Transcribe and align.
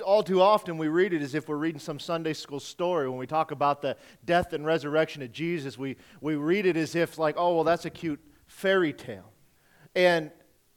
All 0.00 0.22
too 0.22 0.40
often, 0.40 0.78
we 0.78 0.88
read 0.88 1.12
it 1.12 1.22
as 1.22 1.34
if 1.34 1.48
we're 1.48 1.56
reading 1.56 1.80
some 1.80 1.98
Sunday 1.98 2.32
school 2.32 2.60
story. 2.60 3.08
When 3.08 3.18
we 3.18 3.26
talk 3.26 3.50
about 3.50 3.82
the 3.82 3.96
death 4.24 4.52
and 4.52 4.64
resurrection 4.64 5.22
of 5.22 5.32
Jesus, 5.32 5.76
we, 5.78 5.96
we 6.20 6.36
read 6.36 6.66
it 6.66 6.76
as 6.76 6.94
if, 6.94 7.18
like, 7.18 7.36
oh, 7.38 7.54
well, 7.56 7.64
that's 7.64 7.84
a 7.84 7.90
cute 7.90 8.20
fairy 8.46 8.92
tale. 8.92 9.32
And 9.94 10.30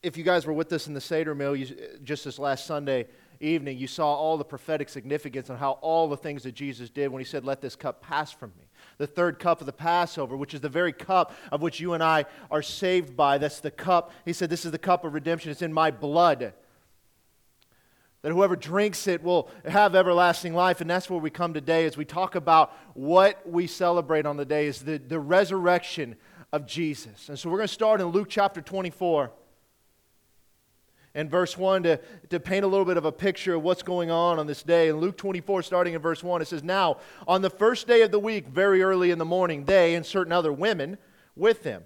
if 0.04 0.18
you 0.18 0.24
guys 0.24 0.46
were 0.46 0.54
with 0.54 0.72
us 0.74 0.88
in 0.88 0.94
the 0.94 1.02
Seder 1.02 1.34
meal 1.34 1.56
you, 1.56 1.76
just 2.04 2.26
this 2.26 2.38
last 2.38 2.66
Sunday 2.66 3.08
evening, 3.40 3.78
you 3.78 3.88
saw 3.88 4.14
all 4.14 4.38
the 4.38 4.46
prophetic 4.46 4.90
significance 4.90 5.50
on 5.50 5.58
how 5.58 5.74
all 5.82 6.08
the 6.08 6.18
things 6.18 6.44
that 6.44 6.54
Jesus 6.54 6.90
did 6.90 7.10
when 7.10 7.20
he 7.20 7.26
said, 7.26 7.44
Let 7.44 7.62
this 7.62 7.76
cup 7.76 8.02
pass 8.02 8.32
from 8.32 8.52
me. 8.58 8.66
The 8.98 9.08
third 9.08 9.40
cup 9.40 9.62
of 9.62 9.66
the 9.66 9.74
Passover, 9.74 10.38
which 10.38 10.54
is 10.54 10.62
the 10.62 10.70
very 10.70 10.94
cup 10.94 11.34
of 11.52 11.62
which 11.62 11.80
you 11.80 11.94
and 11.94 12.04
I 12.04 12.26
are 12.52 12.62
saved 12.62 13.16
by. 13.16 13.38
That's 13.38 13.60
the 13.60 13.72
cup. 13.72 14.12
He 14.26 14.34
said, 14.34 14.50
This 14.50 14.66
is 14.66 14.72
the 14.72 14.78
cup 14.78 15.04
of 15.04 15.14
redemption. 15.14 15.52
It's 15.52 15.62
in 15.62 15.74
my 15.74 15.92
blood 15.92 16.54
that 18.26 18.32
whoever 18.32 18.56
drinks 18.56 19.06
it 19.06 19.22
will 19.22 19.52
have 19.66 19.94
everlasting 19.94 20.56
life. 20.56 20.82
And 20.82 20.90
that's 20.90 21.12
where 21.12 21.20
we 21.20 21.30
come 21.30 21.54
today 21.54 21.86
as 21.86 21.96
we 21.96 22.06
talk 22.06 22.34
about 22.34 22.76
what 22.96 23.48
we 23.48 23.68
celebrate 23.68 24.26
on 24.26 24.36
the 24.36 24.46
day 24.46 24.66
is 24.66 24.82
the, 24.82 24.98
the 24.98 25.20
resurrection 25.20 26.16
of 26.52 26.66
Jesus. 26.66 27.30
And 27.30 27.38
so 27.38 27.52
we're 27.52 27.60
going 27.60 27.68
to 27.68 27.74
start 27.76 28.02
in 28.02 28.08
Luke 28.08 28.26
chapter 28.28 28.64
24 28.64 29.30
and 31.14 31.30
verse 31.30 31.56
1 31.56 31.84
to, 31.84 32.00
to 32.32 32.40
paint 32.40 32.66
a 32.66 32.68
little 32.68 32.84
bit 32.84 32.98
of 32.98 33.06
a 33.06 33.12
picture 33.12 33.54
of 33.54 33.62
what's 33.62 33.84
going 33.84 34.10
on 34.10 34.40
on 34.40 34.48
this 34.48 34.64
day. 34.64 34.88
In 34.88 34.96
Luke 34.96 35.18
24, 35.18 35.62
starting 35.62 35.94
in 35.94 36.02
verse 36.02 36.24
1, 36.24 36.42
it 36.42 36.48
says, 36.48 36.64
Now, 36.64 36.98
on 37.28 37.44
the 37.44 37.52
first 37.52 37.86
day 37.86 38.02
of 38.02 38.10
the 38.10 38.18
week, 38.18 38.48
very 38.48 38.82
early 38.82 39.12
in 39.12 39.20
the 39.20 39.26
morning, 39.26 39.66
they 39.66 39.94
and 39.94 40.04
certain 40.04 40.34
other 40.34 40.52
women 40.52 40.98
with 41.36 41.62
them 41.62 41.86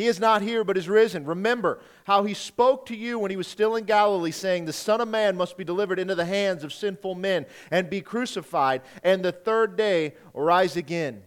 He 0.00 0.06
is 0.06 0.18
not 0.18 0.40
here, 0.40 0.64
but 0.64 0.78
is 0.78 0.88
risen. 0.88 1.26
Remember 1.26 1.78
how 2.04 2.24
he 2.24 2.32
spoke 2.32 2.86
to 2.86 2.96
you 2.96 3.18
when 3.18 3.30
he 3.30 3.36
was 3.36 3.46
still 3.46 3.76
in 3.76 3.84
Galilee, 3.84 4.30
saying, 4.30 4.64
The 4.64 4.72
Son 4.72 4.98
of 4.98 5.08
Man 5.08 5.36
must 5.36 5.58
be 5.58 5.62
delivered 5.62 5.98
into 5.98 6.14
the 6.14 6.24
hands 6.24 6.64
of 6.64 6.72
sinful 6.72 7.16
men 7.16 7.44
and 7.70 7.90
be 7.90 8.00
crucified, 8.00 8.80
and 9.04 9.22
the 9.22 9.30
third 9.30 9.76
day 9.76 10.14
rise 10.32 10.74
again. 10.74 11.22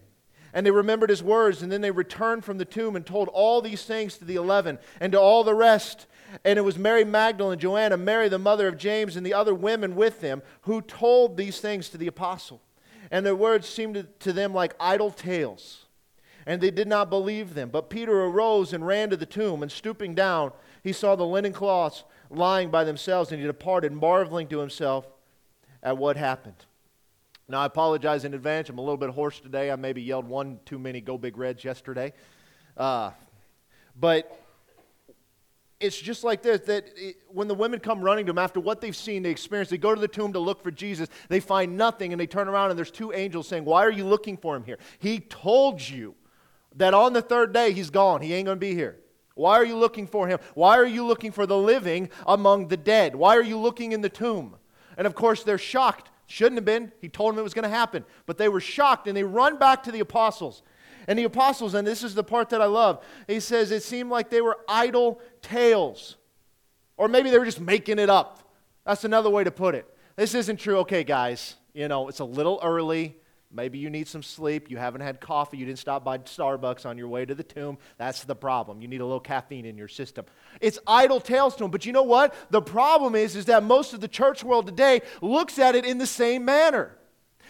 And 0.52 0.66
they 0.66 0.72
remembered 0.72 1.10
his 1.10 1.22
words, 1.22 1.62
and 1.62 1.70
then 1.70 1.82
they 1.82 1.92
returned 1.92 2.44
from 2.44 2.58
the 2.58 2.64
tomb 2.64 2.96
and 2.96 3.06
told 3.06 3.28
all 3.28 3.62
these 3.62 3.84
things 3.84 4.18
to 4.18 4.24
the 4.24 4.34
eleven 4.34 4.80
and 4.98 5.12
to 5.12 5.20
all 5.20 5.44
the 5.44 5.54
rest. 5.54 6.06
And 6.44 6.58
it 6.58 6.62
was 6.62 6.76
Mary 6.76 7.04
Magdalene, 7.04 7.60
Joanna, 7.60 7.96
Mary, 7.96 8.28
the 8.28 8.40
mother 8.40 8.66
of 8.66 8.76
James, 8.76 9.14
and 9.14 9.24
the 9.24 9.34
other 9.34 9.54
women 9.54 9.94
with 9.94 10.20
them 10.20 10.42
who 10.62 10.82
told 10.82 11.36
these 11.36 11.60
things 11.60 11.90
to 11.90 11.96
the 11.96 12.08
apostle. 12.08 12.60
And 13.12 13.24
their 13.24 13.36
words 13.36 13.68
seemed 13.68 14.04
to 14.18 14.32
them 14.32 14.52
like 14.52 14.74
idle 14.80 15.12
tales. 15.12 15.83
And 16.46 16.60
they 16.60 16.70
did 16.70 16.88
not 16.88 17.10
believe 17.10 17.54
them. 17.54 17.70
But 17.70 17.90
Peter 17.90 18.24
arose 18.24 18.72
and 18.72 18.86
ran 18.86 19.10
to 19.10 19.16
the 19.16 19.26
tomb, 19.26 19.62
and 19.62 19.72
stooping 19.72 20.14
down, 20.14 20.52
he 20.82 20.92
saw 20.92 21.16
the 21.16 21.26
linen 21.26 21.52
cloths 21.52 22.04
lying 22.30 22.70
by 22.70 22.84
themselves, 22.84 23.32
and 23.32 23.40
he 23.40 23.46
departed, 23.46 23.92
marveling 23.92 24.48
to 24.48 24.58
himself 24.58 25.06
at 25.82 25.96
what 25.96 26.16
happened. 26.16 26.66
Now, 27.48 27.60
I 27.60 27.66
apologize 27.66 28.24
in 28.24 28.34
advance. 28.34 28.68
I'm 28.68 28.78
a 28.78 28.82
little 28.82 28.96
bit 28.96 29.10
hoarse 29.10 29.38
today. 29.38 29.70
I 29.70 29.76
maybe 29.76 30.02
yelled 30.02 30.26
one 30.26 30.60
too 30.64 30.78
many 30.78 31.00
Go 31.00 31.18
Big 31.18 31.36
Reds 31.36 31.62
yesterday. 31.62 32.12
Uh, 32.76 33.10
but 33.98 34.40
it's 35.78 36.00
just 36.00 36.24
like 36.24 36.42
this 36.42 36.60
that 36.62 36.86
when 37.28 37.46
the 37.46 37.54
women 37.54 37.80
come 37.80 38.00
running 38.00 38.24
to 38.26 38.30
him 38.30 38.38
after 38.38 38.60
what 38.60 38.80
they've 38.80 38.96
seen, 38.96 39.22
they 39.22 39.30
experience, 39.30 39.68
they 39.68 39.76
go 39.76 39.94
to 39.94 40.00
the 40.00 40.08
tomb 40.08 40.32
to 40.32 40.38
look 40.38 40.62
for 40.62 40.70
Jesus. 40.70 41.08
They 41.28 41.40
find 41.40 41.76
nothing, 41.76 42.12
and 42.12 42.20
they 42.20 42.26
turn 42.26 42.48
around, 42.48 42.70
and 42.70 42.78
there's 42.78 42.90
two 42.90 43.12
angels 43.12 43.46
saying, 43.46 43.64
Why 43.64 43.84
are 43.84 43.90
you 43.90 44.04
looking 44.04 44.38
for 44.38 44.56
him 44.56 44.64
here? 44.64 44.78
He 44.98 45.20
told 45.20 45.86
you 45.86 46.14
that 46.76 46.94
on 46.94 47.12
the 47.12 47.22
third 47.22 47.52
day 47.52 47.72
he's 47.72 47.90
gone. 47.90 48.22
He 48.22 48.34
ain't 48.34 48.46
going 48.46 48.56
to 48.56 48.60
be 48.60 48.74
here. 48.74 48.98
Why 49.34 49.56
are 49.56 49.64
you 49.64 49.76
looking 49.76 50.06
for 50.06 50.28
him? 50.28 50.38
Why 50.54 50.76
are 50.76 50.86
you 50.86 51.04
looking 51.04 51.32
for 51.32 51.46
the 51.46 51.58
living 51.58 52.08
among 52.26 52.68
the 52.68 52.76
dead? 52.76 53.16
Why 53.16 53.36
are 53.36 53.42
you 53.42 53.58
looking 53.58 53.92
in 53.92 54.00
the 54.00 54.08
tomb? 54.08 54.56
And 54.96 55.06
of 55.06 55.14
course, 55.14 55.42
they're 55.42 55.58
shocked 55.58 56.10
Shouldn't 56.26 56.56
have 56.56 56.64
been. 56.64 56.92
He 57.00 57.08
told 57.08 57.32
them 57.32 57.38
it 57.38 57.42
was 57.42 57.54
going 57.54 57.64
to 57.64 57.68
happen. 57.68 58.04
But 58.26 58.38
they 58.38 58.48
were 58.48 58.60
shocked 58.60 59.06
and 59.06 59.16
they 59.16 59.24
run 59.24 59.58
back 59.58 59.82
to 59.84 59.92
the 59.92 60.00
apostles. 60.00 60.62
And 61.06 61.18
the 61.18 61.24
apostles, 61.24 61.74
and 61.74 61.86
this 61.86 62.02
is 62.02 62.14
the 62.14 62.24
part 62.24 62.48
that 62.50 62.62
I 62.62 62.66
love, 62.66 63.04
he 63.26 63.40
says 63.40 63.70
it 63.70 63.82
seemed 63.82 64.10
like 64.10 64.30
they 64.30 64.40
were 64.40 64.58
idle 64.66 65.20
tales. 65.42 66.16
Or 66.96 67.08
maybe 67.08 67.28
they 67.28 67.38
were 67.38 67.44
just 67.44 67.60
making 67.60 67.98
it 67.98 68.08
up. 68.08 68.54
That's 68.86 69.04
another 69.04 69.28
way 69.28 69.44
to 69.44 69.50
put 69.50 69.74
it. 69.74 69.86
This 70.16 70.34
isn't 70.34 70.56
true. 70.56 70.78
Okay, 70.78 71.04
guys, 71.04 71.56
you 71.74 71.88
know, 71.88 72.08
it's 72.08 72.20
a 72.20 72.24
little 72.24 72.58
early. 72.62 73.16
Maybe 73.54 73.78
you 73.78 73.88
need 73.88 74.08
some 74.08 74.22
sleep. 74.22 74.68
You 74.68 74.78
haven't 74.78 75.02
had 75.02 75.20
coffee. 75.20 75.56
You 75.56 75.64
didn't 75.64 75.78
stop 75.78 76.04
by 76.04 76.18
Starbucks 76.18 76.84
on 76.84 76.98
your 76.98 77.06
way 77.06 77.24
to 77.24 77.36
the 77.36 77.44
tomb. 77.44 77.78
That's 77.98 78.24
the 78.24 78.34
problem. 78.34 78.82
You 78.82 78.88
need 78.88 79.00
a 79.00 79.04
little 79.04 79.20
caffeine 79.20 79.64
in 79.64 79.78
your 79.78 79.86
system. 79.86 80.24
It's 80.60 80.80
idle 80.88 81.20
tales 81.20 81.54
to 81.56 81.64
them. 81.64 81.70
But 81.70 81.86
you 81.86 81.92
know 81.92 82.02
what? 82.02 82.34
The 82.50 82.60
problem 82.60 83.14
is, 83.14 83.36
is 83.36 83.44
that 83.44 83.62
most 83.62 83.94
of 83.94 84.00
the 84.00 84.08
church 84.08 84.42
world 84.42 84.66
today 84.66 85.02
looks 85.22 85.60
at 85.60 85.76
it 85.76 85.84
in 85.84 85.98
the 85.98 86.06
same 86.06 86.44
manner. 86.44 86.96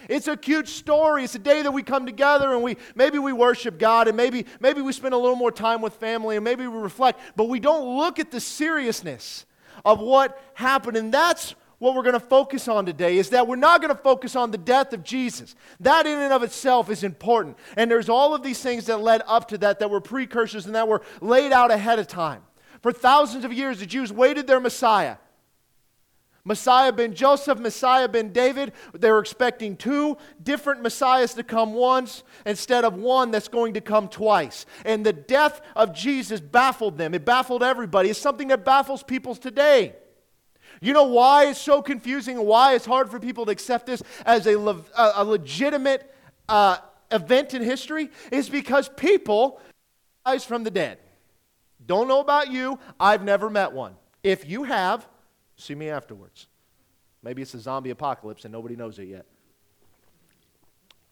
It's 0.08 0.28
a 0.28 0.36
cute 0.36 0.68
story. 0.68 1.24
It's 1.24 1.34
a 1.34 1.38
day 1.38 1.62
that 1.62 1.70
we 1.70 1.82
come 1.82 2.04
together 2.04 2.52
and 2.52 2.62
we 2.62 2.76
maybe 2.94 3.18
we 3.18 3.32
worship 3.32 3.78
God 3.78 4.06
and 4.06 4.14
maybe 4.14 4.44
maybe 4.60 4.82
we 4.82 4.92
spend 4.92 5.14
a 5.14 5.18
little 5.18 5.36
more 5.36 5.52
time 5.52 5.80
with 5.80 5.94
family 5.94 6.36
and 6.36 6.44
maybe 6.44 6.66
we 6.66 6.76
reflect, 6.76 7.18
but 7.36 7.48
we 7.48 7.58
don't 7.58 7.96
look 7.96 8.18
at 8.18 8.30
the 8.30 8.40
seriousness 8.40 9.46
of 9.84 10.00
what 10.00 10.38
happened. 10.52 10.98
And 10.98 11.14
that's 11.14 11.54
what 11.78 11.94
we're 11.94 12.02
going 12.02 12.14
to 12.14 12.20
focus 12.20 12.68
on 12.68 12.86
today 12.86 13.18
is 13.18 13.30
that 13.30 13.46
we're 13.46 13.56
not 13.56 13.80
going 13.80 13.94
to 13.94 14.00
focus 14.00 14.36
on 14.36 14.50
the 14.50 14.58
death 14.58 14.92
of 14.92 15.02
Jesus. 15.02 15.54
That 15.80 16.06
in 16.06 16.18
and 16.18 16.32
of 16.32 16.42
itself 16.42 16.88
is 16.90 17.02
important. 17.02 17.56
And 17.76 17.90
there's 17.90 18.08
all 18.08 18.34
of 18.34 18.42
these 18.42 18.60
things 18.60 18.86
that 18.86 19.00
led 19.00 19.22
up 19.26 19.48
to 19.48 19.58
that 19.58 19.80
that 19.80 19.90
were 19.90 20.00
precursors 20.00 20.66
and 20.66 20.74
that 20.74 20.88
were 20.88 21.02
laid 21.20 21.52
out 21.52 21.70
ahead 21.70 21.98
of 21.98 22.06
time. 22.06 22.42
For 22.80 22.92
thousands 22.92 23.44
of 23.44 23.52
years, 23.52 23.80
the 23.80 23.86
Jews 23.86 24.12
waited 24.12 24.46
their 24.46 24.60
Messiah. 24.60 25.16
Messiah 26.46 26.92
ben 26.92 27.14
Joseph, 27.14 27.58
Messiah 27.58 28.06
ben 28.06 28.30
David. 28.30 28.72
They 28.92 29.10
were 29.10 29.18
expecting 29.20 29.76
two 29.76 30.18
different 30.42 30.82
Messiahs 30.82 31.32
to 31.34 31.42
come 31.42 31.72
once 31.72 32.22
instead 32.44 32.84
of 32.84 32.94
one 32.94 33.30
that's 33.30 33.48
going 33.48 33.74
to 33.74 33.80
come 33.80 34.08
twice. 34.08 34.66
And 34.84 35.04
the 35.04 35.14
death 35.14 35.62
of 35.74 35.94
Jesus 35.94 36.40
baffled 36.40 36.98
them. 36.98 37.14
It 37.14 37.24
baffled 37.24 37.62
everybody. 37.62 38.10
It's 38.10 38.18
something 38.18 38.48
that 38.48 38.64
baffles 38.64 39.02
people 39.02 39.34
today. 39.34 39.94
You 40.84 40.92
know 40.92 41.04
why 41.04 41.46
it's 41.46 41.60
so 41.60 41.80
confusing 41.80 42.36
and 42.36 42.46
why 42.46 42.74
it's 42.74 42.84
hard 42.84 43.10
for 43.10 43.18
people 43.18 43.46
to 43.46 43.50
accept 43.50 43.86
this 43.86 44.02
as 44.26 44.46
a, 44.46 44.58
le- 44.58 44.84
a 44.94 45.24
legitimate 45.24 46.14
uh, 46.46 46.76
event 47.10 47.54
in 47.54 47.62
history? 47.62 48.10
Is 48.30 48.50
because 48.50 48.90
people 48.90 49.62
rise 50.26 50.44
from 50.44 50.62
the 50.62 50.70
dead. 50.70 50.98
Don't 51.86 52.06
know 52.06 52.20
about 52.20 52.50
you. 52.50 52.78
I've 53.00 53.24
never 53.24 53.48
met 53.48 53.72
one. 53.72 53.94
If 54.22 54.46
you 54.46 54.64
have, 54.64 55.08
see 55.56 55.74
me 55.74 55.88
afterwards. 55.88 56.48
Maybe 57.22 57.40
it's 57.40 57.54
a 57.54 57.60
zombie 57.60 57.88
apocalypse 57.88 58.44
and 58.44 58.52
nobody 58.52 58.76
knows 58.76 58.98
it 58.98 59.08
yet. 59.08 59.24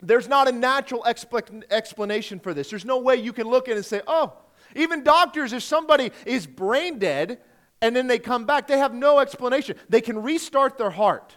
There's 0.03 0.28
not 0.28 0.49
a 0.49 0.53
natural 0.53 1.03
expl- 1.04 1.62
explanation 1.71 2.41
for 2.41 2.53
this. 2.53 2.69
There's 2.69 2.84
no 2.84 2.99
way 2.99 3.16
you 3.16 3.33
can 3.33 3.49
look 3.49 3.69
at 3.69 3.72
it 3.72 3.77
and 3.77 3.87
say, 3.87 4.03
oh, 4.06 4.34
even 4.77 5.03
doctors, 5.03 5.54
if 5.54 5.62
somebody 5.62 6.12
is 6.27 6.47
brain 6.47 6.99
dead, 6.99 7.39
and 7.82 7.94
then 7.94 8.06
they 8.06 8.19
come 8.19 8.47
back. 8.47 8.69
They 8.69 8.78
have 8.78 8.94
no 8.94 9.19
explanation. 9.19 9.76
They 9.91 10.00
can 10.00 10.22
restart 10.22 10.78
their 10.78 10.91
heart. 10.91 11.37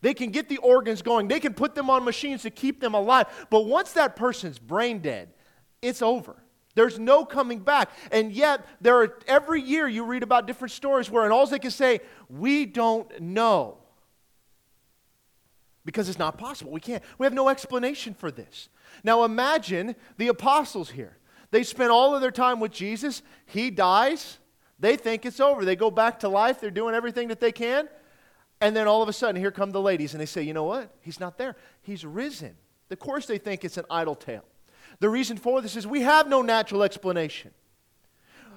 They 0.00 0.14
can 0.14 0.30
get 0.30 0.48
the 0.48 0.56
organs 0.58 1.02
going. 1.02 1.28
They 1.28 1.40
can 1.40 1.52
put 1.52 1.74
them 1.74 1.90
on 1.90 2.04
machines 2.04 2.42
to 2.42 2.50
keep 2.50 2.80
them 2.80 2.94
alive. 2.94 3.26
But 3.50 3.66
once 3.66 3.92
that 3.92 4.16
person's 4.16 4.58
brain 4.58 5.00
dead, 5.00 5.34
it's 5.82 6.00
over. 6.00 6.42
There's 6.74 6.98
no 6.98 7.24
coming 7.24 7.58
back. 7.58 7.90
And 8.12 8.32
yet, 8.32 8.64
there 8.80 9.02
are 9.02 9.18
every 9.26 9.60
year 9.60 9.88
you 9.88 10.04
read 10.04 10.22
about 10.22 10.46
different 10.46 10.72
stories 10.72 11.10
where 11.10 11.24
and 11.24 11.32
all 11.32 11.46
they 11.46 11.58
can 11.58 11.72
say, 11.72 12.00
we 12.30 12.64
don't 12.64 13.20
know. 13.20 13.76
Because 15.84 16.08
it's 16.08 16.18
not 16.18 16.38
possible. 16.38 16.70
We 16.70 16.80
can't. 16.80 17.02
We 17.18 17.26
have 17.26 17.34
no 17.34 17.48
explanation 17.48 18.14
for 18.14 18.30
this. 18.30 18.68
Now 19.02 19.24
imagine 19.24 19.96
the 20.18 20.28
apostles 20.28 20.90
here. 20.90 21.18
They 21.50 21.64
spent 21.64 21.90
all 21.90 22.14
of 22.14 22.20
their 22.20 22.30
time 22.30 22.60
with 22.60 22.70
Jesus. 22.70 23.22
He 23.46 23.70
dies. 23.70 24.38
They 24.80 24.96
think 24.96 25.26
it's 25.26 25.40
over. 25.40 25.64
They 25.64 25.76
go 25.76 25.90
back 25.90 26.20
to 26.20 26.28
life. 26.28 26.60
They're 26.60 26.70
doing 26.70 26.94
everything 26.94 27.28
that 27.28 27.38
they 27.38 27.52
can. 27.52 27.88
And 28.62 28.74
then 28.74 28.88
all 28.88 29.02
of 29.02 29.08
a 29.08 29.12
sudden, 29.12 29.36
here 29.36 29.50
come 29.50 29.70
the 29.70 29.80
ladies, 29.80 30.12
and 30.12 30.20
they 30.20 30.26
say, 30.26 30.42
you 30.42 30.52
know 30.52 30.64
what? 30.64 30.90
He's 31.00 31.20
not 31.20 31.38
there. 31.38 31.56
He's 31.82 32.04
risen. 32.04 32.56
Of 32.90 32.98
course, 32.98 33.26
they 33.26 33.38
think 33.38 33.64
it's 33.64 33.76
an 33.76 33.84
idle 33.90 34.14
tale. 34.14 34.44
The 34.98 35.08
reason 35.08 35.36
for 35.36 35.62
this 35.62 35.76
is 35.76 35.86
we 35.86 36.02
have 36.02 36.28
no 36.28 36.42
natural 36.42 36.82
explanation. 36.82 37.52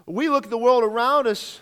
We 0.06 0.28
look 0.28 0.46
at 0.46 0.50
the 0.50 0.58
world 0.58 0.84
around 0.84 1.28
us, 1.28 1.62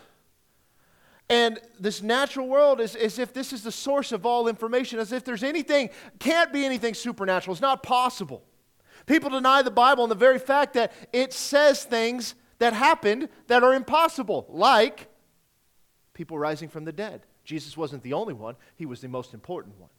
and 1.29 1.59
this 1.79 2.01
natural 2.01 2.47
world 2.47 2.81
is 2.81 2.95
as 2.95 3.19
if 3.19 3.33
this 3.33 3.53
is 3.53 3.63
the 3.63 3.71
source 3.71 4.11
of 4.11 4.25
all 4.25 4.47
information, 4.47 4.99
as 4.99 5.11
if 5.11 5.23
there's 5.23 5.43
anything, 5.43 5.89
can't 6.17 6.51
be 6.51 6.65
anything 6.65 6.93
supernatural. 6.93 7.53
It's 7.53 7.61
not 7.61 7.83
possible. 7.83 8.43
People 9.05 9.29
deny 9.29 9.61
the 9.61 9.71
Bible 9.71 10.03
and 10.03 10.11
the 10.11 10.15
very 10.15 10.39
fact 10.39 10.73
that 10.73 10.93
it 11.13 11.33
says 11.33 11.83
things 11.83 12.35
that 12.61 12.73
happened 12.73 13.27
that 13.47 13.63
are 13.63 13.73
impossible, 13.73 14.45
like 14.47 15.07
people 16.13 16.37
rising 16.37 16.69
from 16.69 16.85
the 16.85 16.91
dead. 16.91 17.25
Jesus 17.43 17.75
wasn't 17.75 18.03
the 18.03 18.13
only 18.13 18.35
one, 18.35 18.55
he 18.75 18.85
was 18.85 19.01
the 19.01 19.07
most 19.07 19.33
important 19.33 19.79
one. 19.79 19.89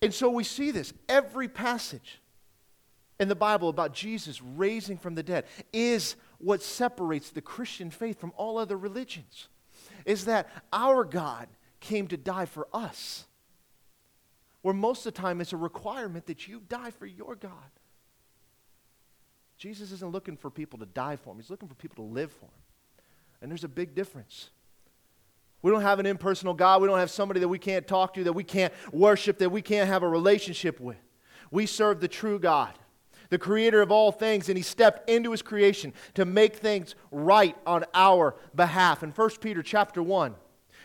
And 0.00 0.14
so 0.14 0.30
we 0.30 0.44
see 0.44 0.70
this 0.70 0.92
every 1.08 1.48
passage 1.48 2.20
in 3.18 3.26
the 3.26 3.34
Bible 3.34 3.68
about 3.68 3.94
Jesus 3.94 4.40
raising 4.40 4.96
from 4.96 5.16
the 5.16 5.24
dead 5.24 5.46
is 5.72 6.14
what 6.38 6.62
separates 6.62 7.30
the 7.30 7.42
Christian 7.42 7.90
faith 7.90 8.20
from 8.20 8.32
all 8.36 8.56
other 8.56 8.76
religions. 8.76 9.48
Is 10.04 10.26
that 10.26 10.48
our 10.72 11.04
God 11.04 11.48
came 11.80 12.06
to 12.06 12.16
die 12.16 12.46
for 12.46 12.68
us. 12.72 13.26
Where 14.62 14.72
most 14.72 15.04
of 15.04 15.14
the 15.14 15.20
time 15.20 15.40
it's 15.40 15.52
a 15.52 15.56
requirement 15.56 16.26
that 16.26 16.46
you 16.46 16.62
die 16.68 16.92
for 16.92 17.06
your 17.06 17.34
God. 17.34 17.72
Jesus 19.58 19.90
isn't 19.90 20.12
looking 20.12 20.36
for 20.36 20.50
people 20.50 20.78
to 20.78 20.86
die 20.86 21.16
for 21.16 21.32
him, 21.32 21.38
he's 21.38 21.50
looking 21.50 21.68
for 21.68 21.74
people 21.74 21.96
to 21.96 22.10
live 22.10 22.32
for 22.32 22.46
him. 22.46 22.62
And 23.42 23.50
there's 23.50 23.64
a 23.64 23.68
big 23.68 23.94
difference. 23.94 24.50
We 25.60 25.72
don't 25.72 25.82
have 25.82 25.98
an 25.98 26.06
impersonal 26.06 26.54
God. 26.54 26.80
We 26.80 26.88
don't 26.88 26.98
have 26.98 27.10
somebody 27.10 27.40
that 27.40 27.48
we 27.48 27.58
can't 27.58 27.86
talk 27.86 28.14
to, 28.14 28.24
that 28.24 28.32
we 28.32 28.44
can't 28.44 28.72
worship, 28.92 29.38
that 29.38 29.50
we 29.50 29.60
can't 29.60 29.88
have 29.88 30.02
a 30.02 30.08
relationship 30.08 30.78
with. 30.78 30.96
We 31.50 31.66
serve 31.66 32.00
the 32.00 32.08
true 32.08 32.38
God, 32.38 32.72
the 33.30 33.38
creator 33.38 33.82
of 33.82 33.90
all 33.90 34.12
things, 34.12 34.48
and 34.48 34.56
he 34.56 34.62
stepped 34.62 35.10
into 35.10 35.32
his 35.32 35.42
creation 35.42 35.92
to 36.14 36.24
make 36.24 36.56
things 36.56 36.94
right 37.10 37.56
on 37.66 37.84
our 37.92 38.36
behalf. 38.54 39.02
In 39.02 39.10
1 39.10 39.30
Peter 39.40 39.62
chapter 39.62 40.02
1, 40.02 40.34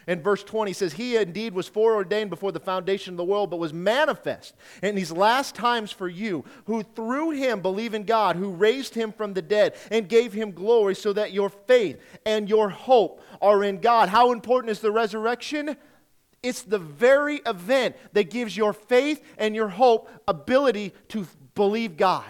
in 0.08 0.22
verse 0.22 0.44
20 0.44 0.74
says, 0.74 0.94
He 0.94 1.16
indeed 1.16 1.54
was 1.54 1.68
foreordained 1.68 2.30
before 2.30 2.52
the 2.52 2.60
foundation 2.60 3.14
of 3.14 3.18
the 3.18 3.24
world, 3.24 3.50
but 3.50 3.58
was 3.58 3.74
manifest 3.74 4.56
in 4.82 4.96
these 4.96 5.12
last 5.12 5.56
times 5.56 5.92
for 5.92 6.08
you, 6.08 6.44
who 6.66 6.84
through 6.84 7.32
him 7.32 7.62
believe 7.62 7.94
in 7.94 8.04
God, 8.04 8.36
who 8.36 8.52
raised 8.52 8.96
him 8.96 9.12
from 9.12 9.34
the 9.34 9.42
dead 9.42 9.76
and 9.92 10.10
gave 10.10 10.34
him 10.34 10.52
glory, 10.52 10.96
so 10.96 11.14
that 11.14 11.34
your 11.34 11.50
faith 11.50 12.00
and 12.26 12.50
your 12.50 12.70
hope 12.70 13.22
are 13.42 13.64
in 13.64 13.80
God. 13.80 14.10
How 14.10 14.32
important 14.32 14.72
is 14.72 14.80
the 14.80 14.92
resurrection? 14.92 15.78
It's 16.42 16.64
the 16.64 16.80
very 16.80 17.38
event 17.46 17.96
that 18.12 18.30
gives 18.30 18.58
your 18.58 18.74
faith 18.74 19.24
and 19.38 19.56
your 19.56 19.70
hope 19.70 20.10
ability 20.28 20.94
to 21.10 21.26
believe 21.56 21.98
God 21.98 22.26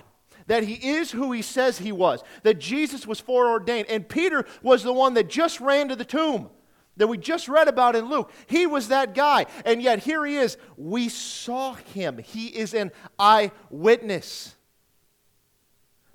that 0.47 0.63
he 0.63 0.73
is 0.73 1.11
who 1.11 1.31
he 1.31 1.41
says 1.41 1.77
he 1.77 1.93
was, 1.93 2.21
that 2.43 2.59
Jesus 2.59 3.07
was 3.07 3.17
foreordained. 3.17 3.87
And 3.87 4.09
Peter 4.09 4.45
was 4.61 4.83
the 4.83 4.91
one 4.91 5.13
that 5.13 5.29
just 5.29 5.61
ran 5.61 5.87
to 5.87 5.95
the 5.95 6.03
tomb 6.03 6.49
that 6.97 7.07
we 7.07 7.17
just 7.17 7.47
read 7.47 7.67
about 7.67 7.95
in 7.95 8.09
Luke. 8.09 8.31
He 8.47 8.67
was 8.67 8.89
that 8.89 9.15
guy. 9.15 9.45
And 9.65 9.81
yet 9.81 9.99
here 9.99 10.25
he 10.25 10.35
is. 10.35 10.57
We 10.77 11.09
saw 11.09 11.73
him. 11.73 12.17
He 12.19 12.47
is 12.47 12.73
an 12.73 12.91
eyewitness. 13.17 14.55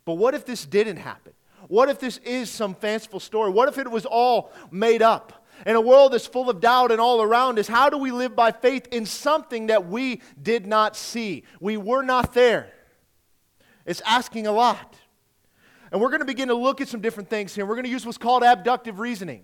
But 0.04 0.14
what 0.14 0.34
if 0.34 0.46
this 0.46 0.64
didn't 0.64 0.98
happen? 0.98 1.32
What 1.66 1.88
if 1.88 1.98
this 1.98 2.18
is 2.18 2.48
some 2.50 2.74
fanciful 2.74 3.20
story? 3.20 3.50
What 3.50 3.68
if 3.68 3.78
it 3.78 3.90
was 3.90 4.06
all 4.06 4.52
made 4.70 5.02
up? 5.02 5.46
In 5.66 5.74
a 5.74 5.80
world 5.80 6.12
that's 6.12 6.26
full 6.26 6.48
of 6.48 6.60
doubt 6.60 6.92
and 6.92 7.00
all 7.00 7.20
around 7.20 7.58
us, 7.58 7.66
how 7.66 7.90
do 7.90 7.98
we 7.98 8.12
live 8.12 8.36
by 8.36 8.52
faith 8.52 8.86
in 8.92 9.04
something 9.04 9.66
that 9.66 9.88
we 9.88 10.22
did 10.40 10.66
not 10.66 10.94
see? 10.94 11.42
We 11.60 11.76
were 11.76 12.02
not 12.02 12.32
there. 12.32 12.72
It's 13.84 14.00
asking 14.02 14.46
a 14.46 14.52
lot. 14.52 14.96
And 15.90 16.00
we're 16.00 16.10
going 16.10 16.20
to 16.20 16.26
begin 16.26 16.48
to 16.48 16.54
look 16.54 16.80
at 16.80 16.88
some 16.88 17.00
different 17.00 17.28
things 17.28 17.54
here. 17.54 17.66
We're 17.66 17.74
going 17.74 17.86
to 17.86 17.90
use 17.90 18.06
what's 18.06 18.18
called 18.18 18.44
abductive 18.44 19.00
reasoning. 19.00 19.42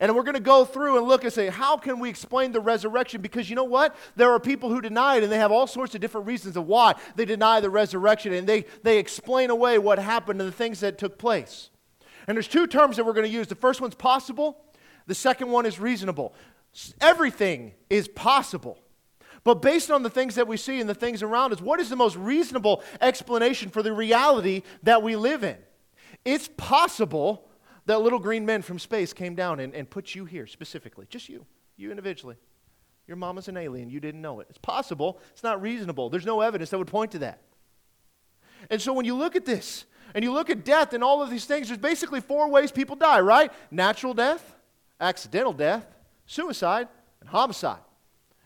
And 0.00 0.14
we're 0.14 0.22
going 0.22 0.34
to 0.34 0.40
go 0.40 0.64
through 0.64 0.98
and 0.98 1.06
look 1.06 1.24
and 1.24 1.32
say, 1.32 1.48
how 1.48 1.76
can 1.76 1.98
we 1.98 2.08
explain 2.08 2.52
the 2.52 2.60
resurrection? 2.60 3.20
Because 3.20 3.50
you 3.50 3.56
know 3.56 3.64
what? 3.64 3.94
There 4.16 4.30
are 4.30 4.40
people 4.40 4.70
who 4.70 4.80
deny 4.80 5.16
it, 5.16 5.22
and 5.22 5.30
they 5.30 5.38
have 5.38 5.52
all 5.52 5.66
sorts 5.66 5.94
of 5.94 6.00
different 6.00 6.26
reasons 6.26 6.56
of 6.56 6.66
why 6.66 6.94
they 7.16 7.24
deny 7.24 7.60
the 7.60 7.70
resurrection, 7.70 8.32
and 8.32 8.46
they, 8.46 8.64
they 8.82 8.98
explain 8.98 9.50
away 9.50 9.78
what 9.78 9.98
happened 9.98 10.40
and 10.40 10.48
the 10.48 10.56
things 10.56 10.80
that 10.80 10.98
took 10.98 11.18
place. 11.18 11.70
And 12.26 12.36
there's 12.36 12.48
two 12.48 12.66
terms 12.66 12.96
that 12.96 13.04
we're 13.04 13.12
going 13.12 13.26
to 13.26 13.32
use. 13.32 13.48
The 13.48 13.54
first 13.54 13.80
one's 13.80 13.94
possible, 13.94 14.58
the 15.06 15.14
second 15.14 15.50
one 15.50 15.66
is 15.66 15.78
reasonable. 15.78 16.34
Everything 17.00 17.72
is 17.90 18.08
possible. 18.08 18.78
But 19.44 19.60
based 19.60 19.90
on 19.90 20.02
the 20.02 20.10
things 20.10 20.36
that 20.36 20.46
we 20.46 20.56
see 20.56 20.80
and 20.80 20.88
the 20.88 20.94
things 20.94 21.22
around 21.22 21.52
us, 21.52 21.60
what 21.60 21.80
is 21.80 21.90
the 21.90 21.96
most 21.96 22.16
reasonable 22.16 22.82
explanation 23.00 23.70
for 23.70 23.82
the 23.82 23.92
reality 23.92 24.62
that 24.84 25.02
we 25.02 25.16
live 25.16 25.42
in? 25.42 25.56
It's 26.24 26.48
possible 26.56 27.48
that 27.86 28.00
little 28.00 28.18
green 28.18 28.46
men 28.46 28.62
from 28.62 28.78
space 28.78 29.12
came 29.12 29.34
down 29.34 29.60
and, 29.60 29.74
and 29.74 29.88
put 29.88 30.14
you 30.14 30.24
here 30.24 30.46
specifically, 30.46 31.06
just 31.08 31.28
you, 31.28 31.46
you 31.76 31.90
individually. 31.90 32.36
Your 33.08 33.16
mom 33.16 33.30
mama's 33.30 33.48
an 33.48 33.56
alien, 33.56 33.90
you 33.90 33.98
didn't 33.98 34.22
know 34.22 34.40
it. 34.40 34.46
It's 34.48 34.58
possible, 34.58 35.20
it's 35.32 35.42
not 35.42 35.60
reasonable. 35.60 36.08
There's 36.08 36.26
no 36.26 36.40
evidence 36.40 36.70
that 36.70 36.78
would 36.78 36.86
point 36.86 37.10
to 37.12 37.18
that. 37.20 37.40
And 38.70 38.80
so 38.80 38.92
when 38.92 39.04
you 39.04 39.16
look 39.16 39.34
at 39.34 39.44
this, 39.44 39.84
and 40.14 40.24
you 40.24 40.32
look 40.32 40.50
at 40.50 40.64
death 40.64 40.92
and 40.92 41.02
all 41.02 41.22
of 41.22 41.30
these 41.30 41.46
things, 41.46 41.68
there's 41.68 41.78
basically 41.78 42.20
four 42.20 42.48
ways 42.48 42.70
people 42.70 42.96
die, 42.96 43.20
right? 43.20 43.50
Natural 43.70 44.14
death, 44.14 44.54
accidental 45.00 45.52
death, 45.52 45.86
suicide, 46.26 46.88
and 47.20 47.28
homicide. 47.28 47.80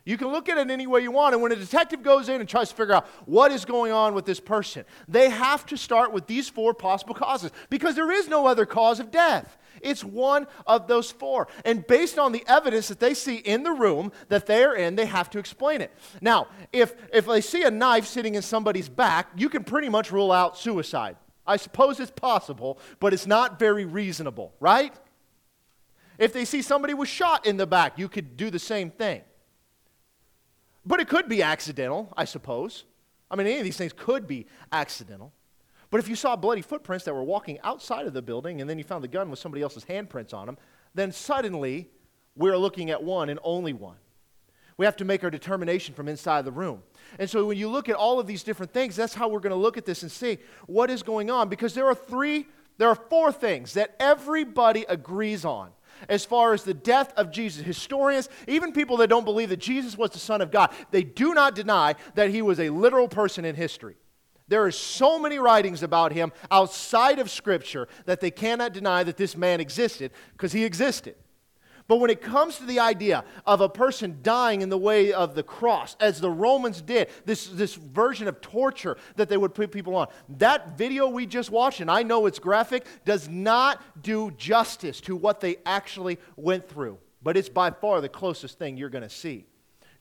You 0.06 0.16
can 0.16 0.28
look 0.28 0.48
at 0.48 0.56
it 0.56 0.70
any 0.70 0.86
way 0.86 1.00
you 1.02 1.10
want. 1.10 1.34
And 1.34 1.42
when 1.42 1.50
a 1.50 1.56
detective 1.56 2.00
goes 2.00 2.28
in 2.28 2.40
and 2.40 2.48
tries 2.48 2.70
to 2.70 2.76
figure 2.76 2.94
out 2.94 3.06
what 3.26 3.50
is 3.50 3.64
going 3.64 3.90
on 3.90 4.14
with 4.14 4.24
this 4.24 4.38
person, 4.38 4.84
they 5.08 5.28
have 5.28 5.66
to 5.66 5.76
start 5.76 6.12
with 6.12 6.28
these 6.28 6.48
four 6.48 6.72
possible 6.72 7.12
causes 7.12 7.50
because 7.70 7.96
there 7.96 8.12
is 8.12 8.28
no 8.28 8.46
other 8.46 8.64
cause 8.64 9.00
of 9.00 9.10
death. 9.10 9.58
It's 9.82 10.04
one 10.04 10.46
of 10.64 10.86
those 10.86 11.10
four. 11.10 11.48
And 11.64 11.84
based 11.84 12.20
on 12.20 12.30
the 12.30 12.44
evidence 12.46 12.86
that 12.86 13.00
they 13.00 13.14
see 13.14 13.34
in 13.34 13.64
the 13.64 13.72
room 13.72 14.12
that 14.28 14.46
they're 14.46 14.74
in, 14.74 14.94
they 14.94 15.06
have 15.06 15.28
to 15.30 15.40
explain 15.40 15.80
it. 15.80 15.92
Now, 16.20 16.46
if, 16.72 16.94
if 17.12 17.26
they 17.26 17.40
see 17.40 17.64
a 17.64 17.70
knife 17.70 18.06
sitting 18.06 18.36
in 18.36 18.42
somebody's 18.42 18.88
back, 18.88 19.28
you 19.36 19.48
can 19.48 19.64
pretty 19.64 19.88
much 19.88 20.12
rule 20.12 20.30
out 20.30 20.56
suicide. 20.56 21.16
I 21.44 21.56
suppose 21.56 21.98
it's 21.98 22.12
possible, 22.12 22.78
but 23.00 23.12
it's 23.12 23.26
not 23.26 23.58
very 23.58 23.84
reasonable, 23.84 24.54
right? 24.60 24.94
If 26.16 26.32
they 26.32 26.44
see 26.44 26.62
somebody 26.62 26.94
was 26.94 27.08
shot 27.08 27.44
in 27.44 27.56
the 27.56 27.66
back, 27.66 27.98
you 27.98 28.08
could 28.08 28.36
do 28.36 28.50
the 28.50 28.60
same 28.60 28.92
thing. 28.92 29.22
But 30.86 31.00
it 31.00 31.08
could 31.08 31.28
be 31.28 31.42
accidental, 31.42 32.12
I 32.16 32.24
suppose. 32.24 32.84
I 33.30 33.36
mean, 33.36 33.48
any 33.48 33.58
of 33.58 33.64
these 33.64 33.76
things 33.76 33.92
could 33.92 34.26
be 34.26 34.46
accidental. 34.70 35.32
But 35.90 35.98
if 35.98 36.08
you 36.08 36.14
saw 36.14 36.36
bloody 36.36 36.62
footprints 36.62 37.04
that 37.04 37.14
were 37.14 37.24
walking 37.24 37.58
outside 37.64 38.06
of 38.06 38.12
the 38.12 38.22
building 38.22 38.60
and 38.60 38.70
then 38.70 38.78
you 38.78 38.84
found 38.84 39.02
the 39.02 39.08
gun 39.08 39.28
with 39.30 39.38
somebody 39.38 39.62
else's 39.62 39.84
handprints 39.84 40.32
on 40.32 40.46
them, 40.46 40.56
then 40.94 41.12
suddenly 41.12 41.90
we're 42.36 42.56
looking 42.56 42.90
at 42.90 43.02
one 43.02 43.28
and 43.28 43.40
only 43.42 43.72
one. 43.72 43.96
We 44.78 44.84
have 44.84 44.96
to 44.96 45.04
make 45.04 45.24
our 45.24 45.30
determination 45.30 45.94
from 45.94 46.06
inside 46.06 46.44
the 46.44 46.52
room. 46.52 46.82
And 47.18 47.28
so 47.28 47.46
when 47.46 47.56
you 47.56 47.68
look 47.68 47.88
at 47.88 47.96
all 47.96 48.20
of 48.20 48.26
these 48.26 48.42
different 48.42 48.72
things, 48.72 48.94
that's 48.94 49.14
how 49.14 49.28
we're 49.28 49.40
going 49.40 49.50
to 49.50 49.56
look 49.56 49.78
at 49.78 49.86
this 49.86 50.02
and 50.02 50.12
see 50.12 50.38
what 50.66 50.90
is 50.90 51.02
going 51.02 51.30
on 51.30 51.48
because 51.48 51.74
there 51.74 51.86
are 51.86 51.94
three 51.94 52.46
there 52.78 52.88
are 52.88 52.94
four 52.94 53.32
things 53.32 53.72
that 53.72 53.96
everybody 53.98 54.84
agrees 54.86 55.46
on 55.46 55.70
as 56.08 56.24
far 56.24 56.52
as 56.52 56.64
the 56.64 56.74
death 56.74 57.12
of 57.16 57.30
Jesus. 57.30 57.64
Historians, 57.64 58.28
even 58.46 58.72
people 58.72 58.96
that 58.98 59.08
don't 59.08 59.24
believe 59.24 59.48
that 59.48 59.58
Jesus 59.58 59.96
was 59.96 60.10
the 60.10 60.18
Son 60.18 60.40
of 60.40 60.50
God, 60.50 60.70
they 60.90 61.02
do 61.02 61.34
not 61.34 61.54
deny 61.54 61.94
that 62.14 62.30
he 62.30 62.42
was 62.42 62.60
a 62.60 62.70
literal 62.70 63.08
person 63.08 63.44
in 63.44 63.54
history. 63.54 63.96
There 64.48 64.64
are 64.64 64.70
so 64.70 65.18
many 65.18 65.38
writings 65.38 65.82
about 65.82 66.12
him 66.12 66.32
outside 66.50 67.18
of 67.18 67.30
Scripture 67.30 67.88
that 68.04 68.20
they 68.20 68.30
cannot 68.30 68.72
deny 68.72 69.02
that 69.02 69.16
this 69.16 69.36
man 69.36 69.60
existed 69.60 70.12
because 70.32 70.52
he 70.52 70.64
existed. 70.64 71.16
But 71.88 72.00
when 72.00 72.10
it 72.10 72.20
comes 72.20 72.56
to 72.56 72.64
the 72.64 72.80
idea 72.80 73.24
of 73.46 73.60
a 73.60 73.68
person 73.68 74.18
dying 74.22 74.60
in 74.60 74.70
the 74.70 74.78
way 74.78 75.12
of 75.12 75.36
the 75.36 75.44
cross, 75.44 75.96
as 76.00 76.20
the 76.20 76.30
Romans 76.30 76.82
did, 76.82 77.08
this, 77.24 77.46
this 77.46 77.74
version 77.74 78.26
of 78.26 78.40
torture 78.40 78.96
that 79.14 79.28
they 79.28 79.36
would 79.36 79.54
put 79.54 79.70
people 79.70 79.94
on, 79.94 80.08
that 80.38 80.76
video 80.76 81.08
we 81.08 81.26
just 81.26 81.50
watched, 81.50 81.80
and 81.80 81.90
I 81.90 82.02
know 82.02 82.26
it's 82.26 82.40
graphic, 82.40 82.86
does 83.04 83.28
not 83.28 83.80
do 84.02 84.32
justice 84.32 85.00
to 85.02 85.14
what 85.14 85.40
they 85.40 85.58
actually 85.64 86.18
went 86.34 86.68
through. 86.68 86.98
But 87.22 87.36
it's 87.36 87.48
by 87.48 87.70
far 87.70 88.00
the 88.00 88.08
closest 88.08 88.58
thing 88.58 88.76
you're 88.76 88.88
going 88.88 89.02
to 89.02 89.10
see. 89.10 89.46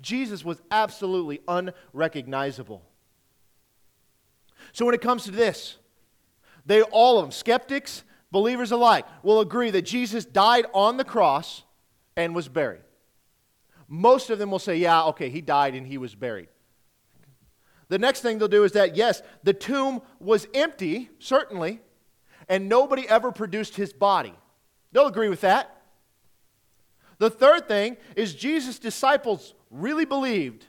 Jesus 0.02 0.44
was 0.44 0.62
absolutely 0.72 1.42
unrecognizable. 1.48 2.84
So 4.74 4.86
when 4.86 4.96
it 4.96 5.02
comes 5.02 5.26
to 5.26 5.32
this, 5.32 5.78
they 6.66 6.82
all 6.82 7.20
of 7.20 7.26
them, 7.26 7.32
skeptics, 7.32 8.04
believers 8.32 8.72
alike, 8.72 9.06
will 9.22 9.40
agree 9.40 9.70
that 9.70 9.84
Jesus 9.84 10.26
died 10.26 10.66
on 10.74 10.98
the 10.98 11.04
cross 11.04 11.62
and 12.16 12.36
was 12.36 12.48
buried. 12.48 12.82
Most 13.88 14.30
of 14.30 14.40
them 14.40 14.52
will 14.52 14.60
say, 14.60 14.78
yeah, 14.78 15.04
okay, 15.06 15.30
he 15.30 15.42
died 15.42 15.76
and 15.76 15.86
he 15.86 15.98
was 15.98 16.16
buried. 16.16 16.48
The 17.88 18.00
next 18.00 18.22
thing 18.22 18.40
they'll 18.40 18.48
do 18.48 18.64
is 18.64 18.72
that, 18.72 18.96
yes, 18.96 19.22
the 19.44 19.54
tomb 19.54 20.02
was 20.20 20.48
empty, 20.54 21.10
certainly, 21.20 21.82
and 22.50 22.68
nobody 22.68 23.08
ever 23.08 23.32
produced 23.32 23.76
his 23.76 23.94
body. 23.94 24.34
They'll 24.92 25.08
agree 25.08 25.30
with 25.30 25.42
that. 25.42 25.82
The 27.18 27.30
third 27.30 27.68
thing 27.68 27.98
is 28.16 28.34
Jesus' 28.34 28.80
disciples 28.80 29.54
really 29.70 30.06
believed 30.06 30.66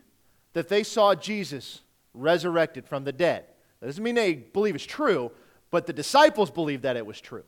that 0.53 0.69
they 0.69 0.83
saw 0.83 1.15
Jesus 1.15 1.81
resurrected 2.15 2.87
from 2.87 3.05
the 3.05 3.13
dead. 3.13 3.47
That 3.81 3.87
doesn't 3.87 4.03
mean 4.03 4.15
they 4.15 4.35
believe 4.35 4.75
it's 4.75 4.85
true, 4.85 5.33
but 5.71 5.87
the 5.87 5.93
disciples 5.93 6.51
believed 6.51 6.83
that 6.83 6.97
it 6.97 7.07
was 7.07 7.21
true. 7.21 7.45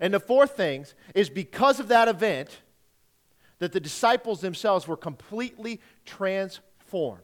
And 0.00 0.14
the 0.14 0.20
fourth 0.20 0.56
thing 0.56 0.86
is 1.14 1.28
because 1.28 1.80
of 1.80 1.88
that 1.88 2.08
event, 2.08 2.62
that 3.60 3.72
the 3.72 3.80
disciples 3.80 4.40
themselves 4.40 4.88
were 4.88 4.96
completely 4.96 5.80
transformed 6.04 7.20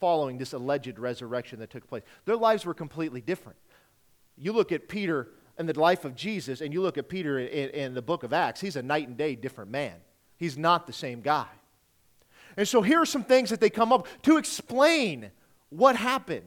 following 0.00 0.38
this 0.38 0.52
alleged 0.52 0.98
resurrection 0.98 1.58
that 1.58 1.70
took 1.70 1.86
place. 1.86 2.02
Their 2.24 2.36
lives 2.36 2.64
were 2.64 2.74
completely 2.74 3.20
different. 3.20 3.58
You 4.36 4.52
look 4.52 4.72
at 4.72 4.88
Peter 4.88 5.28
and 5.58 5.68
the 5.68 5.78
life 5.78 6.04
of 6.04 6.14
Jesus, 6.14 6.60
and 6.60 6.72
you 6.72 6.82
look 6.82 6.98
at 6.98 7.08
Peter 7.08 7.38
in, 7.38 7.70
in 7.70 7.94
the 7.94 8.02
book 8.02 8.22
of 8.22 8.32
Acts, 8.32 8.60
he's 8.60 8.76
a 8.76 8.82
night 8.82 9.08
and 9.08 9.16
day 9.16 9.34
different 9.34 9.70
man. 9.70 9.94
He's 10.36 10.58
not 10.58 10.86
the 10.86 10.92
same 10.92 11.22
guy. 11.22 11.46
And 12.56 12.68
so 12.68 12.82
here 12.82 13.00
are 13.00 13.06
some 13.06 13.24
things 13.24 13.50
that 13.50 13.60
they 13.60 13.70
come 13.70 13.92
up 13.92 14.06
to 14.22 14.36
explain 14.36 15.30
what 15.70 15.96
happened. 15.96 16.44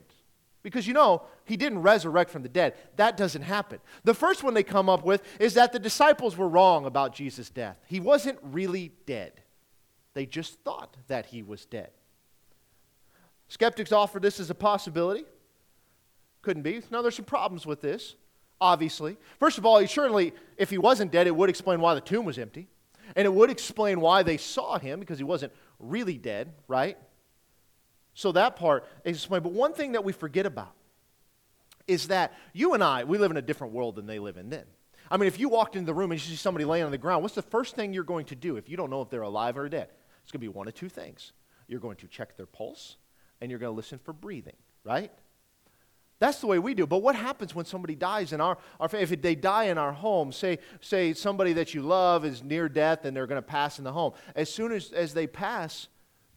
Because 0.62 0.88
you 0.88 0.94
know, 0.94 1.24
he 1.46 1.56
didn't 1.56 1.82
resurrect 1.82 2.32
from 2.32 2.44
the 2.44 2.50
dead. 2.50 2.75
That 2.98 3.16
doesn't 3.16 3.44
happen. 3.44 3.80
The 4.04 4.13
first 4.13 4.44
one 4.44 4.54
they 4.54 4.63
come 4.63 4.89
up 4.89 5.06
with 5.06 5.24
is 5.39 5.54
that 5.54 5.72
the 5.72 5.80
disciples 5.80 6.36
were 6.36 6.50
wrong 6.50 6.86
about 6.86 7.16
Jesus' 7.16 7.50
death. 7.50 7.78
He 7.88 8.00
wasn't 8.00 8.39
really 8.42 8.92
dead, 9.06 9.42
they 10.13 10.25
just 10.25 10.60
thought 10.62 10.98
that 11.08 11.28
he 11.28 11.44
was 11.44 11.66
dead. 11.66 11.92
Skeptics 13.48 13.92
offer 13.92 14.20
this 14.20 14.39
as 14.39 14.50
a 14.50 14.56
possibility. 14.56 15.25
Couldn't 16.42 16.63
be. 16.63 16.82
Now, 16.92 17.01
there's 17.01 17.16
some 17.16 17.25
problems 17.25 17.66
with 17.66 17.82
this, 17.82 18.16
obviously. 18.62 19.18
First 19.39 19.58
of 19.58 19.66
all, 19.66 19.80
he 19.80 19.88
certainly, 19.88 20.34
if 20.58 20.70
he 20.70 20.78
wasn't 20.78 21.12
dead, 21.12 21.25
it 21.25 21.36
would 21.36 21.50
explain 21.50 21.82
why 21.82 21.96
the 21.96 22.01
tomb 22.01 22.25
was 22.25 22.38
empty. 22.38 22.68
And 23.16 23.25
it 23.25 23.34
would 23.34 23.50
explain 23.50 24.01
why 24.01 24.24
they 24.24 24.38
saw 24.38 24.78
him, 24.78 25.00
because 25.00 25.18
he 25.18 25.24
wasn't 25.24 25.51
really 25.80 26.18
dead, 26.18 26.54
right? 26.68 26.98
So 28.13 28.32
that 28.34 28.56
part 28.56 28.86
is 29.04 29.18
explained. 29.18 29.44
But 29.44 29.54
one 29.54 29.74
thing 29.74 29.94
that 29.94 30.04
we 30.04 30.12
forget 30.12 30.46
about 30.46 30.74
is 31.88 32.08
that 32.10 32.34
you 32.54 32.74
and 32.74 32.84
I, 32.84 33.04
we 33.04 33.18
live 33.18 33.32
in 33.32 33.38
a 33.38 33.42
different 33.42 33.74
world 33.74 33.96
than 33.96 34.06
they 34.06 34.20
live 34.20 34.38
in 34.38 34.50
then. 34.50 34.66
I 35.12 35.18
mean, 35.18 35.28
if 35.28 35.39
you 35.39 35.50
walked 35.50 35.75
into 35.75 35.88
the 35.88 35.94
room 35.94 36.12
and 36.12 36.22
you 36.22 36.28
see 36.28 36.36
somebody 36.36 36.66
laying 36.66 36.86
on 36.86 36.92
the 36.92 36.98
ground, 36.98 37.24
what's 37.24 37.36
the 37.36 37.42
first 37.42 37.75
thing 37.75 37.94
you're 37.94 38.04
going 38.04 38.25
to 38.25 38.36
do 38.36 38.58
if 38.58 38.70
you 38.70 38.78
don't 38.78 38.92
know 38.92 39.01
if 39.01 39.10
they're 39.10 39.22
alive 39.22 39.58
or 39.58 39.68
dead? 39.68 39.89
It's 40.24 40.32
going 40.32 40.42
to 40.42 40.46
be 40.46 40.48
one 40.48 40.68
of 40.68 40.75
two 40.75 40.89
things. 40.89 41.32
You're 41.68 41.80
going 41.80 41.98
to 41.98 42.08
check 42.08 42.38
their 42.38 42.46
pulse 42.46 42.98
and 43.42 43.50
you're 43.50 43.60
going 43.60 43.72
to 43.72 43.75
listen 43.75 43.98
for 43.98 44.13
breathing, 44.13 44.56
right? 44.84 45.12
That's 46.20 46.39
the 46.39 46.48
way 46.48 46.60
we 46.60 46.74
do. 46.74 46.86
But 46.86 46.98
what 46.98 47.16
happens 47.16 47.56
when 47.56 47.66
somebody 47.66 47.96
dies 47.96 48.34
in 48.34 48.42
our, 48.42 48.58
our 48.80 48.89
if 48.94 49.10
they 49.22 49.36
die 49.36 49.66
in 49.66 49.78
our 49.78 49.94
home, 49.94 50.32
say, 50.32 50.60
say 50.82 51.13
somebody 51.13 51.54
that 51.54 51.74
you 51.74 51.82
love 51.82 52.25
is 52.25 52.44
near 52.44 52.68
death 52.68 53.06
and 53.06 53.16
they're 53.16 53.28
going 53.28 53.42
to 53.42 53.48
pass 53.48 53.80
in 53.80 53.86
the 53.86 53.94
home. 53.94 54.13
As 54.36 54.54
soon 54.54 54.72
as, 54.74 54.92
as 54.92 55.13
they 55.13 55.28
pass, 55.28 55.88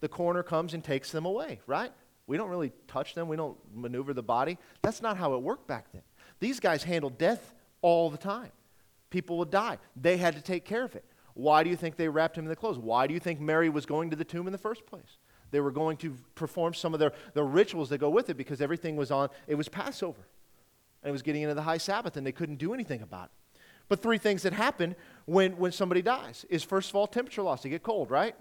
the 0.03 0.09
coroner 0.09 0.43
comes 0.43 0.75
and 0.75 0.83
takes 0.83 1.13
them 1.13 1.25
away, 1.25 1.61
right? 1.67 1.93
We 2.27 2.37
don't 2.37 2.51
really 2.51 2.73
touch 2.89 3.15
them, 3.15 3.29
we 3.29 3.37
don't 3.37 3.57
maneuver 3.73 4.13
the 4.13 4.23
body. 4.23 4.59
That's 4.83 5.01
not 5.01 5.17
how 5.17 5.35
it 5.35 5.43
worked 5.43 5.69
back 5.69 5.87
then. 5.93 6.03
These 6.41 6.61
guys 6.61 6.83
handled 6.83 7.17
death 7.19 7.55
all 7.83 8.11
the 8.11 8.19
time. 8.19 8.51
People 9.11 9.39
would 9.39 9.51
die, 9.51 9.79
they 9.97 10.17
had 10.17 10.35
to 10.35 10.43
take 10.43 10.65
care 10.65 10.85
of 10.85 10.97
it. 10.97 11.05
Why 11.35 11.63
do 11.63 11.71
you 11.71 11.77
think 11.77 11.97
they 11.97 12.09
wrapped 12.09 12.37
him 12.37 12.45
in 12.45 12.51
the 12.51 12.57
clothes? 12.57 12.79
Why 12.79 13.07
do 13.07 13.15
you 13.15 13.21
think 13.21 13.41
Mary 13.41 13.71
was 13.71 13.87
going 13.87 14.11
to 14.11 14.17
the 14.17 14.25
tomb 14.25 14.47
in 14.47 14.53
the 14.53 14.59
first 14.59 14.85
place? 14.87 15.19
They 15.53 15.61
were 15.61 15.71
going 15.71 15.97
to 15.99 16.17
perform 16.35 16.75
some 16.75 16.95
of 16.95 17.01
their, 17.01 17.13
the 17.35 17.45
rituals 17.45 17.89
that 17.91 17.99
go 17.99 18.11
with 18.11 18.29
it 18.29 18.37
because 18.37 18.61
everything 18.61 18.97
was 18.97 19.11
on, 19.11 19.29
it 19.47 19.55
was 19.55 19.69
Passover. 19.69 20.27
And 21.03 21.11
it 21.11 21.13
was 21.13 21.23
getting 21.23 21.43
into 21.43 21.55
the 21.55 21.63
high 21.63 21.79
Sabbath, 21.79 22.17
and 22.17 22.27
they 22.27 22.33
couldn't 22.33 22.57
do 22.57 22.75
anything 22.75 23.03
about 23.03 23.27
it. 23.27 23.61
But 23.89 24.03
three 24.03 24.19
things 24.19 24.43
that 24.43 24.53
happen 24.53 24.97
when, 25.27 25.57
when 25.59 25.71
somebody 25.71 26.03
dies 26.03 26.45
is 26.49 26.65
first 26.65 26.91
of 26.91 26.97
all, 26.97 27.07
temperature 27.07 27.43
loss. 27.43 27.63
They 27.63 27.69
get 27.69 27.83
cold, 27.83 28.11
right? 28.11 28.35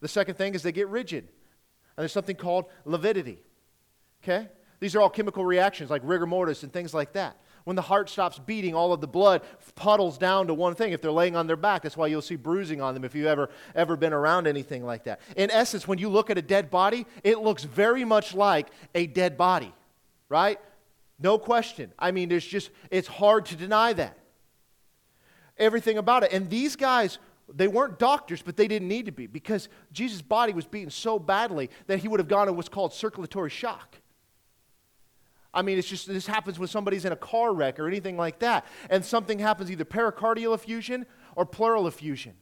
The 0.00 0.08
second 0.08 0.34
thing 0.34 0.54
is 0.54 0.62
they 0.62 0.72
get 0.72 0.88
rigid. 0.88 1.24
And 1.96 2.02
there's 2.02 2.12
something 2.12 2.36
called 2.36 2.66
lividity. 2.84 3.38
Okay? 4.22 4.48
These 4.80 4.94
are 4.94 5.00
all 5.00 5.10
chemical 5.10 5.44
reactions 5.44 5.90
like 5.90 6.02
rigor 6.04 6.26
mortis 6.26 6.62
and 6.62 6.72
things 6.72 6.94
like 6.94 7.12
that. 7.12 7.36
When 7.64 7.76
the 7.76 7.82
heart 7.82 8.08
stops 8.08 8.38
beating, 8.38 8.74
all 8.74 8.92
of 8.92 9.02
the 9.02 9.06
blood 9.06 9.42
puddles 9.74 10.16
down 10.16 10.46
to 10.46 10.54
one 10.54 10.74
thing. 10.74 10.92
If 10.92 11.02
they're 11.02 11.12
laying 11.12 11.36
on 11.36 11.46
their 11.46 11.56
back, 11.56 11.82
that's 11.82 11.96
why 11.96 12.06
you'll 12.06 12.22
see 12.22 12.36
bruising 12.36 12.80
on 12.80 12.94
them 12.94 13.04
if 13.04 13.14
you've 13.14 13.26
ever, 13.26 13.50
ever 13.74 13.96
been 13.96 14.14
around 14.14 14.46
anything 14.46 14.84
like 14.84 15.04
that. 15.04 15.20
In 15.36 15.50
essence, 15.50 15.86
when 15.86 15.98
you 15.98 16.08
look 16.08 16.30
at 16.30 16.38
a 16.38 16.42
dead 16.42 16.70
body, 16.70 17.06
it 17.22 17.38
looks 17.38 17.64
very 17.64 18.04
much 18.04 18.34
like 18.34 18.68
a 18.94 19.06
dead 19.06 19.36
body, 19.36 19.74
right? 20.30 20.58
No 21.18 21.38
question. 21.38 21.92
I 21.98 22.12
mean, 22.12 22.30
there's 22.30 22.46
just, 22.46 22.70
it's 22.90 23.08
hard 23.08 23.44
to 23.46 23.56
deny 23.56 23.92
that. 23.92 24.18
Everything 25.58 25.98
about 25.98 26.22
it. 26.22 26.32
And 26.32 26.48
these 26.48 26.76
guys, 26.76 27.18
they 27.54 27.68
weren't 27.68 27.98
doctors, 27.98 28.42
but 28.42 28.56
they 28.56 28.68
didn't 28.68 28.88
need 28.88 29.06
to 29.06 29.12
be 29.12 29.26
because 29.26 29.68
Jesus' 29.92 30.22
body 30.22 30.52
was 30.52 30.66
beaten 30.66 30.90
so 30.90 31.18
badly 31.18 31.70
that 31.86 31.98
he 31.98 32.08
would 32.08 32.20
have 32.20 32.28
gone 32.28 32.42
into 32.42 32.52
what's 32.52 32.68
called 32.68 32.92
circulatory 32.92 33.50
shock. 33.50 33.96
I 35.52 35.62
mean, 35.62 35.78
it's 35.78 35.88
just 35.88 36.06
this 36.06 36.26
happens 36.26 36.58
when 36.58 36.68
somebody's 36.68 37.04
in 37.04 37.12
a 37.12 37.16
car 37.16 37.52
wreck 37.52 37.80
or 37.80 37.88
anything 37.88 38.16
like 38.16 38.38
that, 38.38 38.66
and 38.88 39.04
something 39.04 39.38
happens 39.38 39.70
either 39.70 39.84
pericardial 39.84 40.54
effusion 40.54 41.06
or 41.34 41.44
pleural 41.44 41.86
effusion. 41.86 42.34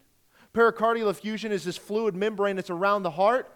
Pericardial 0.52 1.10
effusion 1.10 1.52
is 1.52 1.64
this 1.64 1.76
fluid 1.76 2.14
membrane 2.14 2.56
that's 2.56 2.70
around 2.70 3.02
the 3.02 3.10
heart, 3.10 3.54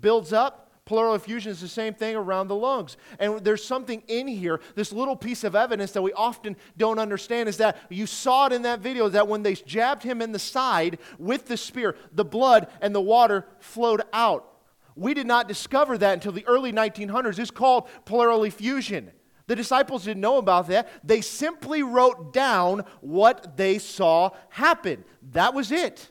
builds 0.00 0.32
up. 0.32 0.67
Pleural 0.88 1.14
effusion 1.14 1.52
is 1.52 1.60
the 1.60 1.68
same 1.68 1.92
thing 1.92 2.16
around 2.16 2.48
the 2.48 2.54
lungs. 2.54 2.96
And 3.18 3.44
there's 3.44 3.62
something 3.62 4.02
in 4.08 4.26
here, 4.26 4.58
this 4.74 4.90
little 4.90 5.16
piece 5.16 5.44
of 5.44 5.54
evidence 5.54 5.92
that 5.92 6.00
we 6.00 6.14
often 6.14 6.56
don't 6.78 6.98
understand 6.98 7.46
is 7.46 7.58
that 7.58 7.76
you 7.90 8.06
saw 8.06 8.46
it 8.46 8.54
in 8.54 8.62
that 8.62 8.80
video 8.80 9.10
that 9.10 9.28
when 9.28 9.42
they 9.42 9.52
jabbed 9.52 10.02
him 10.02 10.22
in 10.22 10.32
the 10.32 10.38
side 10.38 10.98
with 11.18 11.44
the 11.44 11.58
spear, 11.58 11.94
the 12.12 12.24
blood 12.24 12.68
and 12.80 12.94
the 12.94 13.02
water 13.02 13.44
flowed 13.60 14.00
out 14.14 14.54
we 14.96 15.14
did 15.14 15.28
not 15.28 15.46
discover 15.46 15.96
that 15.96 16.14
until 16.14 16.32
the 16.32 16.44
early 16.46 16.72
1900s. 16.72 17.38
It's 17.38 17.52
called 17.52 17.88
pleural 18.04 18.42
effusion. 18.42 19.12
The 19.46 19.54
disciples 19.54 20.04
didn't 20.04 20.20
know 20.20 20.38
about 20.38 20.66
that. 20.68 20.88
They 21.04 21.20
simply 21.20 21.84
wrote 21.84 22.32
down 22.32 22.84
what 23.00 23.56
they 23.56 23.78
saw 23.78 24.30
happen. 24.48 25.04
That 25.30 25.54
was 25.54 25.70
it. 25.70 26.10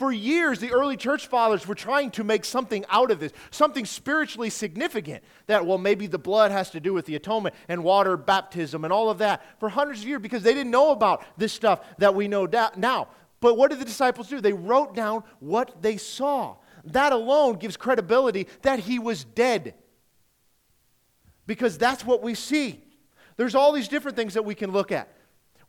For 0.00 0.10
years, 0.10 0.60
the 0.60 0.72
early 0.72 0.96
church 0.96 1.26
fathers 1.26 1.66
were 1.66 1.74
trying 1.74 2.10
to 2.12 2.24
make 2.24 2.46
something 2.46 2.86
out 2.88 3.10
of 3.10 3.20
this, 3.20 3.32
something 3.50 3.84
spiritually 3.84 4.48
significant. 4.48 5.22
That, 5.46 5.66
well, 5.66 5.76
maybe 5.76 6.06
the 6.06 6.16
blood 6.16 6.52
has 6.52 6.70
to 6.70 6.80
do 6.80 6.94
with 6.94 7.04
the 7.04 7.16
atonement 7.16 7.54
and 7.68 7.84
water 7.84 8.16
baptism 8.16 8.84
and 8.84 8.94
all 8.94 9.10
of 9.10 9.18
that 9.18 9.44
for 9.60 9.68
hundreds 9.68 10.00
of 10.00 10.08
years 10.08 10.22
because 10.22 10.42
they 10.42 10.54
didn't 10.54 10.70
know 10.70 10.92
about 10.92 11.22
this 11.36 11.52
stuff 11.52 11.82
that 11.98 12.14
we 12.14 12.28
know 12.28 12.48
now. 12.78 13.08
But 13.40 13.58
what 13.58 13.72
did 13.72 13.78
the 13.78 13.84
disciples 13.84 14.30
do? 14.30 14.40
They 14.40 14.54
wrote 14.54 14.94
down 14.94 15.22
what 15.38 15.82
they 15.82 15.98
saw 15.98 16.56
that 16.86 17.12
alone 17.12 17.56
gives 17.56 17.76
credibility 17.76 18.48
that 18.62 18.78
he 18.78 18.98
was 18.98 19.24
dead. 19.24 19.74
Because 21.46 21.76
that's 21.76 22.06
what 22.06 22.22
we 22.22 22.34
see. 22.34 22.82
There's 23.36 23.54
all 23.54 23.70
these 23.70 23.88
different 23.88 24.16
things 24.16 24.32
that 24.32 24.46
we 24.46 24.54
can 24.54 24.70
look 24.72 24.92
at 24.92 25.14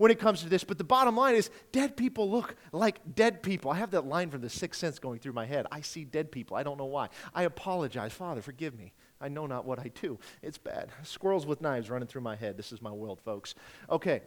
when 0.02 0.10
it 0.10 0.18
comes 0.18 0.42
to 0.42 0.50
this, 0.50 0.64
but 0.64 0.80
the 0.80 0.84
bottom 0.84 1.16
line 1.16 1.36
is 1.36 1.52
dead 1.72 1.96
people 1.96 2.28
look 2.28 2.56
like 2.72 3.14
dead 3.14 3.44
people. 3.44 3.70
I 3.70 3.76
have 3.76 3.92
that 3.92 4.08
line 4.08 4.32
from 4.32 4.42
the 4.42 4.50
sixth 4.50 4.80
sense 4.80 4.98
going 4.98 5.20
through 5.20 5.34
my 5.34 5.46
head. 5.46 5.68
I 5.72 5.82
see 5.82 6.06
dead 6.06 6.32
people. 6.32 6.58
I 6.58 6.64
don't 6.64 6.80
know 6.80 6.86
why. 6.86 7.10
I 7.36 7.44
apologize. 7.44 8.12
Father, 8.12 8.42
forgive 8.42 8.76
me. 8.76 8.94
I 9.22 9.28
know 9.28 9.46
not 9.46 9.64
what 9.64 9.78
I 9.78 9.92
do. 10.02 10.18
It's 10.42 10.58
bad. 10.58 10.90
Squirrels 11.04 11.46
with 11.46 11.62
knives 11.62 11.88
running 11.92 12.08
through 12.08 12.22
my 12.22 12.36
head. 12.36 12.58
This 12.58 12.72
is 12.72 12.82
my 12.82 12.90
world, 12.90 13.22
folks. 13.24 13.54
Okay. 13.92 14.22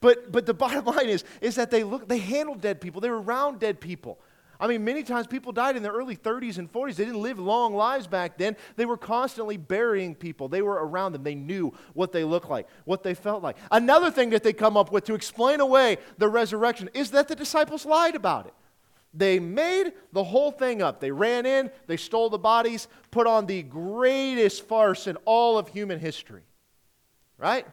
But 0.00 0.32
but 0.32 0.46
the 0.46 0.54
bottom 0.64 0.86
line 0.86 1.10
is 1.10 1.24
is 1.42 1.56
that 1.56 1.70
they 1.70 1.84
look 1.84 2.08
they 2.08 2.16
handled 2.16 2.62
dead 2.62 2.80
people. 2.80 3.02
They 3.02 3.10
were 3.10 3.20
around 3.20 3.60
dead 3.60 3.82
people. 3.82 4.18
I 4.60 4.66
mean, 4.66 4.84
many 4.84 5.04
times 5.04 5.26
people 5.26 5.52
died 5.52 5.76
in 5.76 5.82
their 5.82 5.92
early 5.92 6.16
30s 6.16 6.58
and 6.58 6.72
40s. 6.72 6.96
They 6.96 7.04
didn't 7.04 7.22
live 7.22 7.38
long 7.38 7.74
lives 7.74 8.08
back 8.08 8.36
then. 8.38 8.56
They 8.76 8.86
were 8.86 8.96
constantly 8.96 9.56
burying 9.56 10.16
people. 10.16 10.48
They 10.48 10.62
were 10.62 10.84
around 10.84 11.12
them. 11.12 11.22
They 11.22 11.36
knew 11.36 11.72
what 11.94 12.10
they 12.10 12.24
looked 12.24 12.50
like, 12.50 12.66
what 12.84 13.04
they 13.04 13.14
felt 13.14 13.42
like. 13.42 13.56
Another 13.70 14.10
thing 14.10 14.30
that 14.30 14.42
they 14.42 14.52
come 14.52 14.76
up 14.76 14.90
with 14.90 15.04
to 15.04 15.14
explain 15.14 15.60
away 15.60 15.98
the 16.18 16.28
resurrection 16.28 16.90
is 16.92 17.12
that 17.12 17.28
the 17.28 17.36
disciples 17.36 17.86
lied 17.86 18.16
about 18.16 18.46
it. 18.46 18.54
They 19.14 19.38
made 19.38 19.92
the 20.12 20.24
whole 20.24 20.50
thing 20.50 20.82
up. 20.82 21.00
They 21.00 21.10
ran 21.10 21.46
in, 21.46 21.70
they 21.86 21.96
stole 21.96 22.28
the 22.28 22.38
bodies, 22.38 22.88
put 23.10 23.26
on 23.26 23.46
the 23.46 23.62
greatest 23.62 24.66
farce 24.66 25.06
in 25.06 25.16
all 25.24 25.56
of 25.56 25.68
human 25.68 25.98
history. 25.98 26.42
Right? 27.38 27.64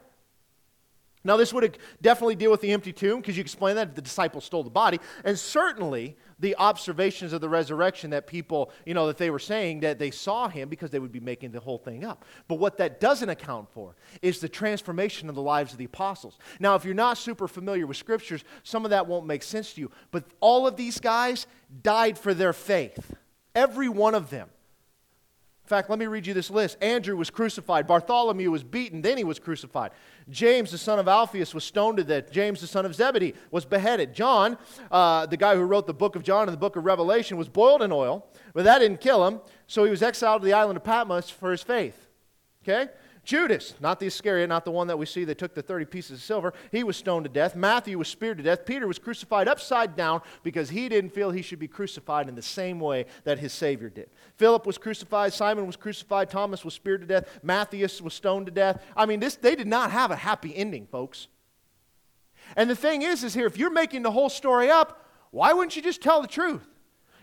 Now, 1.25 1.37
this 1.37 1.51
would 1.51 1.79
definitely 2.01 2.35
deal 2.35 2.51
with 2.51 2.61
the 2.61 2.71
empty 2.71 2.93
tomb 2.93 3.19
because 3.19 3.35
you 3.35 3.41
explain 3.41 3.75
that 3.75 3.95
the 3.95 4.01
disciples 4.01 4.45
stole 4.45 4.63
the 4.63 4.69
body. 4.69 4.99
And 5.23 5.37
certainly, 5.37 6.15
the 6.39 6.55
observations 6.57 7.33
of 7.33 7.41
the 7.41 7.49
resurrection 7.49 8.11
that 8.11 8.27
people, 8.27 8.71
you 8.85 8.93
know, 8.93 9.07
that 9.07 9.17
they 9.17 9.31
were 9.31 9.39
saying 9.39 9.79
that 9.79 9.97
they 9.97 10.11
saw 10.11 10.47
him 10.47 10.69
because 10.69 10.91
they 10.91 10.99
would 10.99 11.11
be 11.11 11.19
making 11.19 11.51
the 11.51 11.59
whole 11.59 11.79
thing 11.79 12.05
up. 12.05 12.25
But 12.47 12.59
what 12.59 12.77
that 12.77 12.99
doesn't 12.99 13.29
account 13.29 13.69
for 13.71 13.95
is 14.21 14.39
the 14.39 14.47
transformation 14.47 15.27
of 15.27 15.35
the 15.35 15.41
lives 15.41 15.71
of 15.71 15.79
the 15.79 15.85
apostles. 15.85 16.37
Now, 16.59 16.75
if 16.75 16.85
you're 16.85 16.93
not 16.93 17.17
super 17.17 17.47
familiar 17.47 17.87
with 17.87 17.97
scriptures, 17.97 18.43
some 18.63 18.85
of 18.85 18.91
that 18.91 19.07
won't 19.07 19.25
make 19.25 19.41
sense 19.41 19.73
to 19.73 19.81
you. 19.81 19.91
But 20.11 20.25
all 20.39 20.67
of 20.67 20.75
these 20.75 20.99
guys 20.99 21.47
died 21.81 22.19
for 22.19 22.35
their 22.35 22.53
faith, 22.53 23.15
every 23.55 23.89
one 23.89 24.13
of 24.13 24.29
them. 24.29 24.49
In 25.65 25.69
fact, 25.69 25.89
let 25.89 25.97
me 25.97 26.05
read 26.05 26.27
you 26.27 26.35
this 26.35 26.51
list. 26.51 26.77
Andrew 26.79 27.17
was 27.17 27.31
crucified. 27.31 27.87
Bartholomew 27.87 28.51
was 28.51 28.63
beaten, 28.63 29.01
then 29.01 29.17
he 29.17 29.23
was 29.23 29.39
crucified. 29.39 29.89
James, 30.29 30.69
the 30.69 30.77
son 30.77 30.99
of 30.99 31.07
Alphaeus, 31.07 31.55
was 31.55 31.63
stoned 31.63 31.97
to 31.97 32.03
death. 32.03 32.31
James, 32.31 32.61
the 32.61 32.67
son 32.67 32.85
of 32.85 32.93
Zebedee, 32.93 33.33
was 33.49 33.65
beheaded. 33.65 34.13
John, 34.13 34.59
uh, 34.91 35.25
the 35.25 35.37
guy 35.37 35.55
who 35.55 35.63
wrote 35.63 35.87
the 35.87 35.93
book 35.93 36.15
of 36.15 36.21
John 36.21 36.43
and 36.43 36.53
the 36.53 36.59
book 36.59 36.75
of 36.75 36.85
Revelation, 36.85 37.35
was 37.35 37.49
boiled 37.49 37.81
in 37.81 37.91
oil, 37.91 38.27
but 38.53 38.63
that 38.65 38.77
didn't 38.77 39.01
kill 39.01 39.25
him, 39.25 39.41
so 39.65 39.83
he 39.83 39.89
was 39.89 40.03
exiled 40.03 40.43
to 40.43 40.45
the 40.45 40.53
island 40.53 40.77
of 40.77 40.83
Patmos 40.83 41.31
for 41.31 41.49
his 41.49 41.63
faith. 41.63 42.09
Okay? 42.61 42.91
Judas, 43.25 43.73
not 43.79 43.99
the 43.99 44.05
Iscariot, 44.05 44.47
not 44.47 44.65
the 44.65 44.71
one 44.71 44.87
that 44.87 44.97
we 44.97 45.05
see 45.05 45.25
that 45.25 45.37
took 45.37 45.55
the 45.55 45.61
30 45.61 45.85
pieces 45.85 46.19
of 46.19 46.23
silver, 46.23 46.53
he 46.71 46.83
was 46.83 46.95
stoned 46.95 47.25
to 47.25 47.29
death. 47.29 47.55
Matthew 47.55 47.97
was 47.97 48.07
speared 48.07 48.37
to 48.37 48.43
death. 48.43 48.65
Peter 48.65 48.87
was 48.87 48.99
crucified 48.99 49.47
upside 49.47 49.95
down 49.95 50.21
because 50.43 50.69
he 50.69 50.87
didn't 50.87 51.09
feel 51.09 51.31
he 51.31 51.41
should 51.41 51.59
be 51.59 51.67
crucified 51.67 52.29
in 52.29 52.35
the 52.35 52.41
same 52.41 52.79
way 52.79 53.05
that 53.23 53.39
his 53.39 53.51
Savior 53.51 53.89
did. 53.89 54.09
Philip 54.37 54.65
was 54.67 54.77
crucified. 54.77 55.33
Simon 55.33 55.65
was 55.65 55.75
crucified. 55.75 56.29
Thomas 56.29 56.63
was 56.63 56.75
speared 56.75 57.01
to 57.01 57.07
death. 57.07 57.27
Matthias 57.41 58.01
was 58.01 58.13
stoned 58.13 58.45
to 58.45 58.51
death. 58.51 58.83
I 58.95 59.05
mean, 59.05 59.19
this, 59.19 59.35
they 59.35 59.55
did 59.55 59.67
not 59.67 59.91
have 59.91 60.11
a 60.11 60.15
happy 60.15 60.55
ending, 60.55 60.85
folks. 60.85 61.27
And 62.55 62.69
the 62.69 62.75
thing 62.75 63.01
is, 63.01 63.23
is 63.23 63.33
here, 63.33 63.47
if 63.47 63.57
you're 63.57 63.71
making 63.71 64.03
the 64.03 64.11
whole 64.11 64.29
story 64.29 64.69
up, 64.69 65.03
why 65.31 65.51
wouldn't 65.51 65.75
you 65.75 65.81
just 65.81 66.01
tell 66.01 66.21
the 66.21 66.27
truth? 66.27 66.67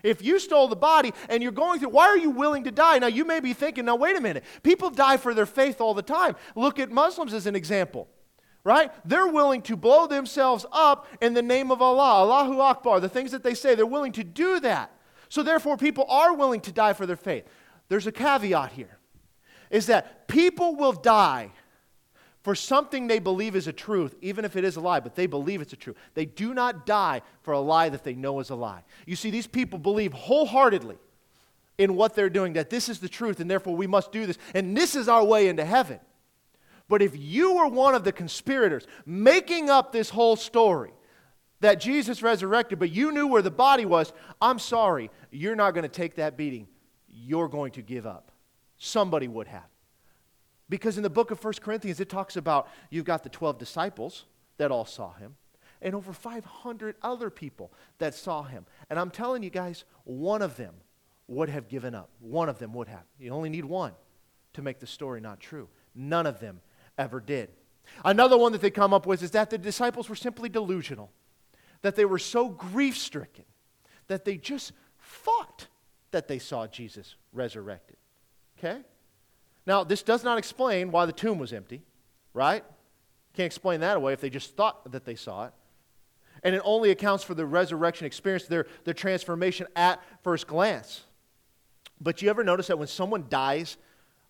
If 0.03 0.21
you 0.21 0.37
stole 0.37 0.67
the 0.67 0.75
body 0.75 1.13
and 1.29 1.41
you're 1.41 1.53
going 1.53 1.79
through, 1.79 1.89
why 1.89 2.07
are 2.07 2.17
you 2.17 2.29
willing 2.29 2.65
to 2.65 2.71
die? 2.71 2.99
Now, 2.99 3.07
you 3.07 3.25
may 3.25 3.39
be 3.39 3.53
thinking, 3.53 3.85
now, 3.85 3.95
wait 3.95 4.17
a 4.17 4.21
minute. 4.21 4.43
People 4.61 4.89
die 4.89 5.17
for 5.17 5.33
their 5.33 5.45
faith 5.45 5.79
all 5.79 5.93
the 5.93 6.01
time. 6.01 6.35
Look 6.55 6.77
at 6.77 6.91
Muslims 6.91 7.33
as 7.33 7.47
an 7.47 7.55
example, 7.55 8.09
right? 8.63 8.91
They're 9.07 9.27
willing 9.27 9.61
to 9.63 9.77
blow 9.77 10.05
themselves 10.05 10.65
up 10.71 11.07
in 11.21 11.33
the 11.33 11.41
name 11.41 11.71
of 11.71 11.81
Allah, 11.81 12.21
Allahu 12.21 12.59
Akbar, 12.59 12.99
the 12.99 13.09
things 13.09 13.31
that 13.31 13.43
they 13.43 13.53
say. 13.53 13.75
They're 13.75 13.85
willing 13.85 14.11
to 14.13 14.23
do 14.23 14.59
that. 14.59 14.91
So, 15.29 15.41
therefore, 15.41 15.77
people 15.77 16.05
are 16.09 16.33
willing 16.35 16.61
to 16.61 16.71
die 16.71 16.93
for 16.93 17.05
their 17.05 17.15
faith. 17.15 17.45
There's 17.87 18.05
a 18.05 18.11
caveat 18.11 18.73
here 18.73 18.99
is 19.73 19.87
that 19.87 20.27
people 20.27 20.75
will 20.75 20.93
die 20.93 21.51
for 22.43 22.55
something 22.55 23.07
they 23.07 23.19
believe 23.19 23.55
is 23.55 23.67
a 23.67 23.73
truth, 23.73 24.15
even 24.21 24.43
if 24.43 24.55
it 24.55 24.65
is 24.65 24.75
a 24.75 24.81
lie, 24.81 24.99
but 24.99 25.15
they 25.15 25.27
believe 25.27 25.61
it's 25.61 25.73
a 25.73 25.77
truth. 25.77 25.97
They 26.13 26.25
do 26.25 26.53
not 26.53 26.85
die 26.85 27.21
for 27.41 27.53
a 27.53 27.59
lie 27.59 27.89
that 27.89 28.03
they 28.03 28.15
know 28.15 28.39
is 28.41 28.49
a 28.49 28.55
lie. 28.55 28.83
You 29.05 29.15
see, 29.15 29.31
these 29.31 29.47
people 29.47 29.79
believe 29.79 30.11
wholeheartedly 30.13 30.97
in 31.77 31.95
what 31.95 32.15
they're 32.15 32.29
doing, 32.29 32.53
that 32.53 32.69
this 32.69 32.89
is 32.89 32.99
the 32.99 33.09
truth, 33.09 33.39
and 33.39 33.49
therefore 33.49 33.75
we 33.75 33.87
must 33.87 34.11
do 34.11 34.25
this, 34.25 34.37
and 34.53 34.75
this 34.75 34.95
is 34.95 35.07
our 35.07 35.23
way 35.23 35.47
into 35.47 35.65
heaven. 35.65 35.99
But 36.89 37.01
if 37.01 37.17
you 37.17 37.53
were 37.55 37.67
one 37.67 37.95
of 37.95 38.03
the 38.03 38.11
conspirators 38.11 38.85
making 39.05 39.69
up 39.69 39.91
this 39.91 40.09
whole 40.09 40.35
story, 40.35 40.91
that 41.61 41.79
Jesus 41.79 42.21
resurrected, 42.21 42.77
but 42.77 42.91
you 42.91 43.13
knew 43.13 43.25
where 43.25 43.41
the 43.41 43.49
body 43.49 43.85
was, 43.85 44.11
I'm 44.41 44.59
sorry, 44.59 45.09
you're 45.31 45.55
not 45.55 45.71
going 45.71 45.83
to 45.83 45.89
take 45.89 46.15
that 46.15 46.35
beating. 46.35 46.67
You're 47.07 47.47
going 47.47 47.71
to 47.71 47.81
give 47.81 48.05
up. 48.05 48.33
Somebody 48.77 49.29
would 49.29 49.47
have. 49.47 49.72
Because 50.69 50.97
in 50.97 51.03
the 51.03 51.09
book 51.09 51.31
of 51.31 51.43
1 51.43 51.53
Corinthians, 51.61 51.99
it 51.99 52.09
talks 52.09 52.35
about 52.35 52.69
you've 52.89 53.05
got 53.05 53.23
the 53.23 53.29
12 53.29 53.57
disciples 53.57 54.25
that 54.57 54.71
all 54.71 54.85
saw 54.85 55.13
him, 55.13 55.35
and 55.81 55.93
over 55.93 56.13
500 56.13 56.95
other 57.01 57.29
people 57.29 57.71
that 57.97 58.13
saw 58.13 58.43
him. 58.43 58.65
And 58.89 58.99
I'm 58.99 59.09
telling 59.09 59.43
you 59.43 59.49
guys, 59.49 59.83
one 60.03 60.41
of 60.41 60.55
them 60.55 60.75
would 61.27 61.49
have 61.49 61.67
given 61.67 61.95
up. 61.95 62.09
One 62.19 62.49
of 62.49 62.59
them 62.59 62.73
would 62.73 62.87
have. 62.87 63.03
You 63.19 63.31
only 63.31 63.49
need 63.49 63.65
one 63.65 63.93
to 64.53 64.61
make 64.61 64.79
the 64.79 64.87
story 64.87 65.21
not 65.21 65.39
true. 65.39 65.67
None 65.95 66.25
of 66.25 66.39
them 66.39 66.61
ever 66.97 67.19
did. 67.19 67.49
Another 68.05 68.37
one 68.37 68.51
that 68.53 68.61
they 68.61 68.69
come 68.69 68.93
up 68.93 69.05
with 69.05 69.23
is 69.23 69.31
that 69.31 69.49
the 69.49 69.57
disciples 69.57 70.09
were 70.09 70.15
simply 70.15 70.49
delusional, 70.49 71.11
that 71.81 71.95
they 71.95 72.05
were 72.05 72.19
so 72.19 72.47
grief 72.49 72.97
stricken 72.97 73.45
that 74.07 74.25
they 74.25 74.37
just 74.37 74.71
thought 75.01 75.67
that 76.11 76.27
they 76.27 76.39
saw 76.39 76.67
Jesus 76.67 77.15
resurrected. 77.33 77.97
Okay? 78.57 78.81
Now, 79.65 79.83
this 79.83 80.03
does 80.03 80.23
not 80.23 80.37
explain 80.37 80.91
why 80.91 81.05
the 81.05 81.13
tomb 81.13 81.39
was 81.39 81.53
empty, 81.53 81.81
right? 82.33 82.63
Can't 83.33 83.45
explain 83.45 83.79
that 83.79 83.97
away 83.97 84.13
if 84.13 84.21
they 84.21 84.29
just 84.29 84.55
thought 84.55 84.91
that 84.91 85.05
they 85.05 85.15
saw 85.15 85.45
it. 85.45 85.53
And 86.43 86.53
it 86.53 86.61
only 86.65 86.91
accounts 86.91 87.23
for 87.23 87.33
the 87.33 87.45
resurrection 87.45 88.05
experience, 88.05 88.45
their, 88.47 88.65
their 88.83 88.93
transformation 88.93 89.67
at 89.75 90.01
first 90.23 90.47
glance. 90.47 91.03
But 92.01 92.21
you 92.21 92.29
ever 92.29 92.43
notice 92.43 92.67
that 92.67 92.77
when 92.77 92.89
someone 92.89 93.25
dies, 93.29 93.77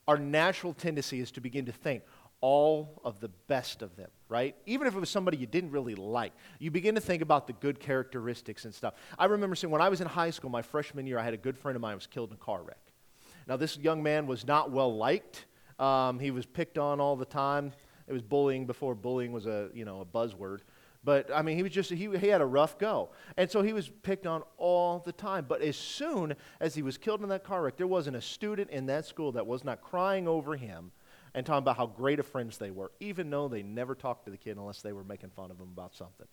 our 0.07 0.17
natural 0.17 0.73
tendency 0.73 1.19
is 1.19 1.31
to 1.31 1.41
begin 1.41 1.65
to 1.65 1.71
think 1.71 2.03
all 2.39 3.01
of 3.05 3.21
the 3.21 3.29
best 3.47 3.81
of 3.81 3.95
them, 3.95 4.09
right? 4.27 4.53
Even 4.65 4.85
if 4.85 4.93
it 4.93 4.99
was 4.99 5.09
somebody 5.09 5.37
you 5.37 5.47
didn't 5.47 5.71
really 5.71 5.95
like, 5.95 6.33
you 6.59 6.69
begin 6.69 6.93
to 6.93 7.01
think 7.01 7.21
about 7.21 7.47
the 7.47 7.53
good 7.53 7.79
characteristics 7.79 8.65
and 8.65 8.75
stuff. 8.75 8.95
I 9.17 9.25
remember 9.25 9.55
saying 9.55 9.71
when 9.71 9.81
I 9.81 9.87
was 9.87 10.01
in 10.01 10.07
high 10.07 10.29
school, 10.29 10.49
my 10.49 10.61
freshman 10.61 11.07
year, 11.07 11.17
I 11.17 11.23
had 11.23 11.33
a 11.33 11.37
good 11.37 11.57
friend 11.57 11.77
of 11.77 11.81
mine 11.81 11.95
was 11.95 12.05
killed 12.05 12.31
in 12.31 12.35
a 12.35 12.37
car 12.37 12.61
wreck. 12.61 12.77
Now, 13.47 13.57
this 13.57 13.77
young 13.77 14.01
man 14.01 14.27
was 14.27 14.45
not 14.45 14.71
well 14.71 14.95
liked. 14.95 15.45
Um, 15.79 16.19
he 16.19 16.31
was 16.31 16.45
picked 16.45 16.77
on 16.77 16.99
all 16.99 17.15
the 17.15 17.25
time. 17.25 17.73
It 18.07 18.13
was 18.13 18.21
bullying 18.21 18.65
before 18.65 18.95
bullying 18.95 19.31
was 19.31 19.45
a, 19.45 19.69
you 19.73 19.85
know, 19.85 20.01
a 20.01 20.05
buzzword. 20.05 20.59
But 21.03 21.29
I 21.33 21.41
mean, 21.41 21.57
he 21.57 21.63
was 21.63 21.71
just, 21.71 21.89
he, 21.89 22.09
he 22.17 22.27
had 22.27 22.41
a 22.41 22.45
rough 22.45 22.77
go. 22.77 23.09
And 23.35 23.51
so 23.51 23.61
he 23.61 23.73
was 23.73 23.89
picked 23.89 24.25
on 24.25 24.43
all 24.57 24.99
the 24.99 25.11
time. 25.11 25.45
But 25.47 25.61
as 25.61 25.75
soon 25.75 26.35
as 26.61 26.75
he 26.75 26.81
was 26.81 26.97
killed 26.97 27.21
in 27.21 27.29
that 27.29 27.43
car 27.43 27.63
wreck, 27.63 27.75
there 27.75 27.87
wasn't 27.87 28.15
a 28.15 28.21
student 28.21 28.69
in 28.69 28.85
that 28.85 29.05
school 29.05 29.33
that 29.33 29.45
was 29.45 29.63
not 29.63 29.81
crying 29.81 30.27
over 30.27 30.55
him 30.55 30.91
and 31.33 31.45
talking 31.45 31.59
about 31.59 31.77
how 31.77 31.87
great 31.87 32.19
of 32.19 32.27
friends 32.27 32.57
they 32.57 32.71
were, 32.71 32.91
even 32.99 33.29
though 33.29 33.47
they 33.47 33.63
never 33.63 33.95
talked 33.95 34.25
to 34.25 34.31
the 34.31 34.37
kid 34.37 34.57
unless 34.57 34.81
they 34.81 34.93
were 34.93 35.03
making 35.03 35.31
fun 35.31 35.51
of 35.51 35.59
him 35.59 35.69
about 35.73 35.95
something. 35.95 36.27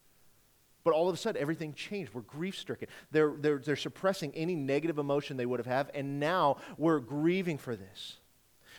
But 0.85 0.95
all 0.95 1.09
of 1.09 1.15
a 1.15 1.19
sudden, 1.19 1.41
everything 1.41 1.75
changed. 1.75 2.15
We're 2.15 2.23
grief 2.23 2.59
stricken. 2.59 2.89
They're, 3.11 3.35
they're, 3.39 3.59
they're 3.59 3.77
suppressing 3.77 4.33
any 4.35 4.55
negative 4.55 4.99
emotion 4.99 5.37
they 5.37 5.47
would 5.47 5.61
have 5.61 5.67
had, 5.67 5.91
and 5.95 6.19
now 6.19 6.57
we're 6.79 7.01
grieving 7.01 7.59
for 7.59 7.77
this. 7.77 8.19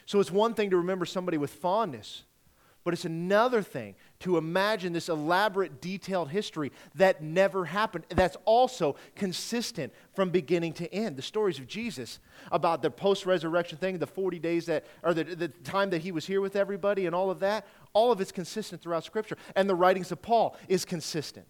So 0.05 0.19
it's 0.19 0.31
one 0.31 0.53
thing 0.53 0.71
to 0.71 0.77
remember 0.77 1.05
somebody 1.05 1.37
with 1.37 1.51
fondness, 1.51 2.23
but 2.83 2.95
it's 2.95 3.05
another 3.05 3.61
thing 3.61 3.93
to 4.21 4.37
imagine 4.37 4.91
this 4.91 5.09
elaborate, 5.09 5.81
detailed 5.81 6.29
history 6.29 6.71
that 6.95 7.21
never 7.21 7.65
happened. 7.65 8.05
That's 8.09 8.37
also 8.45 8.95
consistent 9.15 9.93
from 10.13 10.31
beginning 10.31 10.73
to 10.73 10.91
end. 10.91 11.15
The 11.15 11.21
stories 11.21 11.59
of 11.59 11.67
Jesus 11.67 12.19
about 12.51 12.81
the 12.81 12.89
post 12.89 13.27
resurrection 13.27 13.77
thing, 13.77 13.99
the 13.99 14.07
40 14.07 14.39
days 14.39 14.65
that, 14.65 14.85
or 15.03 15.13
the, 15.13 15.23
the 15.23 15.47
time 15.49 15.91
that 15.91 16.01
he 16.01 16.11
was 16.11 16.25
here 16.25 16.41
with 16.41 16.55
everybody, 16.55 17.05
and 17.05 17.13
all 17.13 17.29
of 17.29 17.39
that, 17.41 17.67
all 17.93 18.11
of 18.11 18.19
it's 18.19 18.31
consistent 18.31 18.81
throughout 18.81 19.03
Scripture. 19.03 19.37
And 19.55 19.69
the 19.69 19.75
writings 19.75 20.11
of 20.11 20.21
Paul 20.23 20.57
is 20.67 20.83
consistent. 20.83 21.45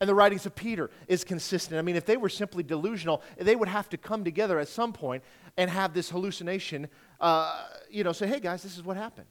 And 0.00 0.08
the 0.08 0.14
writings 0.14 0.44
of 0.44 0.54
Peter 0.54 0.90
is 1.08 1.24
consistent. 1.24 1.78
I 1.78 1.82
mean, 1.82 1.96
if 1.96 2.04
they 2.04 2.16
were 2.16 2.28
simply 2.28 2.62
delusional, 2.62 3.22
they 3.38 3.56
would 3.56 3.68
have 3.68 3.88
to 3.90 3.96
come 3.96 4.24
together 4.24 4.58
at 4.58 4.68
some 4.68 4.92
point 4.92 5.22
and 5.56 5.70
have 5.70 5.94
this 5.94 6.10
hallucination, 6.10 6.88
uh, 7.20 7.64
you 7.90 8.04
know, 8.04 8.12
say, 8.12 8.26
hey 8.26 8.40
guys, 8.40 8.62
this 8.62 8.76
is 8.76 8.84
what 8.84 8.96
happened. 8.96 9.26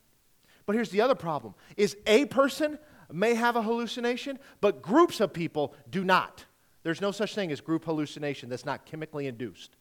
But 0.65 0.75
here's 0.75 0.89
the 0.89 1.01
other 1.01 1.15
problem 1.15 1.53
is 1.77 1.95
a 2.07 2.25
person 2.25 2.79
may 3.11 3.35
have 3.35 3.55
a 3.55 3.61
hallucination, 3.61 4.39
but 4.61 4.81
groups 4.81 5.19
of 5.19 5.33
people 5.33 5.75
do 5.89 6.03
not. 6.03 6.45
There's 6.83 7.01
no 7.01 7.11
such 7.11 7.35
thing 7.35 7.51
as 7.51 7.61
group 7.61 7.85
hallucination 7.85 8.49
that's 8.49 8.65
not 8.65 8.85
chemically 8.85 9.27
induced. 9.27 9.75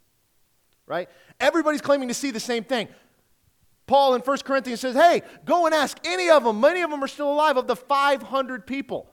Right? 0.87 1.09
Everybody's 1.41 1.81
claiming 1.81 2.09
to 2.09 2.15
see 2.15 2.31
the 2.31 2.41
same 2.41 2.65
thing. 2.65 2.89
Paul 3.87 4.15
in 4.15 4.23
1 4.23 4.39
Corinthians 4.39 4.81
says, 4.81 4.95
hey, 4.95 5.23
go 5.45 5.67
and 5.67 5.75
ask 5.75 5.99
any 6.05 6.31
of 6.31 6.45
them. 6.45 6.61
Many 6.61 6.83
of 6.83 6.91
them 6.91 7.03
are 7.03 7.09
still 7.09 7.31
alive 7.31 7.57
of 7.57 7.67
the 7.67 7.77
500 7.77 8.67
people. 8.67 9.11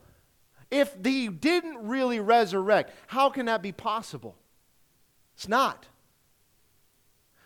If 0.72 0.96
he 1.04 1.28
didn't 1.28 1.86
really 1.86 2.22
resurrect, 2.22 2.94
how 3.08 3.30
can 3.30 3.46
that 3.48 3.62
be 3.62 3.74
possible? 3.74 4.38
It's 5.36 5.48
not. 5.48 5.86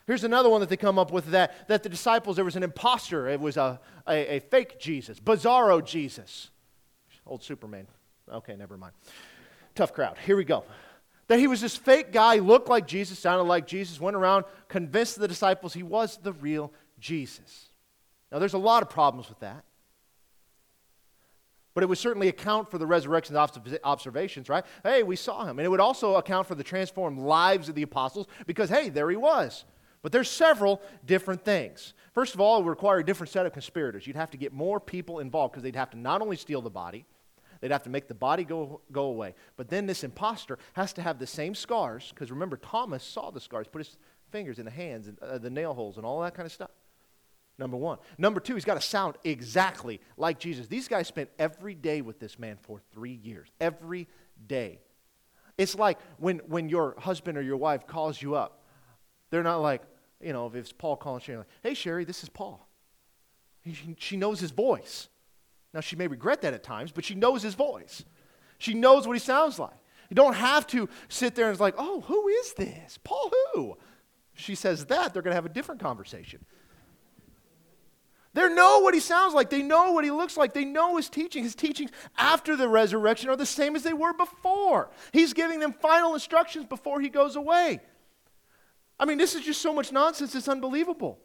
Here's 0.06 0.24
another 0.24 0.50
one 0.50 0.62
that 0.62 0.70
they 0.70 0.78
come 0.78 1.00
up 1.00 1.12
with 1.12 1.28
that, 1.28 1.68
that 1.68 1.82
the 1.82 1.90
disciples, 1.90 2.36
there 2.36 2.46
was 2.46 2.56
an 2.56 2.62
impostor. 2.62 3.28
It 3.28 3.40
was 3.40 3.58
a, 3.58 3.80
a, 4.08 4.36
a 4.36 4.40
fake 4.40 4.80
Jesus, 4.80 5.20
bizarro 5.20 5.84
Jesus. 5.84 6.52
Old 7.26 7.44
Superman. 7.44 7.88
Okay, 8.32 8.56
never 8.56 8.78
mind. 8.78 8.94
Tough 9.74 9.94
crowd. 9.94 10.18
Here 10.24 10.38
we 10.38 10.46
go. 10.46 10.64
That 11.28 11.40
he 11.40 11.48
was 11.48 11.60
this 11.60 11.76
fake 11.76 12.12
guy, 12.12 12.36
looked 12.36 12.70
like 12.70 12.86
Jesus, 12.86 13.18
sounded 13.18 13.46
like 13.46 13.66
Jesus, 13.66 14.00
went 14.00 14.16
around, 14.16 14.46
convinced 14.68 15.18
the 15.18 15.28
disciples 15.28 15.74
he 15.74 15.82
was 15.82 16.18
the 16.22 16.34
real 16.34 16.72
Jesus. 17.00 17.70
Now, 18.32 18.38
there's 18.38 18.54
a 18.54 18.60
lot 18.60 18.84
of 18.84 18.92
problems 18.92 19.28
with 19.28 19.40
that 19.40 19.64
but 21.76 21.84
it 21.84 21.88
would 21.88 21.98
certainly 21.98 22.30
account 22.30 22.72
for 22.72 22.78
the 22.80 22.88
resurrection 22.88 23.36
observations, 23.36 24.48
right? 24.50 24.66
Hey, 24.82 25.04
we 25.04 25.18
saw 25.18 25.46
him. 25.46 25.60
And 25.60 25.66
it 25.66 25.70
would 25.70 25.82
also 25.82 26.16
account 26.16 26.48
for 26.48 26.56
the 26.56 26.64
transformed 26.64 27.20
lives 27.20 27.70
of 27.70 27.76
the 27.76 27.84
apostles 27.84 28.28
because, 28.48 28.70
hey, 28.70 28.90
there 28.90 29.10
he 29.10 29.18
was. 29.18 29.66
But 30.02 30.14
there's 30.14 30.30
several 30.30 30.82
different 31.06 31.44
things. 31.44 31.94
First 32.14 32.34
of 32.34 32.40
all, 32.40 32.58
it 32.58 32.64
would 32.64 32.70
require 32.70 33.00
a 33.00 33.06
different 33.06 33.30
set 33.30 33.46
of 33.46 33.52
conspirators. 33.52 34.08
You'd 34.08 34.16
have 34.16 34.32
to 34.32 34.38
get 34.38 34.54
more 34.54 34.80
people 34.80 35.20
involved 35.20 35.52
because 35.52 35.64
they'd 35.64 35.76
have 35.76 35.90
to 35.90 35.98
not 35.98 36.22
only 36.22 36.38
steal 36.38 36.62
the 36.62 36.70
body, 36.70 37.06
they'd 37.60 37.72
have 37.72 37.84
to 37.84 37.90
make 37.90 38.08
the 38.08 38.14
body 38.14 38.46
go, 38.46 38.80
go 38.94 39.06
away. 39.08 39.36
But 39.58 39.68
then 39.68 39.86
this 39.86 40.06
impostor 40.06 40.58
has 40.74 40.94
to 40.94 41.02
have 41.02 41.20
the 41.20 41.28
same 41.28 41.54
scars 41.54 42.10
because 42.14 42.32
remember, 42.32 42.56
Thomas 42.56 43.04
saw 43.04 43.32
the 43.32 43.42
scars, 43.42 43.68
put 43.68 43.80
his 43.80 43.98
fingers 44.32 44.60
in 44.60 44.66
the 44.66 44.72
hands 44.72 45.08
and 45.10 45.20
uh, 45.20 45.40
the 45.40 45.50
nail 45.50 45.74
holes 45.74 45.98
and 45.98 46.06
all 46.06 46.22
that 46.22 46.36
kind 46.36 46.46
of 46.46 46.54
stuff. 46.54 46.72
Number 47.58 47.78
one. 47.78 48.00
Number 48.18 48.40
two, 48.40 48.56
he's 48.56 48.66
got 48.66 48.76
to 48.76 48.82
sound 48.82 49.18
exactly 49.24 50.02
like 50.18 50.40
Jesus. 50.40 50.68
These 50.68 50.88
guys 50.88 51.08
spent 51.08 51.30
every 51.40 51.74
day 51.74 52.02
with 52.02 52.20
this 52.20 52.38
man 52.38 52.58
for 52.62 52.82
three 52.92 53.20
years. 53.24 53.50
Every 53.62 54.08
day. 54.48 54.80
It's 55.58 55.76
like 55.76 56.00
when, 56.18 56.40
when 56.48 56.68
your 56.68 56.96
husband 56.98 57.38
or 57.38 57.42
your 57.42 57.58
wife 57.58 57.88
calls 57.88 58.22
you 58.22 58.36
up, 58.36 58.64
they're 59.30 59.44
not 59.44 59.62
like, 59.62 59.82
you 60.22 60.34
know, 60.34 60.48
if 60.48 60.56
it's 60.56 60.74
Paul 60.74 60.98
calling 60.98 61.22
Sherry, 61.22 61.40
like, 61.40 61.48
hey, 61.64 61.74
Sherry, 61.74 62.04
this 62.04 62.24
is 62.24 62.30
Paul. 62.30 62.68
He, 63.62 63.96
she 63.98 64.18
knows 64.18 64.40
his 64.40 64.52
voice. 64.52 65.08
Now, 65.74 65.80
she 65.80 65.96
may 65.96 66.08
regret 66.08 66.42
that 66.42 66.54
at 66.54 66.64
times, 66.64 66.92
but 66.92 67.06
she 67.06 67.16
knows 67.16 67.42
his 67.42 67.56
voice. 67.56 68.04
She 68.58 68.74
knows 68.74 69.08
what 69.08 69.14
he 69.14 69.20
sounds 69.20 69.60
like. 69.60 69.74
You 70.10 70.16
don't 70.16 70.36
have 70.36 70.68
to 70.68 70.88
sit 71.10 71.36
there 71.36 71.46
and 71.46 71.54
it's 71.54 71.62
like, 71.62 71.76
oh, 71.78 72.02
who 72.02 72.28
is 72.28 72.54
this? 72.54 73.00
Paul 73.04 73.32
who? 73.54 73.78
She 74.34 74.56
says 74.56 74.86
that, 74.86 75.14
they're 75.14 75.22
going 75.22 75.32
to 75.32 75.36
have 75.36 75.46
a 75.46 75.50
different 75.50 75.82
conversation. 75.82 76.46
They 78.36 78.50
know 78.50 78.80
what 78.80 78.94
he 78.94 79.00
sounds 79.00 79.34
like. 79.34 79.50
They 79.50 79.64
know 79.64 79.94
what 79.94 80.04
he 80.04 80.12
looks 80.12 80.36
like. 80.36 80.54
They 80.54 80.66
know 80.66 80.98
his 80.98 81.10
teaching. 81.10 81.42
His 81.42 81.56
teachings 81.56 81.90
after 82.18 82.58
the 82.58 82.68
resurrection 82.68 83.30
are 83.30 83.38
the 83.38 83.46
same 83.46 83.78
as 83.78 83.84
they 83.84 83.94
were 83.94 84.12
before. 84.14 84.92
He's 85.14 85.32
giving 85.32 85.62
them 85.62 85.72
final 85.72 86.14
instructions 86.14 86.66
before 86.66 87.00
he 87.00 87.08
goes 87.08 87.38
away. 87.38 87.80
I 89.00 89.06
mean, 89.06 89.18
this 89.18 89.36
is 89.36 89.42
just 89.42 89.62
so 89.62 89.74
much 89.74 89.94
nonsense, 89.94 90.36
it's 90.36 90.50
unbelievable. 90.50 91.18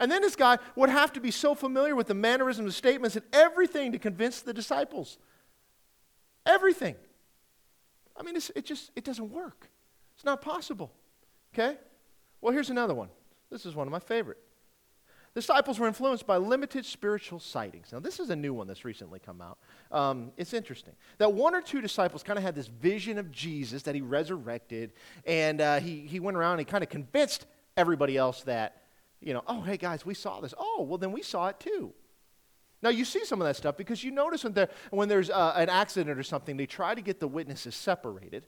And 0.00 0.10
then 0.10 0.20
this 0.20 0.34
guy 0.34 0.58
would 0.74 0.90
have 0.90 1.12
to 1.12 1.20
be 1.20 1.30
so 1.30 1.54
familiar 1.54 1.94
with 1.94 2.08
the 2.08 2.14
mannerisms, 2.14 2.66
the 2.66 2.72
statements, 2.72 3.14
and 3.14 3.24
everything 3.32 3.92
to 3.92 3.98
convince 3.98 4.42
the 4.42 4.52
disciples. 4.52 5.18
Everything. 6.44 6.96
I 8.16 8.24
mean, 8.24 8.34
it 8.36 8.64
just 8.64 8.90
it 8.96 9.04
doesn't 9.04 9.30
work. 9.30 9.70
It's 10.16 10.24
not 10.24 10.42
possible. 10.42 10.90
Okay? 11.54 11.76
Well, 12.40 12.52
here's 12.52 12.70
another 12.70 12.94
one. 12.94 13.10
This 13.48 13.64
is 13.64 13.76
one 13.76 13.86
of 13.86 13.92
my 13.92 14.00
favorite. 14.00 14.38
Disciples 15.36 15.78
were 15.78 15.86
influenced 15.86 16.26
by 16.26 16.38
limited 16.38 16.86
spiritual 16.86 17.38
sightings. 17.38 17.92
Now, 17.92 18.00
this 18.00 18.20
is 18.20 18.30
a 18.30 18.36
new 18.36 18.54
one 18.54 18.66
that's 18.66 18.86
recently 18.86 19.18
come 19.18 19.42
out. 19.42 19.58
Um, 19.92 20.32
it's 20.38 20.54
interesting 20.54 20.94
that 21.18 21.30
one 21.30 21.54
or 21.54 21.60
two 21.60 21.82
disciples 21.82 22.22
kind 22.22 22.38
of 22.38 22.42
had 22.42 22.54
this 22.54 22.68
vision 22.68 23.18
of 23.18 23.30
Jesus 23.30 23.82
that 23.82 23.94
he 23.94 24.00
resurrected, 24.00 24.94
and 25.26 25.60
uh, 25.60 25.78
he, 25.78 26.06
he 26.06 26.20
went 26.20 26.38
around 26.38 26.52
and 26.52 26.60
he 26.60 26.64
kind 26.64 26.82
of 26.82 26.88
convinced 26.88 27.44
everybody 27.76 28.16
else 28.16 28.44
that, 28.44 28.84
you 29.20 29.34
know, 29.34 29.42
oh, 29.46 29.60
hey 29.60 29.76
guys, 29.76 30.06
we 30.06 30.14
saw 30.14 30.40
this. 30.40 30.54
Oh, 30.56 30.86
well, 30.88 30.96
then 30.96 31.12
we 31.12 31.20
saw 31.20 31.48
it 31.48 31.60
too. 31.60 31.92
Now, 32.80 32.88
you 32.88 33.04
see 33.04 33.26
some 33.26 33.38
of 33.42 33.46
that 33.46 33.56
stuff 33.56 33.76
because 33.76 34.02
you 34.02 34.12
notice 34.12 34.42
when, 34.42 34.54
there, 34.54 34.70
when 34.88 35.10
there's 35.10 35.28
uh, 35.28 35.52
an 35.54 35.68
accident 35.68 36.18
or 36.18 36.22
something, 36.22 36.56
they 36.56 36.64
try 36.64 36.94
to 36.94 37.02
get 37.02 37.20
the 37.20 37.28
witnesses 37.28 37.74
separated 37.74 38.46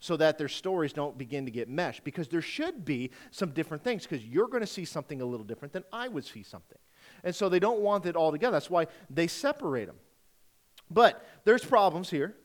so 0.00 0.16
that 0.16 0.38
their 0.38 0.48
stories 0.48 0.92
don't 0.92 1.18
begin 1.18 1.44
to 1.44 1.50
get 1.50 1.68
meshed 1.68 2.04
because 2.04 2.28
there 2.28 2.42
should 2.42 2.84
be 2.84 3.10
some 3.30 3.50
different 3.50 3.82
things 3.82 4.04
because 4.04 4.24
you're 4.24 4.46
going 4.46 4.60
to 4.60 4.66
see 4.66 4.84
something 4.84 5.20
a 5.20 5.24
little 5.24 5.44
different 5.44 5.72
than 5.72 5.84
I 5.92 6.08
would 6.08 6.24
see 6.24 6.42
something. 6.42 6.78
And 7.24 7.34
so 7.34 7.48
they 7.48 7.58
don't 7.58 7.80
want 7.80 8.06
it 8.06 8.14
all 8.14 8.30
together. 8.30 8.52
That's 8.52 8.70
why 8.70 8.86
they 9.10 9.26
separate 9.26 9.86
them. 9.86 9.96
But 10.90 11.26
there's 11.44 11.64
problems 11.64 12.10
here 12.10 12.36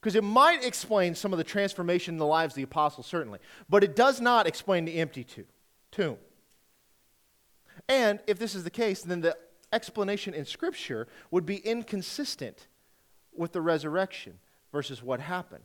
because 0.00 0.14
it 0.14 0.24
might 0.24 0.64
explain 0.64 1.14
some 1.14 1.32
of 1.32 1.38
the 1.38 1.44
transformation 1.44 2.14
in 2.14 2.18
the 2.18 2.26
lives 2.26 2.52
of 2.52 2.56
the 2.56 2.62
apostles, 2.62 3.06
certainly, 3.06 3.38
but 3.68 3.84
it 3.84 3.96
does 3.96 4.20
not 4.20 4.46
explain 4.46 4.84
the 4.84 4.98
empty 4.98 5.26
tomb. 5.90 6.18
And 7.88 8.20
if 8.26 8.38
this 8.38 8.54
is 8.54 8.64
the 8.64 8.70
case, 8.70 9.02
then 9.02 9.20
the 9.20 9.36
explanation 9.72 10.34
in 10.34 10.44
Scripture 10.44 11.08
would 11.30 11.46
be 11.46 11.56
inconsistent 11.56 12.66
with 13.34 13.52
the 13.52 13.60
resurrection 13.60 14.38
versus 14.72 15.02
what 15.02 15.20
happened. 15.20 15.64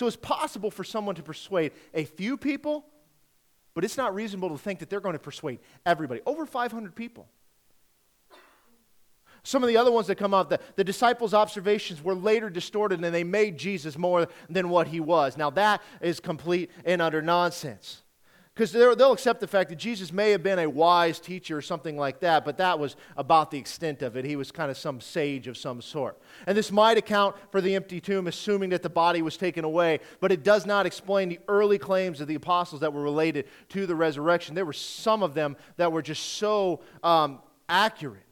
So 0.00 0.06
it's 0.06 0.16
possible 0.16 0.70
for 0.70 0.82
someone 0.82 1.14
to 1.16 1.22
persuade 1.22 1.72
a 1.92 2.04
few 2.04 2.38
people, 2.38 2.86
but 3.74 3.84
it's 3.84 3.98
not 3.98 4.14
reasonable 4.14 4.48
to 4.48 4.56
think 4.56 4.78
that 4.78 4.88
they're 4.88 4.98
going 4.98 5.12
to 5.12 5.18
persuade 5.18 5.58
everybody. 5.84 6.22
Over 6.24 6.46
500 6.46 6.94
people. 6.94 7.28
Some 9.42 9.62
of 9.62 9.68
the 9.68 9.76
other 9.76 9.92
ones 9.92 10.06
that 10.06 10.14
come 10.14 10.32
out, 10.32 10.48
the, 10.48 10.58
the 10.76 10.84
disciples' 10.84 11.34
observations 11.34 12.02
were 12.02 12.14
later 12.14 12.48
distorted 12.48 13.04
and 13.04 13.14
they 13.14 13.24
made 13.24 13.58
Jesus 13.58 13.98
more 13.98 14.26
than 14.48 14.70
what 14.70 14.88
he 14.88 15.00
was. 15.00 15.36
Now, 15.36 15.50
that 15.50 15.82
is 16.00 16.18
complete 16.18 16.70
and 16.86 17.02
utter 17.02 17.20
nonsense. 17.20 18.00
Because 18.60 18.72
they'll 18.72 19.12
accept 19.12 19.40
the 19.40 19.46
fact 19.46 19.70
that 19.70 19.76
Jesus 19.76 20.12
may 20.12 20.32
have 20.32 20.42
been 20.42 20.58
a 20.58 20.68
wise 20.68 21.18
teacher 21.18 21.56
or 21.56 21.62
something 21.62 21.96
like 21.96 22.20
that, 22.20 22.44
but 22.44 22.58
that 22.58 22.78
was 22.78 22.94
about 23.16 23.50
the 23.50 23.56
extent 23.56 24.02
of 24.02 24.18
it. 24.18 24.26
He 24.26 24.36
was 24.36 24.52
kind 24.52 24.70
of 24.70 24.76
some 24.76 25.00
sage 25.00 25.48
of 25.48 25.56
some 25.56 25.80
sort. 25.80 26.20
And 26.46 26.58
this 26.58 26.70
might 26.70 26.98
account 26.98 27.36
for 27.50 27.62
the 27.62 27.74
empty 27.74 28.02
tomb, 28.02 28.26
assuming 28.26 28.68
that 28.68 28.82
the 28.82 28.90
body 28.90 29.22
was 29.22 29.38
taken 29.38 29.64
away, 29.64 30.00
but 30.20 30.30
it 30.30 30.44
does 30.44 30.66
not 30.66 30.84
explain 30.84 31.30
the 31.30 31.38
early 31.48 31.78
claims 31.78 32.20
of 32.20 32.28
the 32.28 32.34
apostles 32.34 32.82
that 32.82 32.92
were 32.92 33.00
related 33.00 33.46
to 33.70 33.86
the 33.86 33.94
resurrection. 33.94 34.54
There 34.54 34.66
were 34.66 34.74
some 34.74 35.22
of 35.22 35.32
them 35.32 35.56
that 35.78 35.90
were 35.90 36.02
just 36.02 36.34
so 36.34 36.82
um, 37.02 37.40
accurate. 37.66 38.26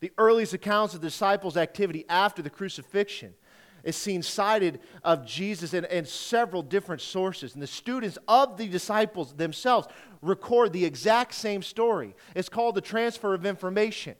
The 0.00 0.10
earliest 0.18 0.52
accounts 0.52 0.94
of 0.94 1.00
the 1.00 1.06
disciples' 1.06 1.56
activity 1.56 2.06
after 2.08 2.42
the 2.42 2.50
crucifixion 2.50 3.34
is 3.84 3.96
seen 3.96 4.22
cited 4.22 4.80
of 5.04 5.26
Jesus 5.26 5.74
in, 5.74 5.84
in, 5.86 6.04
several 6.04 6.62
different 6.62 7.02
sources. 7.02 7.54
And 7.54 7.62
the 7.62 7.66
students 7.66 8.18
of 8.28 8.56
the 8.56 8.68
disciples 8.68 9.32
themselves 9.32 9.88
record 10.22 10.72
the 10.72 10.84
exact 10.84 11.34
same 11.34 11.62
story. 11.62 12.14
It's 12.34 12.48
called 12.48 12.74
the 12.74 12.80
transfer 12.80 13.34
of 13.34 13.46
information. 13.46 14.14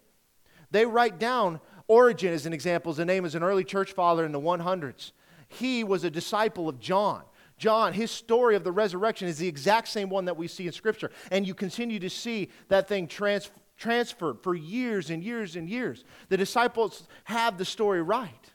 They 0.71 0.87
write 0.87 1.19
down 1.19 1.61
Origen, 1.89 2.33
as 2.33 2.47
an 2.47 2.53
example, 2.53 2.93
his 2.93 3.05
name 3.05 3.25
is 3.25 3.35
an 3.35 3.43
early 3.43 3.65
church 3.65 3.93
father 3.93 4.25
in 4.25 4.33
the 4.33 4.41
100s. 4.41 5.13
He 5.49 5.83
was 5.83 6.05
a 6.05 6.11
disciple 6.11 6.69
of 6.69 6.79
John. 6.79 7.23
John, 7.59 7.93
his 7.93 8.11
story 8.11 8.57
of 8.57 8.65
the 8.65 8.73
resurrection 8.73 9.29
is 9.29 9.39
the 9.39 9.49
exact 9.49 9.89
same 9.89 10.09
one 10.09 10.25
that 10.27 10.37
we 10.37 10.47
see 10.47 10.67
in 10.67 10.73
Scripture. 10.73 11.11
And 11.31 11.47
you 11.47 11.53
continue 11.53 11.99
to 11.99 12.09
see 12.09 12.49
that 12.69 12.89
thing 12.89 13.07
trans- 13.07 13.51
transferred 13.77 14.43
for 14.43 14.55
years 14.55 15.11
and 15.11 15.23
years 15.23 15.57
and 15.57 15.69
years. 15.69 16.05
The 16.29 16.37
disciples 16.37 17.09
have 17.25 17.59
the 17.59 17.65
story 17.65 18.03
right. 18.03 18.50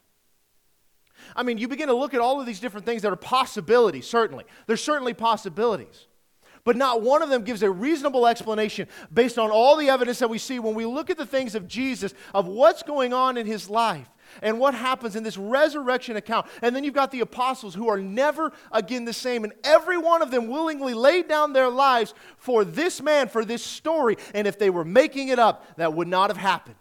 I 1.35 1.43
mean, 1.43 1.57
you 1.57 1.67
begin 1.67 1.87
to 1.87 1.93
look 1.93 2.13
at 2.13 2.19
all 2.19 2.39
of 2.39 2.45
these 2.45 2.59
different 2.59 2.85
things 2.85 3.01
that 3.03 3.11
are 3.11 3.17
possibilities, 3.17 4.07
certainly. 4.07 4.43
There's 4.67 4.83
certainly 4.83 5.13
possibilities. 5.13 6.07
But 6.65 6.75
not 6.75 7.03
one 7.03 7.21
of 7.21 7.29
them 7.29 7.43
gives 7.43 7.61
a 7.61 7.69
reasonable 7.69 8.25
explanation 8.25 8.87
based 9.13 9.37
on 9.37 9.51
all 9.51 9.77
the 9.77 9.89
evidence 9.89 10.19
that 10.19 10.29
we 10.29 10.39
see 10.39 10.57
when 10.57 10.73
we 10.73 10.85
look 10.85 11.11
at 11.11 11.17
the 11.17 11.25
things 11.25 11.53
of 11.53 11.67
Jesus, 11.67 12.13
of 12.33 12.47
what's 12.47 12.81
going 12.81 13.13
on 13.13 13.37
in 13.37 13.45
his 13.45 13.69
life 13.69 14.09
and 14.41 14.59
what 14.59 14.73
happens 14.73 15.15
in 15.15 15.23
this 15.23 15.37
resurrection 15.37 16.15
account. 16.17 16.47
And 16.63 16.75
then 16.75 16.83
you've 16.83 16.95
got 16.95 17.11
the 17.11 17.19
apostles 17.21 17.75
who 17.75 17.87
are 17.87 17.99
never 17.99 18.51
again 18.71 19.05
the 19.05 19.13
same. 19.13 19.43
And 19.43 19.53
every 19.63 19.99
one 19.99 20.23
of 20.23 20.31
them 20.31 20.47
willingly 20.47 20.95
laid 20.95 21.27
down 21.27 21.53
their 21.53 21.69
lives 21.69 22.15
for 22.37 22.65
this 22.65 22.99
man, 22.99 23.29
for 23.29 23.45
this 23.45 23.63
story. 23.63 24.17
And 24.33 24.47
if 24.47 24.57
they 24.57 24.71
were 24.71 24.85
making 24.85 25.29
it 25.29 25.37
up, 25.37 25.77
that 25.77 25.93
would 25.93 26.07
not 26.07 26.31
have 26.31 26.37
happened. 26.37 26.75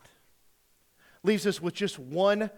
Leaves 1.23 1.47
us 1.47 1.61
with 1.61 1.75
just 1.75 1.99
one 1.99 2.51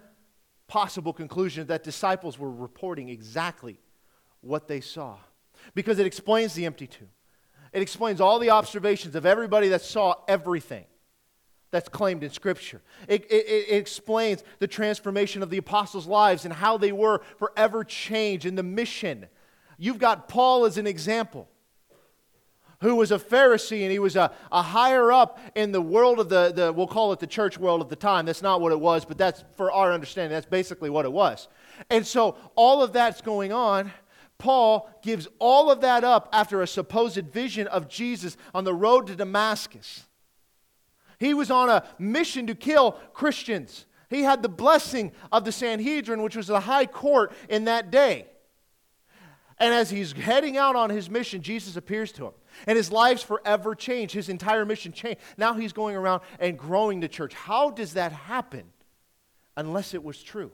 possible 0.69 1.13
conclusion 1.13 1.67
that 1.69 1.85
disciples 1.85 2.39
were 2.39 2.51
reporting 2.51 3.09
exactly 3.09 3.79
what 4.41 4.69
they 4.69 4.81
saw 4.81 5.17
because 5.75 5.99
it 5.99 6.07
explains 6.07 6.55
the 6.55 6.67
empty 6.67 6.87
tomb. 6.87 7.09
It 7.73 7.83
explains 7.83 8.21
all 8.21 8.39
the 8.39 8.51
observations 8.51 9.15
of 9.15 9.27
everybody 9.27 9.69
that 9.69 9.83
saw 9.83 10.15
everything 10.29 10.85
that's 11.71 11.89
claimed 11.89 12.23
in 12.23 12.31
Scripture. 12.31 12.81
It, 13.09 13.25
it, 13.31 13.47
it, 13.47 13.77
explains 13.77 14.45
the 14.61 14.69
transformation 14.69 15.43
of 15.43 15.51
the 15.51 15.59
apostles' 15.59 16.07
lives 16.07 16.45
and 16.45 16.55
how 16.55 16.79
they 16.79 16.93
were 16.93 17.23
forever 17.39 17.85
changed 17.85 18.47
in 18.47 18.55
the 18.55 18.63
mission. 18.63 19.27
You've 19.77 19.99
got 19.99 20.29
Paul 20.29 20.65
as 20.65 20.79
an 20.79 20.87
example 20.87 21.49
who 22.81 22.95
was 22.97 23.11
a 23.11 23.19
Pharisee 23.19 23.83
and 23.83 23.91
he 23.91 23.99
was 23.99 24.17
a, 24.17 24.31
a 24.53 24.63
higher 24.63 25.11
up 25.11 25.39
in 25.55 25.73
the 25.73 25.81
world 25.81 26.21
of 26.21 26.29
the, 26.29 26.53
the, 26.53 26.73
we'll 26.73 26.87
call 26.87 27.13
it 27.13 27.21
the 27.21 27.27
church 27.27 27.59
world 27.59 27.81
of 27.81 27.89
the 27.89 27.97
time. 27.97 28.27
That's 28.27 28.43
not 28.43 28.61
what 28.61 28.73
it 28.73 28.81
was, 28.81 29.05
but 29.05 29.17
that's 29.17 29.45
for 29.57 29.73
our 29.73 29.93
understanding. 29.93 30.33
That's 30.33 30.47
basically 30.47 30.91
what 30.91 31.05
it 31.05 31.13
was. 31.13 31.49
And 31.91 32.07
so 32.07 32.37
all 32.55 32.83
of 32.83 32.93
that's 32.93 33.21
going 33.21 33.53
on. 33.53 33.93
Paul 34.39 34.91
gives 35.03 35.29
all 35.39 35.71
of 35.71 35.81
that 35.81 36.05
up 36.05 36.29
after 36.33 36.61
a 36.61 36.67
supposed 36.67 37.25
vision 37.29 37.67
of 37.69 37.89
Jesus 37.89 38.37
on 38.55 38.65
the 38.65 38.75
road 38.75 39.07
to 39.07 39.17
Damascus. 39.17 40.05
He 41.19 41.33
was 41.33 41.51
on 41.51 41.71
a 41.71 41.85
mission 41.99 42.47
to 42.49 42.55
kill 42.55 42.93
Christians. 43.15 43.87
He 44.11 44.23
had 44.23 44.43
the 44.43 44.51
blessing 44.51 45.13
of 45.33 45.45
the 45.45 45.53
Sanhedrin, 45.53 46.23
which 46.23 46.37
was 46.37 46.49
the 46.49 46.61
high 46.61 46.85
court 46.85 47.33
in 47.49 47.65
that 47.65 47.91
day. 47.91 48.27
And 49.59 49.73
as 49.73 49.89
he's 49.89 50.13
heading 50.13 50.59
out 50.59 50.77
on 50.77 50.91
his 50.91 51.09
mission, 51.09 51.41
Jesus 51.41 51.77
appears 51.77 52.13
to 52.13 52.27
him. 52.27 52.33
And 52.67 52.77
his 52.77 52.91
life's 52.91 53.23
forever 53.23 53.75
changed. 53.75 54.15
His 54.15 54.29
entire 54.29 54.65
mission 54.65 54.93
changed. 54.93 55.21
Now 55.37 55.55
he's 55.55 55.73
going 55.73 55.97
around 55.97 56.23
and 56.39 56.59
growing 56.59 57.01
the 57.01 57.09
church. 57.09 57.35
How 57.35 57.71
does 57.71 57.95
that 57.95 58.13
happen 58.13 58.65
unless 59.57 59.95
it 59.95 60.03
was 60.03 60.23
true? 60.23 60.51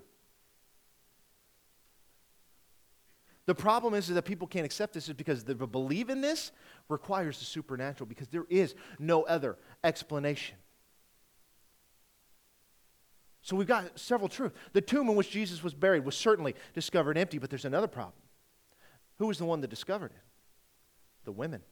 The 3.46 3.54
problem 3.54 3.94
is, 3.94 4.08
is 4.08 4.14
that 4.14 4.22
people 4.22 4.46
can't 4.46 4.64
accept 4.64 4.94
this 4.94 5.08
is 5.08 5.14
because 5.14 5.44
the 5.44 5.54
believe 5.54 6.10
in 6.10 6.20
this 6.20 6.52
requires 6.88 7.38
the 7.38 7.44
supernatural 7.44 8.06
because 8.06 8.28
there 8.28 8.46
is 8.48 8.74
no 8.98 9.22
other 9.22 9.58
explanation. 9.82 10.56
So 13.42 13.56
we've 13.56 13.66
got 13.66 13.98
several 13.98 14.28
truths. 14.28 14.56
The 14.72 14.80
tomb 14.80 15.08
in 15.08 15.16
which 15.16 15.30
Jesus 15.30 15.64
was 15.64 15.74
buried 15.74 16.04
was 16.04 16.14
certainly 16.14 16.54
discovered 16.74 17.18
empty, 17.18 17.38
but 17.38 17.50
there's 17.50 17.64
another 17.64 17.88
problem. 17.88 18.14
Who 19.18 19.26
was 19.26 19.38
the 19.38 19.44
one 19.44 19.60
that 19.62 19.68
discovered 19.68 20.12
it? 20.12 20.22
The 21.24 21.32
women. 21.32 21.62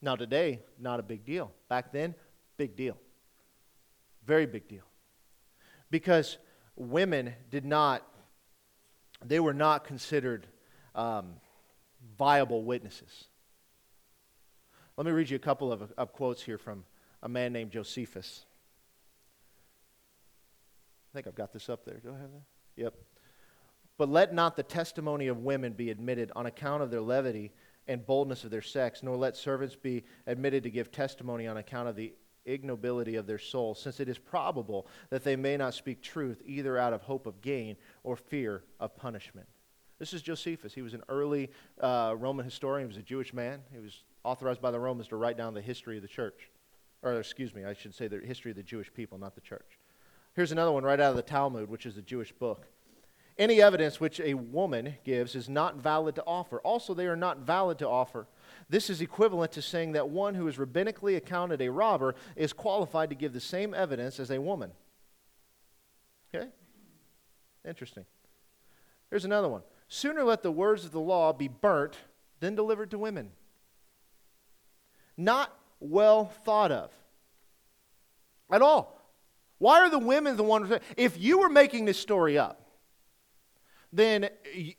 Now, 0.00 0.16
today, 0.16 0.60
not 0.78 1.00
a 1.00 1.02
big 1.02 1.24
deal. 1.24 1.52
Back 1.68 1.92
then, 1.92 2.14
big 2.56 2.76
deal. 2.76 2.96
Very 4.24 4.46
big 4.46 4.68
deal. 4.68 4.84
Because 5.90 6.38
women 6.76 7.34
did 7.50 7.64
not, 7.64 8.06
they 9.24 9.40
were 9.40 9.54
not 9.54 9.84
considered 9.84 10.46
um, 10.94 11.34
viable 12.16 12.62
witnesses. 12.62 13.24
Let 14.96 15.06
me 15.06 15.12
read 15.12 15.30
you 15.30 15.36
a 15.36 15.40
couple 15.40 15.72
of, 15.72 15.92
of 15.96 16.12
quotes 16.12 16.42
here 16.42 16.58
from 16.58 16.84
a 17.22 17.28
man 17.28 17.52
named 17.52 17.70
Josephus. 17.70 18.44
I 21.12 21.16
think 21.16 21.26
I've 21.26 21.34
got 21.34 21.52
this 21.52 21.68
up 21.68 21.84
there. 21.84 21.98
Do 21.98 22.10
I 22.10 22.18
have 22.20 22.30
that? 22.32 22.42
Yep. 22.76 22.94
But 23.96 24.08
let 24.08 24.32
not 24.32 24.56
the 24.56 24.62
testimony 24.62 25.26
of 25.26 25.38
women 25.38 25.72
be 25.72 25.90
admitted 25.90 26.30
on 26.36 26.46
account 26.46 26.82
of 26.82 26.90
their 26.90 27.00
levity 27.00 27.52
and 27.88 28.06
boldness 28.06 28.44
of 28.44 28.50
their 28.50 28.62
sex, 28.62 29.02
nor 29.02 29.16
let 29.16 29.36
servants 29.36 29.74
be 29.74 30.04
admitted 30.26 30.62
to 30.62 30.70
give 30.70 30.92
testimony 30.92 31.46
on 31.46 31.56
account 31.56 31.88
of 31.88 31.96
the 31.96 32.12
ignobility 32.46 33.16
of 33.16 33.26
their 33.26 33.38
soul, 33.38 33.74
since 33.74 34.00
it 34.00 34.08
is 34.08 34.18
probable 34.18 34.86
that 35.10 35.24
they 35.24 35.36
may 35.36 35.56
not 35.56 35.74
speak 35.74 36.02
truth 36.02 36.42
either 36.46 36.78
out 36.78 36.92
of 36.92 37.02
hope 37.02 37.26
of 37.26 37.40
gain 37.40 37.76
or 38.04 38.16
fear 38.16 38.62
of 38.78 38.96
punishment. 38.96 39.46
This 39.98 40.12
is 40.12 40.22
Josephus. 40.22 40.72
He 40.72 40.82
was 40.82 40.94
an 40.94 41.02
early 41.08 41.50
uh, 41.80 42.14
Roman 42.16 42.44
historian. 42.44 42.88
He 42.88 42.94
was 42.94 43.02
a 43.02 43.06
Jewish 43.06 43.34
man. 43.34 43.60
He 43.72 43.78
was 43.78 44.04
authorized 44.22 44.62
by 44.62 44.70
the 44.70 44.78
Romans 44.78 45.08
to 45.08 45.16
write 45.16 45.36
down 45.36 45.54
the 45.54 45.60
history 45.60 45.96
of 45.96 46.02
the 46.02 46.08
church. 46.08 46.50
Or, 47.02 47.14
excuse 47.14 47.54
me, 47.54 47.64
I 47.64 47.74
should 47.74 47.94
say 47.94 48.08
the 48.08 48.18
history 48.18 48.50
of 48.50 48.56
the 48.56 48.62
Jewish 48.62 48.92
people, 48.92 49.18
not 49.18 49.34
the 49.34 49.40
church. 49.40 49.78
Here's 50.34 50.52
another 50.52 50.72
one 50.72 50.84
right 50.84 51.00
out 51.00 51.10
of 51.10 51.16
the 51.16 51.22
Talmud, 51.22 51.68
which 51.68 51.86
is 51.86 51.96
a 51.96 52.02
Jewish 52.02 52.32
book. 52.32 52.66
Any 53.38 53.62
evidence 53.62 54.00
which 54.00 54.18
a 54.18 54.34
woman 54.34 54.96
gives 55.04 55.36
is 55.36 55.48
not 55.48 55.76
valid 55.76 56.16
to 56.16 56.24
offer. 56.26 56.58
Also, 56.58 56.92
they 56.92 57.06
are 57.06 57.16
not 57.16 57.38
valid 57.38 57.78
to 57.78 57.88
offer. 57.88 58.26
This 58.68 58.90
is 58.90 59.00
equivalent 59.00 59.52
to 59.52 59.62
saying 59.62 59.92
that 59.92 60.08
one 60.08 60.34
who 60.34 60.48
is 60.48 60.56
rabbinically 60.56 61.16
accounted 61.16 61.62
a 61.62 61.70
robber 61.70 62.16
is 62.34 62.52
qualified 62.52 63.10
to 63.10 63.14
give 63.14 63.32
the 63.32 63.40
same 63.40 63.74
evidence 63.74 64.18
as 64.18 64.32
a 64.32 64.40
woman. 64.40 64.72
Okay? 66.34 66.48
Interesting. 67.64 68.04
Here's 69.08 69.24
another 69.24 69.48
one. 69.48 69.62
Sooner 69.86 70.24
let 70.24 70.42
the 70.42 70.52
words 70.52 70.84
of 70.84 70.90
the 70.90 71.00
law 71.00 71.32
be 71.32 71.48
burnt 71.48 71.96
than 72.40 72.56
delivered 72.56 72.90
to 72.90 72.98
women. 72.98 73.30
Not 75.16 75.56
well 75.80 76.26
thought 76.26 76.72
of 76.72 76.90
at 78.50 78.62
all. 78.62 79.00
Why 79.58 79.80
are 79.80 79.90
the 79.90 79.98
women 79.98 80.36
the 80.36 80.42
ones? 80.42 80.72
If 80.96 81.18
you 81.18 81.38
were 81.38 81.48
making 81.48 81.84
this 81.84 81.98
story 81.98 82.36
up, 82.36 82.67
then 83.92 84.28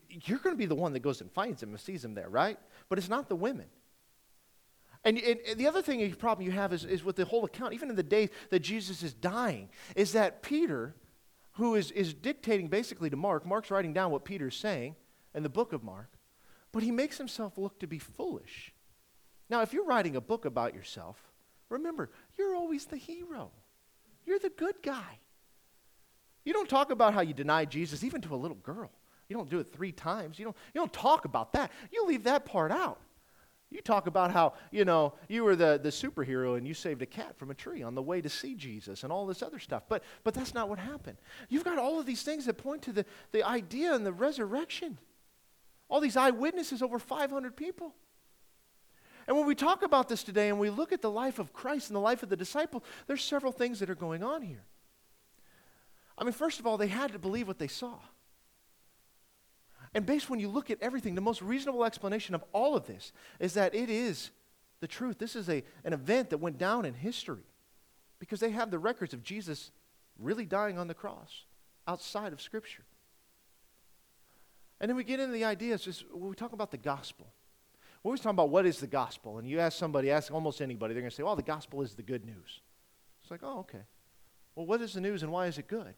you're 0.08 0.39
going 0.39 0.56
to 0.56 0.58
be 0.60 0.65
the 0.65 0.76
one 0.76 0.93
that 0.93 1.00
goes 1.00 1.22
and 1.22 1.32
finds 1.32 1.63
him 1.63 1.69
and 1.69 1.80
sees 1.80 2.06
him 2.06 2.13
there, 2.13 2.30
right? 2.30 2.58
But 2.89 2.98
it's 2.98 3.10
not 3.10 3.30
the 3.30 3.36
women. 3.36 3.65
And, 5.04 5.17
and, 5.17 5.39
and, 5.48 5.58
the 5.58 5.67
other 5.67 5.82
thing, 5.82 6.13
problem 6.15 6.45
you 6.45 6.52
have 6.52 6.74
is, 6.74 6.84
is 6.84 7.04
with 7.04 7.15
the 7.15 7.26
whole 7.26 7.45
account, 7.45 7.74
even 7.74 7.89
in 7.89 7.95
the 7.95 8.04
days 8.04 8.30
that 8.50 8.60
Jesus 8.60 9.02
is 9.02 9.13
dying, 9.13 9.69
is 9.95 10.12
that 10.12 10.41
Peter, 10.41 10.93
who 11.54 11.76
is, 11.76 11.91
is 11.91 12.13
dictating 12.13 12.67
basically 12.67 13.10
to 13.10 13.15
Mark, 13.15 13.45
Mark's 13.45 13.72
writing 13.72 13.93
down 13.93 14.12
what 14.12 14.26
Peter's 14.26 14.58
saying 14.58 14.95
in 15.34 15.43
the 15.43 15.50
book 15.50 15.72
of 15.72 15.84
Mark, 15.84 16.12
but 16.72 16.84
he 16.84 16.91
makes 16.91 17.17
himself 17.17 17.58
look 17.58 17.80
to 17.80 17.88
be 17.88 17.98
foolish. 17.98 18.74
Now, 19.50 19.62
if 19.62 19.74
you're 19.74 19.86
writing 19.86 20.15
a 20.15 20.22
book 20.22 20.45
about 20.45 20.76
yourself, 20.76 21.17
remember, 21.69 22.12
you're 22.38 22.56
always 22.56 22.86
the 22.86 22.98
hero. 22.98 23.52
You're 24.26 24.39
the 24.39 24.50
good 24.50 24.76
guy. 24.84 25.19
You 26.43 26.54
don't 26.54 26.69
talk 26.69 26.91
about 26.91 27.13
how 27.13 27.22
you 27.22 27.34
deny 27.34 27.65
Jesus 27.65 28.04
even 28.04 28.22
to 28.22 28.36
a 28.36 28.38
little 28.38 28.58
girl. 28.58 28.91
You 29.29 29.37
don't 29.37 29.49
do 29.49 29.59
it 29.59 29.71
three 29.71 29.91
times. 29.91 30.39
You 30.39 30.45
don't, 30.45 30.57
you 30.73 30.81
don't 30.81 30.91
talk 30.91 31.25
about 31.25 31.53
that. 31.53 31.71
You 31.91 32.05
leave 32.07 32.23
that 32.23 32.45
part 32.45 32.71
out. 32.71 32.99
You 33.69 33.81
talk 33.81 34.07
about 34.07 34.31
how, 34.31 34.53
you 34.71 34.83
know, 34.83 35.13
you 35.27 35.43
were 35.43 35.55
the, 35.55 35.79
the 35.81 35.89
superhero 35.89 36.57
and 36.57 36.67
you 36.67 36.73
saved 36.73 37.03
a 37.03 37.05
cat 37.05 37.37
from 37.37 37.51
a 37.51 37.53
tree 37.53 37.83
on 37.83 37.93
the 37.93 38.01
way 38.01 38.19
to 38.19 38.27
see 38.29 38.55
Jesus 38.55 39.03
and 39.03 39.13
all 39.13 39.27
this 39.27 39.43
other 39.43 39.59
stuff. 39.59 39.83
But, 39.87 40.03
but 40.23 40.33
that's 40.33 40.55
not 40.55 40.67
what 40.67 40.79
happened. 40.79 41.17
You've 41.49 41.63
got 41.63 41.77
all 41.77 41.99
of 41.99 42.07
these 42.07 42.23
things 42.23 42.45
that 42.45 42.55
point 42.55 42.81
to 42.83 42.91
the, 42.91 43.05
the 43.31 43.43
idea 43.43 43.93
and 43.93 44.03
the 44.03 44.11
resurrection. 44.11 44.97
All 45.87 46.01
these 46.01 46.17
eyewitnesses, 46.17 46.81
over 46.81 46.97
500 46.97 47.55
people. 47.55 47.93
And 49.27 49.37
when 49.37 49.45
we 49.45 49.53
talk 49.53 49.83
about 49.83 50.09
this 50.09 50.23
today 50.23 50.49
and 50.49 50.57
we 50.57 50.71
look 50.71 50.91
at 50.91 51.03
the 51.03 51.11
life 51.11 51.37
of 51.37 51.53
Christ 51.53 51.89
and 51.89 51.95
the 51.95 52.01
life 52.01 52.23
of 52.23 52.29
the 52.29 52.35
disciple, 52.35 52.83
there's 53.05 53.23
several 53.23 53.51
things 53.51 53.79
that 53.79 53.89
are 53.91 53.95
going 53.95 54.23
on 54.23 54.41
here. 54.41 54.63
I 56.17 56.23
mean, 56.23 56.33
first 56.33 56.59
of 56.59 56.65
all, 56.65 56.77
they 56.77 56.87
had 56.87 57.11
to 57.11 57.19
believe 57.19 57.47
what 57.47 57.59
they 57.59 57.67
saw. 57.67 57.99
And 59.93 60.06
based 60.06 60.30
when 60.30 60.39
you 60.39 60.49
look 60.49 60.69
at 60.69 60.82
everything, 60.82 61.15
the 61.15 61.21
most 61.21 61.41
reasonable 61.41 61.84
explanation 61.84 62.36
of 62.36 62.43
all 62.54 62.75
of 62.75 62.86
this 62.86 63.12
is 63.39 63.54
that 63.56 63.73
it 63.73 63.89
is 63.89 64.32
the 64.82 64.88
truth. 64.88 65.17
This 65.17 65.36
is 65.36 65.49
a, 65.49 65.63
an 65.84 65.93
event 65.93 66.30
that 66.30 66.38
went 66.38 66.58
down 66.58 66.86
in 66.86 66.93
history 66.93 67.43
because 68.19 68.39
they 68.39 68.52
have 68.52 68.71
the 68.71 68.80
records 68.80 69.13
of 69.13 69.23
Jesus 69.23 69.71
really 70.19 70.45
dying 70.45 70.78
on 70.78 70.88
the 70.88 70.93
cross 70.93 71.45
outside 71.88 72.34
of 72.34 72.41
Scripture. 72.41 72.84
And 74.80 74.89
then 74.89 74.95
we 74.95 75.04
get 75.04 75.19
into 75.19 75.34
the 75.34 75.43
ideas, 75.43 75.84
just 75.84 76.06
when 76.12 76.30
we 76.30 76.36
talk 76.36 76.54
about 76.54 76.71
the 76.71 76.78
gospel. 76.78 77.28
We're 78.04 78.10
always 78.10 78.21
talking 78.21 78.36
about 78.36 78.49
what 78.49 78.65
is 78.65 78.80
the 78.80 78.88
gospel. 78.88 79.39
And 79.39 79.47
you 79.47 79.60
ask 79.60 79.78
somebody, 79.78 80.10
ask 80.10 80.32
almost 80.32 80.62
anybody, 80.62 80.93
they're 80.93 81.02
going 81.02 81.10
to 81.10 81.15
say, 81.15 81.23
well, 81.23 81.36
the 81.36 81.41
gospel 81.41 81.82
is 81.82 81.95
the 81.95 82.04
good 82.04 82.23
news. 82.25 82.62
It's 83.21 83.32
like, 83.32 83.41
oh, 83.43 83.60
okay. 83.60 83.82
Well, 84.56 84.65
what 84.65 84.82
is 84.82 84.93
the 84.93 85.02
news 85.02 85.23
and 85.23 85.32
why 85.32 85.47
is 85.47 85.58
it 85.58 85.67
good? 85.67 85.95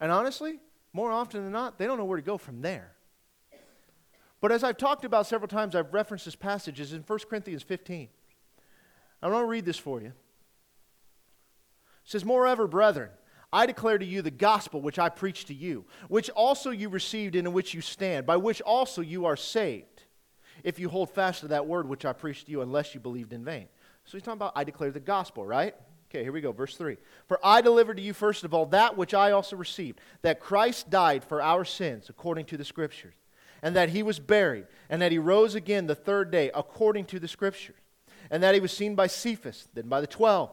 And 0.00 0.12
honestly, 0.12 0.58
more 0.92 1.10
often 1.10 1.44
than 1.44 1.52
not, 1.52 1.78
they 1.78 1.86
don't 1.86 1.98
know 1.98 2.04
where 2.04 2.18
to 2.18 2.22
go 2.22 2.38
from 2.38 2.60
there. 2.60 2.92
But 4.40 4.52
as 4.52 4.64
I've 4.64 4.76
talked 4.76 5.04
about 5.04 5.26
several 5.26 5.48
times, 5.48 5.74
I've 5.74 5.94
referenced 5.94 6.24
this 6.24 6.34
passage 6.34 6.80
is 6.80 6.92
in 6.92 7.02
1 7.02 7.18
Corinthians 7.30 7.62
15. 7.62 8.08
I 9.22 9.28
want 9.28 9.44
to 9.44 9.46
read 9.46 9.64
this 9.64 9.78
for 9.78 10.00
you. 10.00 10.08
It 10.08 10.14
says, 12.04 12.24
Moreover, 12.24 12.66
brethren, 12.66 13.10
I 13.52 13.66
declare 13.66 13.98
to 13.98 14.04
you 14.04 14.20
the 14.20 14.30
gospel 14.30 14.80
which 14.80 14.98
I 14.98 15.10
preached 15.10 15.46
to 15.46 15.54
you, 15.54 15.84
which 16.08 16.28
also 16.30 16.70
you 16.70 16.88
received 16.88 17.36
and 17.36 17.46
in 17.46 17.52
which 17.52 17.72
you 17.72 17.80
stand, 17.80 18.26
by 18.26 18.36
which 18.36 18.60
also 18.62 19.00
you 19.00 19.26
are 19.26 19.36
saved 19.36 20.04
if 20.64 20.78
you 20.78 20.88
hold 20.88 21.10
fast 21.10 21.40
to 21.40 21.48
that 21.48 21.66
word 21.66 21.88
which 21.88 22.04
I 22.04 22.12
preached 22.12 22.46
to 22.46 22.52
you, 22.52 22.62
unless 22.62 22.94
you 22.94 23.00
believed 23.00 23.32
in 23.32 23.44
vain. 23.44 23.68
So 24.04 24.16
he's 24.16 24.22
talking 24.22 24.38
about, 24.38 24.52
I 24.56 24.64
declare 24.64 24.90
the 24.90 25.00
gospel, 25.00 25.46
right? 25.46 25.74
Okay, 26.12 26.24
here 26.24 26.32
we 26.32 26.42
go, 26.42 26.52
verse 26.52 26.76
3. 26.76 26.98
For 27.26 27.40
I 27.42 27.62
delivered 27.62 27.96
to 27.96 28.02
you 28.02 28.12
first 28.12 28.44
of 28.44 28.52
all 28.52 28.66
that 28.66 28.98
which 28.98 29.14
I 29.14 29.30
also 29.30 29.56
received, 29.56 29.98
that 30.20 30.40
Christ 30.40 30.90
died 30.90 31.24
for 31.24 31.40
our 31.40 31.64
sins, 31.64 32.10
according 32.10 32.44
to 32.46 32.58
the 32.58 32.66
Scriptures, 32.66 33.14
and 33.62 33.74
that 33.76 33.88
he 33.88 34.02
was 34.02 34.18
buried, 34.18 34.66
and 34.90 35.00
that 35.00 35.10
he 35.10 35.16
rose 35.16 35.54
again 35.54 35.86
the 35.86 35.94
third 35.94 36.30
day, 36.30 36.50
according 36.54 37.06
to 37.06 37.18
the 37.18 37.28
Scriptures, 37.28 37.80
and 38.30 38.42
that 38.42 38.52
he 38.52 38.60
was 38.60 38.76
seen 38.76 38.94
by 38.94 39.06
Cephas, 39.06 39.68
then 39.72 39.88
by 39.88 40.02
the 40.02 40.06
twelve. 40.06 40.50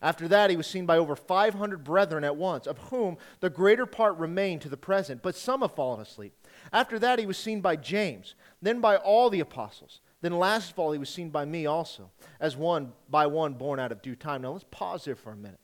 After 0.00 0.28
that, 0.28 0.50
he 0.50 0.56
was 0.56 0.68
seen 0.68 0.86
by 0.86 0.98
over 0.98 1.16
500 1.16 1.82
brethren 1.82 2.22
at 2.22 2.36
once, 2.36 2.68
of 2.68 2.78
whom 2.78 3.18
the 3.40 3.50
greater 3.50 3.86
part 3.86 4.16
remain 4.18 4.60
to 4.60 4.68
the 4.68 4.76
present, 4.76 5.20
but 5.20 5.34
some 5.34 5.62
have 5.62 5.74
fallen 5.74 6.00
asleep. 6.00 6.32
After 6.72 7.00
that, 7.00 7.18
he 7.18 7.26
was 7.26 7.36
seen 7.36 7.60
by 7.60 7.74
James, 7.74 8.36
then 8.60 8.80
by 8.80 8.94
all 8.96 9.30
the 9.30 9.40
apostles. 9.40 10.00
Then 10.22 10.38
last 10.38 10.70
of 10.70 10.78
all, 10.78 10.92
he 10.92 10.98
was 10.98 11.10
seen 11.10 11.30
by 11.30 11.44
me 11.44 11.66
also, 11.66 12.10
as 12.40 12.56
one 12.56 12.92
by 13.10 13.26
one 13.26 13.54
born 13.54 13.78
out 13.78 13.92
of 13.92 14.00
due 14.00 14.16
time. 14.16 14.42
Now 14.42 14.52
let's 14.52 14.64
pause 14.70 15.04
there 15.04 15.16
for 15.16 15.32
a 15.32 15.36
minute. 15.36 15.60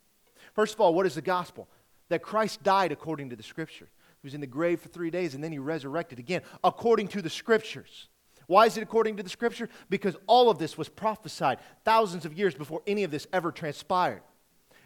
First 0.52 0.74
of 0.74 0.80
all, 0.80 0.92
what 0.92 1.06
is 1.06 1.14
the 1.14 1.22
gospel? 1.22 1.68
That 2.08 2.22
Christ 2.22 2.62
died 2.62 2.92
according 2.92 3.30
to 3.30 3.36
the 3.36 3.42
scripture. 3.42 3.88
He 4.20 4.26
was 4.26 4.34
in 4.34 4.40
the 4.40 4.46
grave 4.46 4.80
for 4.80 4.88
three 4.88 5.10
days 5.10 5.34
and 5.34 5.42
then 5.42 5.52
he 5.52 5.58
resurrected 5.58 6.18
again 6.18 6.42
according 6.64 7.08
to 7.08 7.22
the 7.22 7.30
scriptures. 7.30 8.08
Why 8.46 8.66
is 8.66 8.76
it 8.76 8.82
according 8.82 9.16
to 9.18 9.22
the 9.22 9.28
scripture? 9.28 9.68
Because 9.90 10.16
all 10.26 10.50
of 10.50 10.58
this 10.58 10.76
was 10.76 10.88
prophesied 10.88 11.58
thousands 11.84 12.24
of 12.24 12.36
years 12.36 12.54
before 12.54 12.82
any 12.86 13.04
of 13.04 13.10
this 13.10 13.26
ever 13.32 13.52
transpired. 13.52 14.22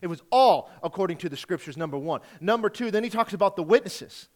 It 0.03 0.09
was 0.09 0.21
all 0.31 0.69
according 0.83 1.19
to 1.19 1.29
the 1.29 1.37
scriptures, 1.37 1.77
number 1.77 1.97
one. 1.97 2.21
Number 2.41 2.69
two, 2.69 2.91
then 2.91 3.05
he 3.05 3.11
talks 3.11 3.33
about 3.33 3.57
the 3.57 3.63
witnesses 3.63 4.29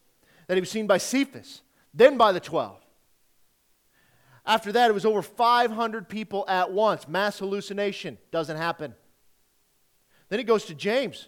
that 0.47 0.55
he 0.55 0.61
was 0.61 0.71
seen 0.71 0.87
by 0.87 0.97
Cephas 0.97 1.61
then 1.97 2.15
by 2.15 2.31
the 2.31 2.39
12. 2.39 2.79
After 4.47 4.71
that, 4.71 4.89
it 4.89 4.93
was 4.93 5.05
over 5.05 5.21
500 5.21 6.07
people 6.07 6.45
at 6.47 6.71
once. 6.71 7.05
Mass 7.07 7.37
hallucination 7.37 8.17
doesn't 8.31 8.55
happen. 8.55 8.95
Then 10.29 10.39
he 10.39 10.45
goes 10.45 10.65
to 10.65 10.73
James. 10.73 11.27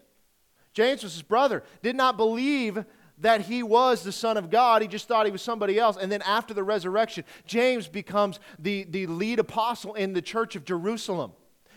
James 0.73 1.03
was 1.03 1.13
his 1.13 1.21
brother, 1.21 1.63
did 1.83 1.97
not 1.97 2.15
believe 2.15 2.85
that 3.17 3.41
he 3.41 3.61
was 3.61 4.03
the 4.03 4.13
Son 4.13 4.37
of 4.37 4.49
God. 4.49 4.81
He 4.81 4.87
just 4.87 5.09
thought 5.09 5.25
he 5.25 5.31
was 5.31 5.41
somebody 5.41 5.77
else. 5.77 5.97
And 5.99 6.09
then 6.09 6.21
after 6.21 6.53
the 6.53 6.63
resurrection, 6.63 7.25
James 7.45 7.89
becomes 7.89 8.39
the, 8.57 8.85
the 8.85 9.07
lead 9.07 9.39
apostle 9.39 9.93
in 9.95 10.13
the 10.13 10.21
church 10.21 10.55
of 10.55 10.63
Jerusalem 10.63 11.33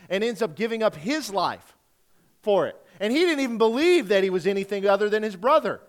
and 0.09 0.22
ends 0.22 0.42
up 0.42 0.55
giving 0.55 0.85
up 0.85 0.94
his 0.94 1.33
life 1.33 1.76
for 2.42 2.68
it. 2.68 2.76
And 3.00 3.12
he 3.12 3.18
didn't 3.18 3.40
even 3.40 3.59
believe 3.59 4.09
that 4.09 4.22
he 4.22 4.31
was 4.31 4.46
anything 4.46 4.87
other 4.87 5.09
than 5.09 5.24
his 5.24 5.35
brother. 5.35 5.81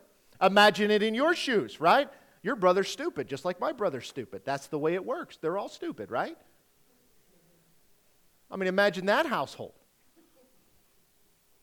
Imagine 0.41 0.89
it 0.89 1.03
in 1.03 1.13
your 1.13 1.35
shoes, 1.35 1.79
right? 1.79 2.09
Your 2.43 2.57
brother's 2.57 2.89
stupid, 2.89 3.27
just 3.27 3.45
like 3.45 3.59
my 3.59 3.71
brother's 3.71 4.07
stupid. 4.07 4.41
That's 4.43 4.67
the 4.67 4.77
way 4.77 4.93
it 4.93 5.05
works. 5.05 5.37
They're 5.37 5.57
all 5.57 5.69
stupid, 5.69 6.11
right? 6.11 6.37
I 8.51 8.57
mean, 8.57 8.67
imagine 8.67 9.05
that 9.07 9.25
household. 9.25 9.73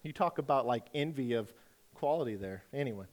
You 0.03 0.13
talk 0.13 0.39
about 0.39 0.67
like 0.67 0.85
envy 0.95 1.35
of 1.35 1.53
quality 1.95 2.35
there. 2.35 2.65
Anyway. 2.73 3.05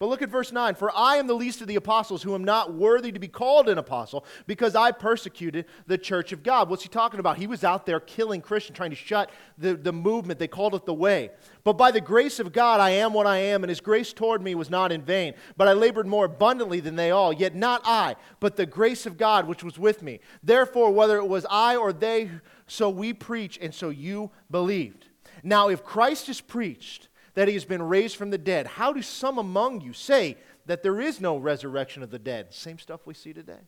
But 0.00 0.08
look 0.08 0.22
at 0.22 0.30
verse 0.30 0.50
9. 0.50 0.76
For 0.76 0.90
I 0.96 1.16
am 1.16 1.26
the 1.26 1.34
least 1.34 1.60
of 1.60 1.68
the 1.68 1.76
apostles 1.76 2.22
who 2.22 2.34
am 2.34 2.42
not 2.42 2.72
worthy 2.72 3.12
to 3.12 3.18
be 3.18 3.28
called 3.28 3.68
an 3.68 3.76
apostle 3.76 4.24
because 4.46 4.74
I 4.74 4.92
persecuted 4.92 5.66
the 5.86 5.98
church 5.98 6.32
of 6.32 6.42
God. 6.42 6.70
What's 6.70 6.82
he 6.82 6.88
talking 6.88 7.20
about? 7.20 7.36
He 7.36 7.46
was 7.46 7.64
out 7.64 7.84
there 7.84 8.00
killing 8.00 8.40
Christians, 8.40 8.78
trying 8.78 8.90
to 8.90 8.96
shut 8.96 9.28
the, 9.58 9.74
the 9.74 9.92
movement. 9.92 10.40
They 10.40 10.48
called 10.48 10.74
it 10.74 10.86
the 10.86 10.94
way. 10.94 11.32
But 11.64 11.74
by 11.74 11.90
the 11.90 12.00
grace 12.00 12.40
of 12.40 12.50
God, 12.50 12.80
I 12.80 12.90
am 12.90 13.12
what 13.12 13.26
I 13.26 13.36
am, 13.36 13.62
and 13.62 13.68
his 13.68 13.82
grace 13.82 14.14
toward 14.14 14.40
me 14.40 14.54
was 14.54 14.70
not 14.70 14.90
in 14.90 15.02
vain. 15.02 15.34
But 15.58 15.68
I 15.68 15.74
labored 15.74 16.06
more 16.06 16.24
abundantly 16.24 16.80
than 16.80 16.96
they 16.96 17.10
all. 17.10 17.30
Yet 17.30 17.54
not 17.54 17.82
I, 17.84 18.16
but 18.40 18.56
the 18.56 18.64
grace 18.64 19.04
of 19.04 19.18
God 19.18 19.46
which 19.46 19.62
was 19.62 19.78
with 19.78 20.02
me. 20.02 20.20
Therefore, 20.42 20.92
whether 20.92 21.18
it 21.18 21.28
was 21.28 21.44
I 21.50 21.76
or 21.76 21.92
they, 21.92 22.30
so 22.66 22.88
we 22.88 23.12
preach, 23.12 23.58
and 23.60 23.74
so 23.74 23.90
you 23.90 24.30
believed. 24.50 25.08
Now, 25.42 25.68
if 25.68 25.84
Christ 25.84 26.30
is 26.30 26.40
preached, 26.40 27.09
that 27.34 27.48
he 27.48 27.54
has 27.54 27.64
been 27.64 27.82
raised 27.82 28.16
from 28.16 28.30
the 28.30 28.38
dead. 28.38 28.66
How 28.66 28.92
do 28.92 29.02
some 29.02 29.38
among 29.38 29.80
you 29.80 29.92
say 29.92 30.36
that 30.66 30.82
there 30.82 31.00
is 31.00 31.20
no 31.20 31.36
resurrection 31.36 32.02
of 32.02 32.10
the 32.10 32.18
dead? 32.18 32.52
Same 32.52 32.78
stuff 32.78 33.06
we 33.06 33.14
see 33.14 33.32
today. 33.32 33.60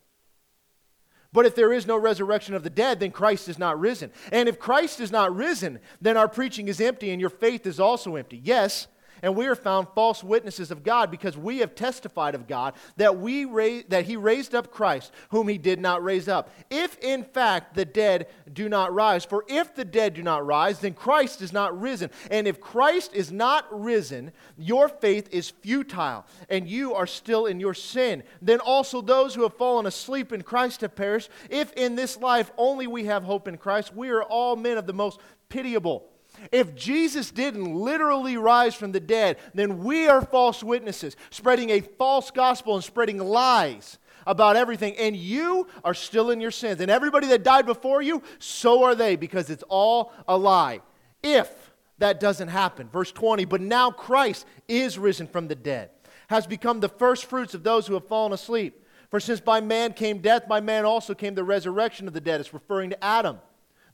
But 1.31 1.47
if 1.47 1.55
there 1.55 1.73
is 1.73 1.87
no 1.87 1.97
resurrection 1.97 2.53
of 2.53 2.63
the 2.63 2.69
dead, 2.69 2.99
then 2.99 3.09
Christ 3.09 3.49
is 3.49 3.57
not 3.57 3.79
risen. 3.79 4.11
And 4.31 4.47
if 4.47 4.59
Christ 4.59 4.99
is 4.99 5.11
not 5.11 5.35
risen, 5.35 5.79
then 5.99 6.15
our 6.15 6.27
preaching 6.27 6.67
is 6.67 6.79
empty 6.79 7.09
and 7.09 7.19
your 7.19 7.31
faith 7.31 7.65
is 7.65 7.79
also 7.79 8.15
empty. 8.15 8.39
Yes, 8.43 8.87
and 9.23 9.35
we 9.37 9.47
are 9.47 9.55
found 9.55 9.87
false 9.95 10.21
witnesses 10.23 10.69
of 10.69 10.83
God 10.83 11.09
because 11.09 11.37
we 11.37 11.59
have 11.59 11.73
testified 11.73 12.35
of 12.35 12.45
God 12.45 12.73
that, 12.97 13.17
we 13.17 13.45
ra- 13.45 13.81
that 13.87 14.05
he 14.05 14.17
raised 14.17 14.53
up 14.53 14.69
Christ, 14.69 15.13
whom 15.29 15.47
he 15.47 15.57
did 15.57 15.79
not 15.79 16.03
raise 16.03 16.27
up. 16.27 16.51
If 16.69 16.97
in 16.99 17.23
fact 17.23 17.73
the 17.73 17.85
dead 17.85 18.27
do 18.51 18.67
not 18.67 18.93
rise, 18.93 19.23
for 19.23 19.45
if 19.47 19.73
the 19.73 19.85
dead 19.85 20.13
do 20.13 20.21
not 20.21 20.45
rise, 20.45 20.79
then 20.79 20.93
Christ 20.93 21.41
is 21.41 21.53
not 21.53 21.79
risen. 21.79 22.11
And 22.29 22.47
if 22.47 22.59
Christ 22.59 23.13
is 23.13 23.31
not 23.31 23.65
risen, 23.71 24.33
your 24.57 24.89
faith 24.89 25.29
is 25.31 25.49
futile, 25.49 26.25
and 26.49 26.67
you 26.67 26.93
are 26.93 27.07
still 27.07 27.45
in 27.45 27.61
your 27.61 27.73
sin. 27.73 28.23
Then 28.41 28.59
also 28.59 29.01
those 29.01 29.33
who 29.33 29.43
have 29.43 29.55
fallen 29.55 29.85
asleep 29.85 30.33
in 30.33 30.41
Christ 30.41 30.81
have 30.81 30.95
perished. 30.95 31.29
If 31.49 31.71
in 31.73 31.95
this 31.95 32.17
life 32.17 32.51
only 32.57 32.87
we 32.87 33.05
have 33.05 33.23
hope 33.23 33.47
in 33.47 33.57
Christ, 33.57 33.95
we 33.95 34.09
are 34.09 34.23
all 34.23 34.57
men 34.57 34.77
of 34.77 34.85
the 34.85 34.93
most 34.93 35.21
pitiable. 35.47 36.09
If 36.51 36.75
Jesus 36.75 37.31
didn't 37.31 37.73
literally 37.73 38.37
rise 38.37 38.75
from 38.75 38.91
the 38.91 38.99
dead, 38.99 39.37
then 39.53 39.83
we 39.83 40.07
are 40.07 40.21
false 40.21 40.63
witnesses, 40.63 41.15
spreading 41.29 41.69
a 41.69 41.81
false 41.81 42.31
gospel 42.31 42.75
and 42.75 42.83
spreading 42.83 43.17
lies 43.17 43.97
about 44.25 44.55
everything. 44.55 44.95
And 44.97 45.15
you 45.15 45.67
are 45.83 45.93
still 45.93 46.31
in 46.31 46.41
your 46.41 46.51
sins. 46.51 46.81
And 46.81 46.91
everybody 46.91 47.27
that 47.27 47.43
died 47.43 47.65
before 47.65 48.01
you, 48.01 48.23
so 48.39 48.83
are 48.83 48.95
they, 48.95 49.15
because 49.15 49.49
it's 49.49 49.63
all 49.69 50.11
a 50.27 50.37
lie. 50.37 50.81
If 51.21 51.63
that 51.99 52.19
doesn't 52.19 52.49
happen. 52.49 52.89
Verse 52.89 53.11
20, 53.11 53.45
but 53.45 53.61
now 53.61 53.91
Christ 53.91 54.45
is 54.67 54.97
risen 54.97 55.27
from 55.27 55.47
the 55.47 55.55
dead, 55.55 55.89
has 56.27 56.47
become 56.47 56.79
the 56.79 56.89
first 56.89 57.25
fruits 57.25 57.53
of 57.53 57.63
those 57.63 57.87
who 57.87 57.93
have 57.93 58.07
fallen 58.07 58.33
asleep. 58.33 58.85
For 59.09 59.19
since 59.19 59.39
by 59.39 59.61
man 59.61 59.93
came 59.93 60.17
death, 60.19 60.47
by 60.47 60.59
man 60.59 60.85
also 60.85 61.13
came 61.13 61.35
the 61.35 61.43
resurrection 61.43 62.07
of 62.07 62.13
the 62.13 62.21
dead. 62.21 62.41
It's 62.41 62.53
referring 62.53 62.89
to 62.89 63.03
Adam. 63.03 63.39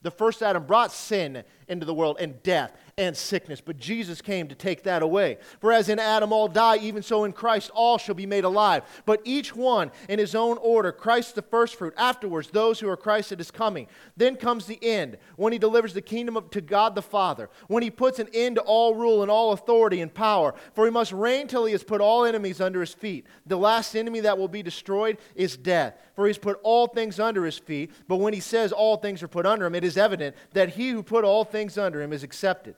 The 0.02 0.12
first 0.12 0.42
Adam 0.42 0.66
brought 0.66 0.94
sin 0.94 1.44
into 1.70 1.86
the 1.86 1.94
world 1.94 2.18
and 2.20 2.42
death 2.44 2.76
and 2.98 3.16
sickness, 3.16 3.62
but 3.62 3.78
Jesus 3.78 4.22
came 4.22 4.50
to 4.50 4.56
take 4.56 4.84
that 4.84 5.02
away. 5.02 5.38
For 5.62 5.72
as 5.72 5.88
in 5.88 6.00
Adam 6.00 6.34
all 6.34 6.50
die, 6.50 6.78
even 6.78 7.02
so 7.02 7.24
in 7.24 7.32
Christ 7.32 7.72
all 7.74 7.98
shall 7.98 8.16
be 8.16 8.26
made 8.26 8.44
alive, 8.44 8.84
but 9.06 9.22
each 9.24 9.56
one 9.56 9.92
in 10.10 10.20
his 10.20 10.36
own 10.36 10.58
order. 10.58 10.92
Christ 10.92 11.36
the 11.36 11.42
firstfruit, 11.42 11.94
afterwards 11.96 12.50
those 12.50 12.80
who 12.80 12.90
are 12.90 12.98
Christ 12.98 13.32
at 13.32 13.38
his 13.38 13.52
coming. 13.52 13.88
Then 14.18 14.36
comes 14.36 14.66
the 14.66 14.84
end, 14.84 15.18
when 15.38 15.54
he 15.54 15.60
delivers 15.60 15.94
the 15.94 16.02
kingdom 16.02 16.36
of, 16.36 16.50
to 16.50 16.62
God 16.62 16.94
the 16.94 17.02
Father, 17.02 17.50
when 17.68 17.84
he 17.84 17.92
puts 17.92 18.20
an 18.20 18.28
end 18.34 18.56
to 18.56 18.62
all 18.62 18.96
rule 18.96 19.22
and 19.22 19.32
all 19.32 19.54
authority 19.54 20.02
and 20.02 20.14
power. 20.14 20.54
For 20.74 20.84
he 20.84 20.92
must 20.92 21.14
reign 21.14 21.48
till 21.48 21.66
he 21.66 21.72
has 21.72 21.84
put 21.84 22.02
all 22.02 22.26
enemies 22.26 22.60
under 22.60 22.82
his 22.82 22.94
feet. 22.94 23.26
The 23.46 23.58
last 23.58 23.96
enemy 23.96 24.20
that 24.22 24.38
will 24.38 24.48
be 24.50 24.64
destroyed 24.64 25.18
is 25.36 25.56
death. 25.56 25.96
For 26.16 26.28
he's 26.28 26.38
put 26.38 26.60
all 26.64 26.88
things 26.88 27.18
under 27.18 27.46
his 27.46 27.58
feet, 27.58 27.92
but 28.10 28.18
when 28.18 28.34
he 28.34 28.42
says 28.42 28.74
all 28.74 28.98
things 28.98 29.24
are 29.24 29.30
put 29.30 29.46
under 29.46 29.66
him, 29.66 29.76
it 29.76 29.86
is 29.86 29.98
evident 29.98 30.36
that 30.52 30.70
he 30.70 30.90
who 30.90 31.02
put 31.02 31.24
all 31.24 31.46
things 31.46 31.59
under 31.78 32.02
him 32.02 32.14
is 32.14 32.24
accepted. 32.24 32.76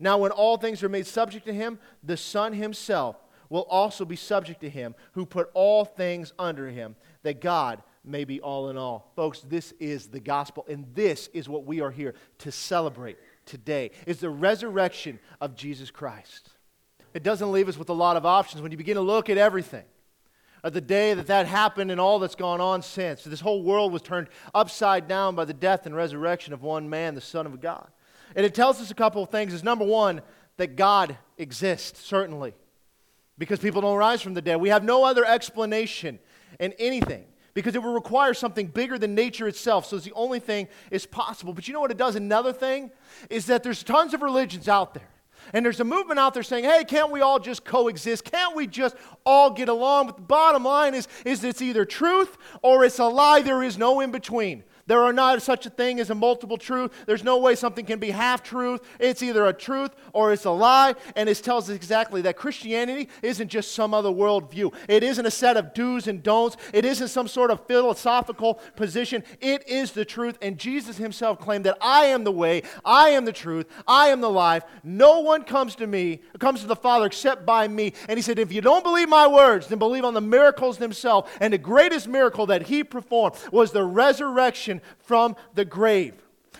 Now, 0.00 0.18
when 0.18 0.32
all 0.32 0.56
things 0.56 0.82
are 0.82 0.88
made 0.88 1.06
subject 1.06 1.46
to 1.46 1.52
him, 1.52 1.78
the 2.02 2.16
Son 2.16 2.52
himself 2.52 3.16
will 3.48 3.62
also 3.62 4.04
be 4.04 4.16
subject 4.16 4.60
to 4.62 4.70
him 4.70 4.94
who 5.12 5.24
put 5.24 5.50
all 5.54 5.84
things 5.84 6.32
under 6.38 6.68
him, 6.68 6.96
that 7.22 7.40
God 7.40 7.82
may 8.04 8.24
be 8.24 8.40
all 8.40 8.70
in 8.70 8.76
all. 8.76 9.12
Folks, 9.14 9.40
this 9.40 9.72
is 9.78 10.08
the 10.08 10.20
gospel, 10.20 10.64
and 10.68 10.86
this 10.94 11.28
is 11.32 11.48
what 11.48 11.64
we 11.64 11.80
are 11.80 11.90
here 11.90 12.14
to 12.38 12.50
celebrate 12.50 13.16
today 13.46 13.90
is 14.06 14.18
the 14.18 14.30
resurrection 14.30 15.18
of 15.40 15.54
Jesus 15.54 15.90
Christ. 15.90 16.50
It 17.12 17.22
doesn't 17.22 17.52
leave 17.52 17.68
us 17.68 17.78
with 17.78 17.88
a 17.88 17.94
lot 17.94 18.16
of 18.16 18.26
options 18.26 18.62
when 18.62 18.72
you 18.72 18.78
begin 18.78 18.96
to 18.96 19.02
look 19.02 19.30
at 19.30 19.38
everything. 19.38 19.84
At 20.64 20.72
the 20.72 20.80
day 20.80 21.12
that 21.12 21.26
that 21.26 21.46
happened 21.46 21.90
and 21.90 22.00
all 22.00 22.18
that's 22.18 22.34
gone 22.34 22.60
on 22.60 22.80
since, 22.80 23.22
this 23.22 23.40
whole 23.40 23.62
world 23.62 23.92
was 23.92 24.02
turned 24.02 24.28
upside 24.54 25.06
down 25.06 25.34
by 25.34 25.44
the 25.44 25.52
death 25.52 25.84
and 25.84 25.94
resurrection 25.94 26.54
of 26.54 26.62
one 26.62 26.88
man, 26.88 27.14
the 27.14 27.20
Son 27.20 27.46
of 27.46 27.60
God. 27.60 27.86
And 28.36 28.44
it 28.44 28.54
tells 28.54 28.80
us 28.80 28.90
a 28.90 28.94
couple 28.94 29.22
of 29.22 29.30
things. 29.30 29.52
Is 29.52 29.62
number 29.62 29.84
one, 29.84 30.22
that 30.56 30.76
God 30.76 31.16
exists, 31.38 32.00
certainly, 32.00 32.54
because 33.38 33.58
people 33.58 33.80
don't 33.80 33.96
rise 33.96 34.22
from 34.22 34.34
the 34.34 34.42
dead. 34.42 34.56
We 34.56 34.68
have 34.68 34.84
no 34.84 35.04
other 35.04 35.24
explanation 35.24 36.18
in 36.60 36.72
anything 36.78 37.24
because 37.54 37.74
it 37.74 37.82
would 37.82 37.94
require 37.94 38.34
something 38.34 38.66
bigger 38.66 38.98
than 38.98 39.14
nature 39.14 39.48
itself. 39.48 39.86
So 39.86 39.96
it's 39.96 40.04
the 40.04 40.12
only 40.12 40.40
thing 40.40 40.68
is 40.90 41.06
possible. 41.06 41.52
But 41.52 41.66
you 41.68 41.74
know 41.74 41.80
what 41.80 41.90
it 41.90 41.96
does? 41.96 42.16
Another 42.16 42.52
thing 42.52 42.90
is 43.30 43.46
that 43.46 43.62
there's 43.62 43.82
tons 43.82 44.14
of 44.14 44.22
religions 44.22 44.68
out 44.68 44.94
there. 44.94 45.08
And 45.52 45.64
there's 45.64 45.80
a 45.80 45.84
movement 45.84 46.18
out 46.18 46.34
there 46.34 46.42
saying, 46.42 46.64
hey, 46.64 46.84
can't 46.84 47.10
we 47.10 47.20
all 47.20 47.38
just 47.38 47.64
coexist? 47.64 48.24
Can't 48.24 48.56
we 48.56 48.66
just 48.66 48.96
all 49.26 49.50
get 49.50 49.68
along? 49.68 50.06
But 50.06 50.16
the 50.16 50.22
bottom 50.22 50.64
line 50.64 50.94
is, 50.94 51.06
is 51.24 51.44
it's 51.44 51.60
either 51.60 51.84
truth 51.84 52.38
or 52.62 52.84
it's 52.84 52.98
a 52.98 53.04
lie. 53.04 53.42
There 53.42 53.62
is 53.62 53.76
no 53.76 54.00
in 54.00 54.10
between. 54.10 54.64
There 54.86 55.00
are 55.00 55.12
not 55.12 55.40
such 55.42 55.66
a 55.66 55.70
thing 55.70 55.98
as 56.00 56.10
a 56.10 56.14
multiple 56.14 56.58
truth. 56.58 56.92
There's 57.06 57.24
no 57.24 57.38
way 57.38 57.54
something 57.54 57.86
can 57.86 57.98
be 57.98 58.10
half 58.10 58.42
truth. 58.42 58.82
It's 58.98 59.22
either 59.22 59.46
a 59.46 59.52
truth 59.52 59.92
or 60.12 60.32
it's 60.32 60.44
a 60.44 60.50
lie. 60.50 60.94
And 61.16 61.28
it 61.28 61.42
tells 61.42 61.70
us 61.70 61.76
exactly 61.76 62.20
that 62.22 62.36
Christianity 62.36 63.08
isn't 63.22 63.48
just 63.48 63.72
some 63.72 63.94
other 63.94 64.10
worldview. 64.10 64.74
It 64.88 65.02
isn't 65.02 65.24
a 65.24 65.30
set 65.30 65.56
of 65.56 65.72
do's 65.72 66.06
and 66.06 66.22
don'ts. 66.22 66.56
It 66.72 66.84
isn't 66.84 67.08
some 67.08 67.28
sort 67.28 67.50
of 67.50 67.66
philosophical 67.66 68.60
position. 68.76 69.24
It 69.40 69.66
is 69.68 69.92
the 69.92 70.04
truth. 70.04 70.38
And 70.42 70.58
Jesus 70.58 70.98
himself 70.98 71.38
claimed 71.38 71.64
that 71.64 71.78
I 71.80 72.06
am 72.06 72.24
the 72.24 72.32
way, 72.32 72.62
I 72.84 73.10
am 73.10 73.24
the 73.24 73.32
truth, 73.32 73.66
I 73.86 74.08
am 74.08 74.20
the 74.20 74.30
life. 74.30 74.64
No 74.82 75.20
one 75.20 75.44
comes 75.44 75.76
to 75.76 75.86
me, 75.86 76.20
comes 76.38 76.60
to 76.60 76.66
the 76.66 76.76
Father 76.76 77.06
except 77.06 77.46
by 77.46 77.68
me. 77.68 77.94
And 78.08 78.18
he 78.18 78.22
said, 78.22 78.38
if 78.38 78.52
you 78.52 78.60
don't 78.60 78.84
believe 78.84 79.08
my 79.08 79.26
words, 79.26 79.68
then 79.68 79.78
believe 79.78 80.04
on 80.04 80.14
the 80.14 80.20
miracles 80.20 80.78
themselves. 80.78 81.30
And 81.40 81.52
the 81.52 81.58
greatest 81.58 82.06
miracle 82.06 82.46
that 82.46 82.62
he 82.62 82.84
performed 82.84 83.36
was 83.50 83.72
the 83.72 83.84
resurrection 83.84 84.73
resurrection 84.74 84.98
from 84.98 85.36
the 85.54 85.64
grave. 85.64 86.14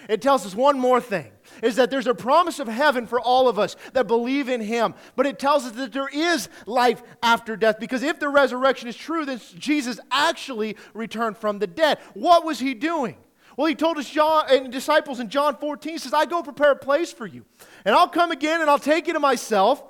It 0.08 0.20
tells 0.20 0.44
us 0.44 0.54
one 0.54 0.78
more 0.78 1.00
thing 1.00 1.30
is 1.62 1.76
that 1.76 1.90
there's 1.90 2.06
a 2.06 2.14
promise 2.14 2.58
of 2.58 2.68
heaven 2.68 3.06
for 3.06 3.20
all 3.20 3.48
of 3.48 3.58
us 3.58 3.76
that 3.92 4.06
believe 4.06 4.48
in 4.48 4.60
him. 4.60 4.94
But 5.16 5.26
it 5.26 5.38
tells 5.38 5.64
us 5.64 5.72
that 5.72 5.92
there 5.92 6.08
is 6.12 6.48
life 6.66 7.02
after 7.22 7.56
death 7.56 7.76
because 7.80 8.02
if 8.02 8.18
the 8.18 8.28
resurrection 8.28 8.88
is 8.88 8.96
true, 8.96 9.24
then 9.24 9.40
Jesus 9.58 9.98
actually 10.10 10.76
returned 10.92 11.38
from 11.38 11.58
the 11.58 11.66
dead. 11.66 11.98
What 12.12 12.44
was 12.44 12.58
he 12.58 12.74
doing? 12.74 13.16
Well, 13.56 13.68
he 13.68 13.74
told 13.76 13.96
his 13.96 14.10
John, 14.10 14.46
and 14.50 14.72
disciples 14.72 15.20
in 15.20 15.30
John 15.30 15.56
14, 15.56 15.92
he 15.92 15.98
says, 15.98 16.12
I 16.12 16.26
go 16.26 16.42
prepare 16.42 16.72
a 16.72 16.76
place 16.76 17.12
for 17.12 17.26
you. 17.26 17.44
And 17.84 17.94
I'll 17.94 18.08
come 18.08 18.32
again 18.32 18.60
and 18.60 18.68
I'll 18.68 18.80
take 18.80 19.06
you 19.06 19.12
to 19.12 19.20
myself, 19.20 19.82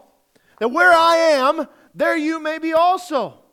that 0.59 0.69
where 0.69 0.93
I 0.93 1.17
am, 1.17 1.67
there 1.95 2.17
you 2.17 2.41
may 2.41 2.59
be 2.59 2.75
also. 2.75 3.44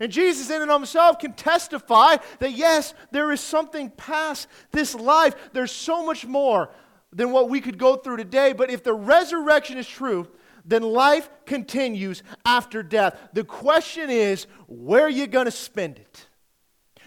And 0.00 0.10
Jesus, 0.10 0.48
in 0.48 0.62
and 0.62 0.70
of 0.70 0.80
himself, 0.80 1.18
can 1.18 1.34
testify 1.34 2.16
that 2.38 2.52
yes, 2.52 2.94
there 3.12 3.30
is 3.30 3.40
something 3.40 3.90
past 3.90 4.48
this 4.72 4.94
life. 4.94 5.34
There's 5.52 5.70
so 5.70 6.04
much 6.04 6.26
more 6.26 6.70
than 7.12 7.32
what 7.32 7.50
we 7.50 7.60
could 7.60 7.76
go 7.76 7.96
through 7.96 8.16
today. 8.16 8.54
But 8.54 8.70
if 8.70 8.82
the 8.82 8.94
resurrection 8.94 9.76
is 9.76 9.86
true, 9.86 10.26
then 10.64 10.82
life 10.82 11.28
continues 11.44 12.22
after 12.46 12.82
death. 12.82 13.18
The 13.34 13.44
question 13.44 14.08
is, 14.08 14.46
where 14.66 15.04
are 15.04 15.10
you 15.10 15.26
going 15.26 15.46
to 15.46 15.50
spend 15.50 15.98
it? 15.98 16.26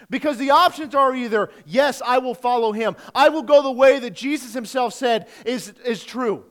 Because 0.10 0.38
the 0.38 0.52
options 0.52 0.94
are 0.94 1.16
either, 1.16 1.50
yes, 1.66 2.02
I 2.06 2.20
will 2.20 2.36
follow 2.36 2.72
him, 2.72 2.96
I 3.16 3.30
will 3.30 3.42
go 3.42 3.64
the 3.64 3.72
way 3.72 4.00
that 4.00 4.14
Jesus 4.14 4.54
himself 4.54 4.94
said 4.94 5.28
is, 5.46 5.74
is 5.86 6.04
true, 6.04 6.46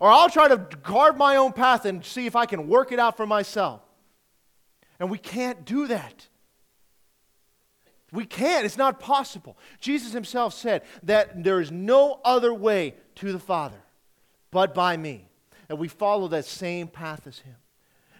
or 0.00 0.10
I'll 0.10 0.30
try 0.30 0.48
to 0.48 0.58
carve 0.58 1.16
my 1.16 1.36
own 1.36 1.52
path 1.52 1.84
and 1.84 2.04
see 2.04 2.26
if 2.26 2.36
I 2.36 2.46
can 2.46 2.68
work 2.68 2.92
it 2.92 2.98
out 2.98 3.16
for 3.16 3.26
myself. 3.26 3.83
And 4.98 5.10
we 5.10 5.18
can't 5.18 5.64
do 5.64 5.86
that. 5.88 6.28
We 8.12 8.24
can't. 8.24 8.64
It's 8.64 8.78
not 8.78 9.00
possible. 9.00 9.58
Jesus 9.80 10.12
himself 10.12 10.54
said 10.54 10.82
that 11.02 11.42
there 11.42 11.60
is 11.60 11.72
no 11.72 12.20
other 12.24 12.54
way 12.54 12.94
to 13.16 13.32
the 13.32 13.40
Father 13.40 13.82
but 14.50 14.72
by 14.74 14.96
me. 14.96 15.28
And 15.68 15.78
we 15.78 15.88
follow 15.88 16.28
that 16.28 16.44
same 16.44 16.86
path 16.86 17.26
as 17.26 17.40
him. 17.40 17.56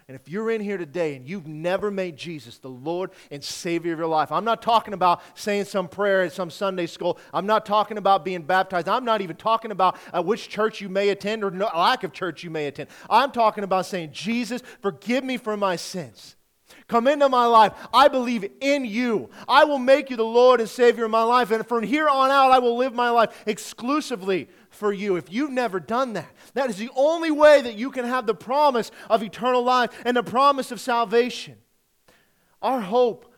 And 0.06 0.14
if 0.14 0.28
you're 0.28 0.50
in 0.50 0.60
here 0.60 0.76
today 0.76 1.14
and 1.14 1.26
you've 1.26 1.46
never 1.46 1.90
made 1.90 2.16
Jesus 2.16 2.58
the 2.58 2.68
Lord 2.68 3.10
and 3.30 3.42
Savior 3.42 3.94
of 3.94 3.98
your 3.98 4.08
life, 4.08 4.30
I'm 4.32 4.44
not 4.44 4.60
talking 4.60 4.92
about 4.92 5.22
saying 5.34 5.64
some 5.64 5.88
prayer 5.88 6.24
at 6.24 6.32
some 6.32 6.50
Sunday 6.50 6.86
school. 6.86 7.18
I'm 7.32 7.46
not 7.46 7.64
talking 7.64 7.96
about 7.96 8.22
being 8.22 8.42
baptized. 8.42 8.86
I'm 8.86 9.06
not 9.06 9.22
even 9.22 9.36
talking 9.36 9.70
about 9.70 9.96
uh, 10.12 10.22
which 10.22 10.50
church 10.50 10.82
you 10.82 10.90
may 10.90 11.08
attend 11.08 11.42
or 11.42 11.50
no, 11.50 11.70
lack 11.74 12.04
of 12.04 12.12
church 12.12 12.44
you 12.44 12.50
may 12.50 12.66
attend. 12.66 12.90
I'm 13.08 13.30
talking 13.30 13.64
about 13.64 13.86
saying, 13.86 14.10
Jesus, 14.12 14.62
forgive 14.82 15.24
me 15.24 15.38
for 15.38 15.56
my 15.56 15.76
sins. 15.76 16.36
Come 16.86 17.08
into 17.08 17.28
my 17.30 17.46
life. 17.46 17.72
I 17.94 18.08
believe 18.08 18.44
in 18.60 18.84
you. 18.84 19.30
I 19.48 19.64
will 19.64 19.78
make 19.78 20.10
you 20.10 20.16
the 20.16 20.22
Lord 20.22 20.60
and 20.60 20.68
Savior 20.68 21.06
of 21.06 21.10
my 21.10 21.22
life. 21.22 21.50
And 21.50 21.66
from 21.66 21.82
here 21.82 22.08
on 22.08 22.30
out, 22.30 22.50
I 22.50 22.58
will 22.58 22.76
live 22.76 22.92
my 22.92 23.08
life 23.08 23.42
exclusively 23.46 24.48
for 24.68 24.92
you. 24.92 25.16
If 25.16 25.32
you've 25.32 25.50
never 25.50 25.80
done 25.80 26.12
that, 26.12 26.28
that 26.52 26.68
is 26.68 26.76
the 26.76 26.90
only 26.94 27.30
way 27.30 27.62
that 27.62 27.74
you 27.74 27.90
can 27.90 28.04
have 28.04 28.26
the 28.26 28.34
promise 28.34 28.90
of 29.08 29.22
eternal 29.22 29.62
life 29.62 29.90
and 30.04 30.16
the 30.16 30.22
promise 30.22 30.70
of 30.70 30.80
salvation. 30.80 31.56
Our 32.60 32.80
hope 32.80 33.32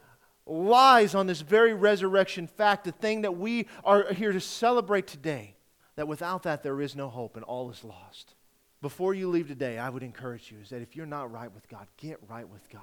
lies 0.45 1.15
on 1.15 1.29
this 1.29 1.41
very 1.41 1.73
resurrection 1.73 2.49
fact, 2.49 2.85
the 2.85 2.93
thing 2.93 3.23
that 3.23 3.37
we 3.37 3.69
are 3.85 4.13
here 4.13 4.33
to 4.33 4.41
celebrate 4.41 5.07
today. 5.07 5.55
That 5.95 6.09
without 6.09 6.43
that, 6.43 6.63
there 6.63 6.81
is 6.81 6.95
no 6.95 7.09
hope 7.09 7.37
and 7.37 7.45
all 7.45 7.71
is 7.71 7.83
lost. 7.83 8.35
Before 8.83 9.15
you 9.15 9.31
leave 9.31 9.49
today, 9.49 9.79
I 9.79 9.89
would 9.89 10.03
encourage 10.03 10.51
you 10.53 10.59
is 10.61 10.69
that 10.71 10.83
if 10.83 10.95
you're 10.95 11.07
not 11.07 11.33
right 11.33 11.51
with 11.51 11.69
God, 11.69 11.87
get 11.97 12.19
right 12.29 12.47
with 12.47 12.69
God 12.69 12.83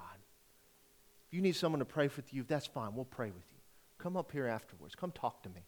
you 1.34 1.42
need 1.42 1.56
someone 1.56 1.80
to 1.80 1.86
pray 1.86 2.10
with 2.16 2.32
you, 2.32 2.44
that's 2.44 2.68
fine. 2.68 2.94
We'll 2.94 3.06
pray 3.06 3.32
with 3.32 3.44
you. 3.52 3.58
Come 3.98 4.16
up 4.16 4.32
here 4.32 4.46
afterwards. 4.46 4.94
Come 4.94 5.12
talk 5.12 5.42
to 5.44 5.50
me. 5.50 5.66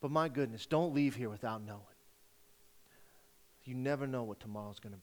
But 0.00 0.12
my 0.12 0.28
goodness, 0.28 0.64
don't 0.64 0.94
leave 0.94 1.16
here 1.16 1.28
without 1.28 1.62
knowing. 1.66 1.80
You 3.64 3.74
never 3.74 4.06
know 4.06 4.22
what 4.22 4.38
tomorrow's 4.38 4.78
going 4.78 4.92
to 4.92 4.98